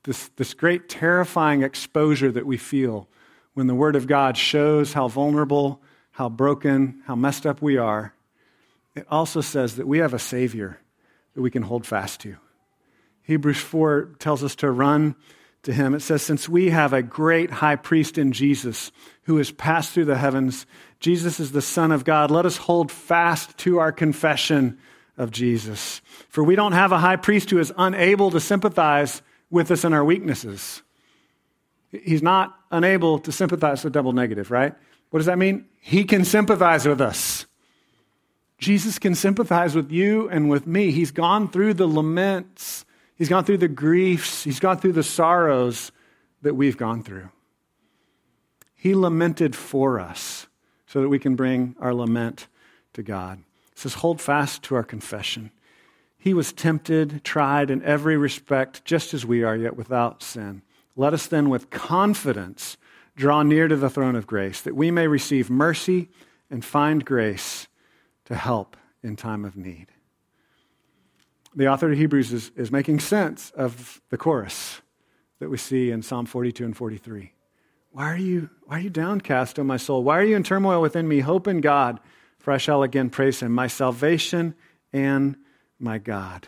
this, 0.03 0.29
this 0.35 0.53
great 0.53 0.89
terrifying 0.89 1.63
exposure 1.63 2.31
that 2.31 2.45
we 2.45 2.57
feel 2.57 3.07
when 3.53 3.67
the 3.67 3.75
Word 3.75 3.95
of 3.95 4.07
God 4.07 4.37
shows 4.37 4.93
how 4.93 5.07
vulnerable, 5.07 5.81
how 6.11 6.29
broken, 6.29 7.01
how 7.05 7.15
messed 7.15 7.45
up 7.45 7.61
we 7.61 7.77
are, 7.77 8.13
it 8.95 9.05
also 9.09 9.41
says 9.41 9.75
that 9.77 9.87
we 9.87 9.99
have 9.99 10.13
a 10.13 10.19
Savior 10.19 10.79
that 11.33 11.41
we 11.41 11.51
can 11.51 11.63
hold 11.63 11.85
fast 11.85 12.19
to. 12.21 12.37
Hebrews 13.23 13.59
4 13.59 14.15
tells 14.19 14.43
us 14.43 14.55
to 14.57 14.69
run 14.69 15.15
to 15.63 15.73
him. 15.73 15.95
It 15.95 16.01
says, 16.01 16.21
Since 16.21 16.47
we 16.49 16.69
have 16.69 16.93
a 16.93 17.01
great 17.01 17.49
high 17.49 17.77
priest 17.77 18.17
in 18.17 18.33
Jesus 18.33 18.91
who 19.23 19.37
has 19.37 19.51
passed 19.51 19.91
through 19.91 20.05
the 20.05 20.17
heavens, 20.17 20.65
Jesus 20.99 21.39
is 21.39 21.51
the 21.51 21.61
Son 21.61 21.91
of 21.91 22.03
God. 22.03 22.31
Let 22.31 22.45
us 22.45 22.57
hold 22.57 22.91
fast 22.91 23.57
to 23.59 23.79
our 23.79 23.91
confession 23.91 24.77
of 25.17 25.31
Jesus. 25.31 26.01
For 26.29 26.43
we 26.43 26.55
don't 26.55 26.73
have 26.73 26.91
a 26.91 26.99
high 26.99 27.15
priest 27.15 27.49
who 27.49 27.59
is 27.59 27.73
unable 27.77 28.31
to 28.31 28.39
sympathize 28.39 29.21
with 29.53 29.71
us 29.71 29.85
in 29.85 29.93
our 29.93 30.03
weaknesses. 30.03 30.81
He's 31.91 32.21
not 32.21 32.53
unable 32.71 33.19
to 33.19 33.31
sympathize 33.31 33.83
with 33.83 33.93
double 33.93 34.11
negative, 34.11 34.51
right? 34.51 34.73
What 35.11 35.19
does 35.19 35.27
that 35.27 35.37
mean? 35.37 35.65
He 35.79 36.03
can 36.03 36.25
sympathize 36.25 36.85
with 36.85 36.99
us. 36.99 37.45
Jesus 38.57 38.99
can 38.99 39.15
sympathize 39.15 39.75
with 39.75 39.91
you 39.91 40.27
and 40.29 40.49
with 40.49 40.67
me. 40.67 40.91
He's 40.91 41.11
gone 41.11 41.49
through 41.49 41.75
the 41.75 41.87
laments 41.87 42.83
He's 43.15 43.29
gone 43.29 43.45
through 43.45 43.59
the 43.59 43.67
griefs, 43.67 44.43
he's 44.43 44.59
gone 44.59 44.79
through 44.79 44.93
the 44.93 45.03
sorrows 45.03 45.91
that 46.41 46.55
we've 46.55 46.77
gone 46.77 47.03
through. 47.03 47.29
He 48.75 48.95
lamented 48.95 49.55
for 49.55 49.99
us 49.99 50.47
so 50.87 51.01
that 51.01 51.09
we 51.09 51.19
can 51.19 51.35
bring 51.35 51.75
our 51.79 51.93
lament 51.93 52.47
to 52.93 53.03
God. 53.03 53.39
It 53.71 53.79
says, 53.79 53.93
Hold 53.95 54.19
fast 54.19 54.63
to 54.63 54.75
our 54.75 54.83
confession. 54.83 55.51
He 56.23 56.33
was 56.33 56.53
tempted, 56.53 57.21
tried 57.25 57.69
in 57.69 57.83
every 57.83 58.15
respect, 58.15 58.85
just 58.85 59.13
as 59.13 59.25
we 59.25 59.43
are, 59.43 59.57
yet 59.57 59.75
without 59.75 60.23
sin. 60.23 60.61
Let 60.95 61.13
us 61.13 61.27
then 61.27 61.49
with 61.49 61.69
confidence 61.69 62.77
draw 63.17 63.43
near 63.43 63.67
to 63.67 63.75
the 63.75 63.89
throne 63.89 64.15
of 64.15 64.25
grace, 64.25 64.61
that 64.61 64.73
we 64.73 64.89
may 64.89 65.05
receive 65.07 65.49
mercy 65.49 66.09
and 66.49 66.63
find 66.63 67.03
grace 67.03 67.67
to 68.23 68.35
help 68.35 68.77
in 69.03 69.17
time 69.17 69.43
of 69.43 69.57
need. 69.57 69.87
The 71.57 71.67
author 71.67 71.91
of 71.91 71.97
Hebrews 71.97 72.31
is, 72.31 72.51
is 72.55 72.71
making 72.71 73.01
sense 73.01 73.51
of 73.57 73.99
the 74.09 74.17
chorus 74.17 74.79
that 75.39 75.49
we 75.49 75.57
see 75.57 75.91
in 75.91 76.01
Psalm 76.03 76.25
42 76.25 76.63
and 76.63 76.77
43. 76.77 77.33
Why 77.91 78.05
are 78.05 78.17
you, 78.17 78.49
why 78.63 78.77
are 78.77 78.79
you 78.83 78.89
downcast, 78.89 79.59
O 79.59 79.65
my 79.65 79.75
soul? 79.75 80.05
Why 80.05 80.19
are 80.19 80.23
you 80.23 80.37
in 80.37 80.43
turmoil 80.43 80.81
within 80.81 81.05
me? 81.05 81.19
Hope 81.19 81.49
in 81.49 81.59
God, 81.59 81.99
for 82.39 82.53
I 82.53 82.57
shall 82.59 82.81
again 82.81 83.09
praise 83.09 83.41
him, 83.41 83.51
my 83.51 83.67
salvation 83.67 84.55
and 84.93 85.35
my 85.79 85.97
God. 85.97 86.47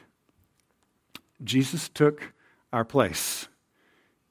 Jesus 1.44 1.90
took 1.90 2.34
our 2.72 2.86
place. 2.86 3.48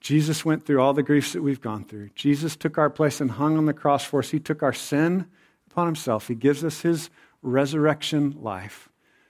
Jesus 0.00 0.44
went 0.44 0.66
through 0.66 0.80
all 0.80 0.92
the 0.92 1.02
griefs 1.02 1.32
that 1.32 1.42
we've 1.42 1.60
gone 1.60 1.84
through. 1.84 2.10
Jesus 2.14 2.56
took 2.56 2.78
our 2.78 2.90
place 2.90 3.20
and 3.20 3.32
hung 3.32 3.56
on 3.56 3.66
the 3.66 3.72
cross 3.72 4.04
for 4.04 4.20
us. 4.20 4.30
He 4.30 4.40
took 4.40 4.62
our 4.62 4.72
sin 4.72 5.26
upon 5.70 5.86
himself. 5.86 6.28
He 6.28 6.34
gives 6.34 6.64
us 6.64 6.82
his 6.82 7.10
resurrection 7.42 8.36
life 8.40 8.88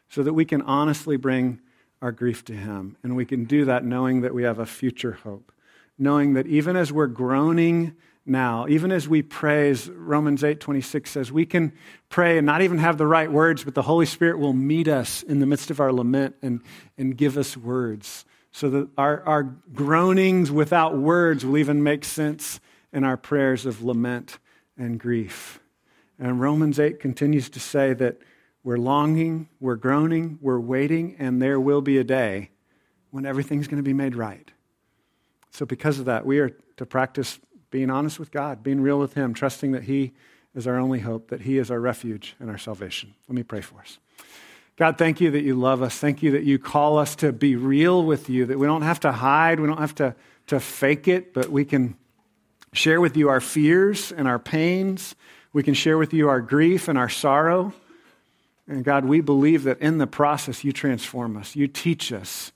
so 0.09 0.23
that 0.23 0.35
we 0.35 0.45
can 0.45 0.63
honestly 0.63 1.17
bring 1.17 1.61
our 2.03 2.13
grief 2.13 2.45
to 2.47 2.55
him. 2.55 2.97
And 3.03 3.17
we 3.17 3.25
can 3.25 3.45
do 3.45 3.65
that 3.67 3.85
knowing 3.85 4.23
that 4.23 4.35
we 4.35 4.43
have 4.43 4.59
a 4.59 4.67
future 4.67 5.13
hope 5.25 5.53
knowing 5.99 6.35
that 6.35 6.47
even 6.47 6.77
as 6.77 6.93
we're 6.93 7.07
groaning 7.07 7.95
now, 8.27 8.67
even 8.69 8.91
as 8.91 9.07
we 9.07 9.21
pray, 9.21 9.69
as 9.71 9.89
Romans 9.91 10.43
8 10.43 10.59
26 10.59 11.11
says, 11.11 11.31
we 11.31 11.45
can 11.45 11.73
pray 12.09 12.39
and 12.39 12.47
not 12.47 12.63
even 12.63 12.79
have 12.79 12.97
the 12.97 13.07
right 13.07 13.31
words, 13.31 13.65
but 13.65 13.75
the 13.75 13.83
Holy 13.83 14.07
Spirit 14.07 14.39
will 14.39 14.55
meet 14.55 14.89
us 14.89 15.23
in 15.23 15.41
the 15.41 15.47
midst 15.47 15.71
of 15.71 15.79
our 15.79 15.93
lament 15.93 16.37
and, 16.41 16.63
and 16.97 17.19
give 17.19 17.37
us 17.37 17.57
words. 17.57 18.25
So 18.51 18.71
that 18.71 18.89
our, 18.97 19.23
our 19.25 19.43
groanings 19.43 20.51
without 20.51 20.97
words 20.97 21.45
will 21.45 21.59
even 21.59 21.83
make 21.83 22.05
sense 22.05 22.61
in 22.93 23.05
our 23.05 23.17
prayers 23.17 23.67
of 23.67 23.83
lament 23.83 24.39
and 24.79 24.99
grief. 24.99 25.61
And 26.19 26.41
Romans 26.41 26.79
8 26.79 27.01
continues 27.01 27.51
to 27.51 27.61
say 27.61 27.93
that 27.95 28.19
we're 28.63 28.79
longing, 28.79 29.49
we're 29.61 29.77
groaning, 29.77 30.39
we're 30.41 30.61
waiting, 30.61 31.17
and 31.19 31.43
there 31.43 31.61
will 31.61 31.83
be 31.83 31.99
a 31.99 32.05
day 32.05 32.51
when 33.11 33.27
everything's 33.27 33.69
going 33.69 33.77
to 33.77 33.83
be 33.83 33.93
made 33.93 34.15
right. 34.15 34.51
So, 35.51 35.67
because 35.67 35.99
of 35.99 36.07
that, 36.07 36.25
we 36.25 36.39
are 36.39 36.51
to 36.79 36.87
practice 36.87 37.39
being 37.75 37.91
honest 37.91 38.21
with 38.21 38.31
God, 38.31 38.63
being 38.63 38.81
real 38.81 39.01
with 39.01 39.15
Him, 39.15 39.35
trusting 39.35 39.73
that 39.73 39.83
He 39.83 40.13
is 40.55 40.65
our 40.69 40.79
only 40.79 41.01
hope, 41.01 41.31
that 41.31 41.41
He 41.41 41.59
is 41.59 41.73
our 41.73 41.81
refuge 41.81 42.37
and 42.39 42.49
our 42.49 42.57
salvation. 42.57 43.15
Let 43.27 43.35
me 43.35 43.43
pray 43.43 43.63
for 43.63 43.81
us. 43.81 43.99
God, 44.77 44.97
thank 44.97 45.21
you 45.21 45.33
that 45.33 45.43
you 45.43 45.57
love 45.57 45.83
us. 45.83 45.99
Thank 45.99 46.23
you 46.23 46.31
that 46.31 46.45
you 46.45 46.57
call 46.57 46.99
us 46.99 47.17
to 47.17 47.33
be 47.33 47.57
real 47.57 48.05
with 48.05 48.31
you, 48.31 48.47
that 48.47 48.61
we 48.61 48.69
don't 48.69 48.83
have 48.83 49.01
to 49.01 49.11
hide, 49.11 49.59
we 49.59 49.67
don't 49.67 49.81
have 49.81 49.97
to, 49.97 50.15
to 50.47 50.61
fake 50.61 51.09
it, 51.09 51.35
but 51.35 51.49
we 51.49 51.65
can 51.65 51.97
share 52.73 53.01
with 53.01 53.17
you 53.17 53.29
our 53.29 53.41
fears 53.41 54.13
and 54.13 54.29
our 54.29 54.39
pains. 54.39 55.17
We 55.53 55.65
can 55.65 55.75
share 55.75 55.99
with 55.99 56.15
you 56.15 56.29
our 56.29 56.41
grief 56.41 56.87
and 56.87 56.97
our 56.97 57.09
sorrow. 57.09 57.73
And 58.69 58.85
God, 58.85 59.05
we 59.05 59.21
believe 59.21 59.65
that 59.65 59.81
in 59.81 59.99
the 59.99 60.07
process 60.07 60.63
you 60.63 60.71
transform 60.71 61.37
us, 61.37 61.57
you 61.57 61.67
teach 61.67 62.13
us 62.13 62.53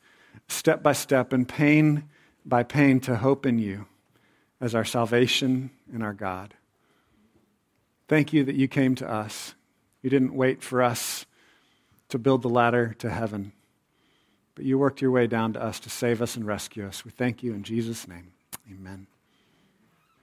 step 0.46 0.80
by 0.80 0.92
step 0.92 1.32
and 1.32 1.48
pain 1.48 2.04
by 2.46 2.62
pain 2.62 3.00
to 3.00 3.16
hope 3.16 3.44
in 3.46 3.58
you 3.58 3.86
as 4.60 4.74
our 4.74 4.84
salvation 4.84 5.70
and 5.92 6.02
our 6.02 6.12
God. 6.12 6.54
Thank 8.08 8.32
you 8.32 8.44
that 8.44 8.56
you 8.56 8.68
came 8.68 8.94
to 8.96 9.10
us. 9.10 9.54
You 10.02 10.10
didn't 10.10 10.34
wait 10.34 10.62
for 10.62 10.82
us 10.82 11.26
to 12.08 12.18
build 12.18 12.42
the 12.42 12.48
ladder 12.48 12.94
to 12.98 13.10
heaven, 13.10 13.52
but 14.54 14.64
you 14.64 14.78
worked 14.78 15.02
your 15.02 15.10
way 15.10 15.26
down 15.26 15.52
to 15.52 15.62
us 15.62 15.78
to 15.80 15.90
save 15.90 16.22
us 16.22 16.36
and 16.36 16.46
rescue 16.46 16.86
us. 16.86 17.04
We 17.04 17.10
thank 17.10 17.42
you 17.42 17.52
in 17.52 17.62
Jesus' 17.62 18.08
name. 18.08 18.32
Amen. 18.70 19.06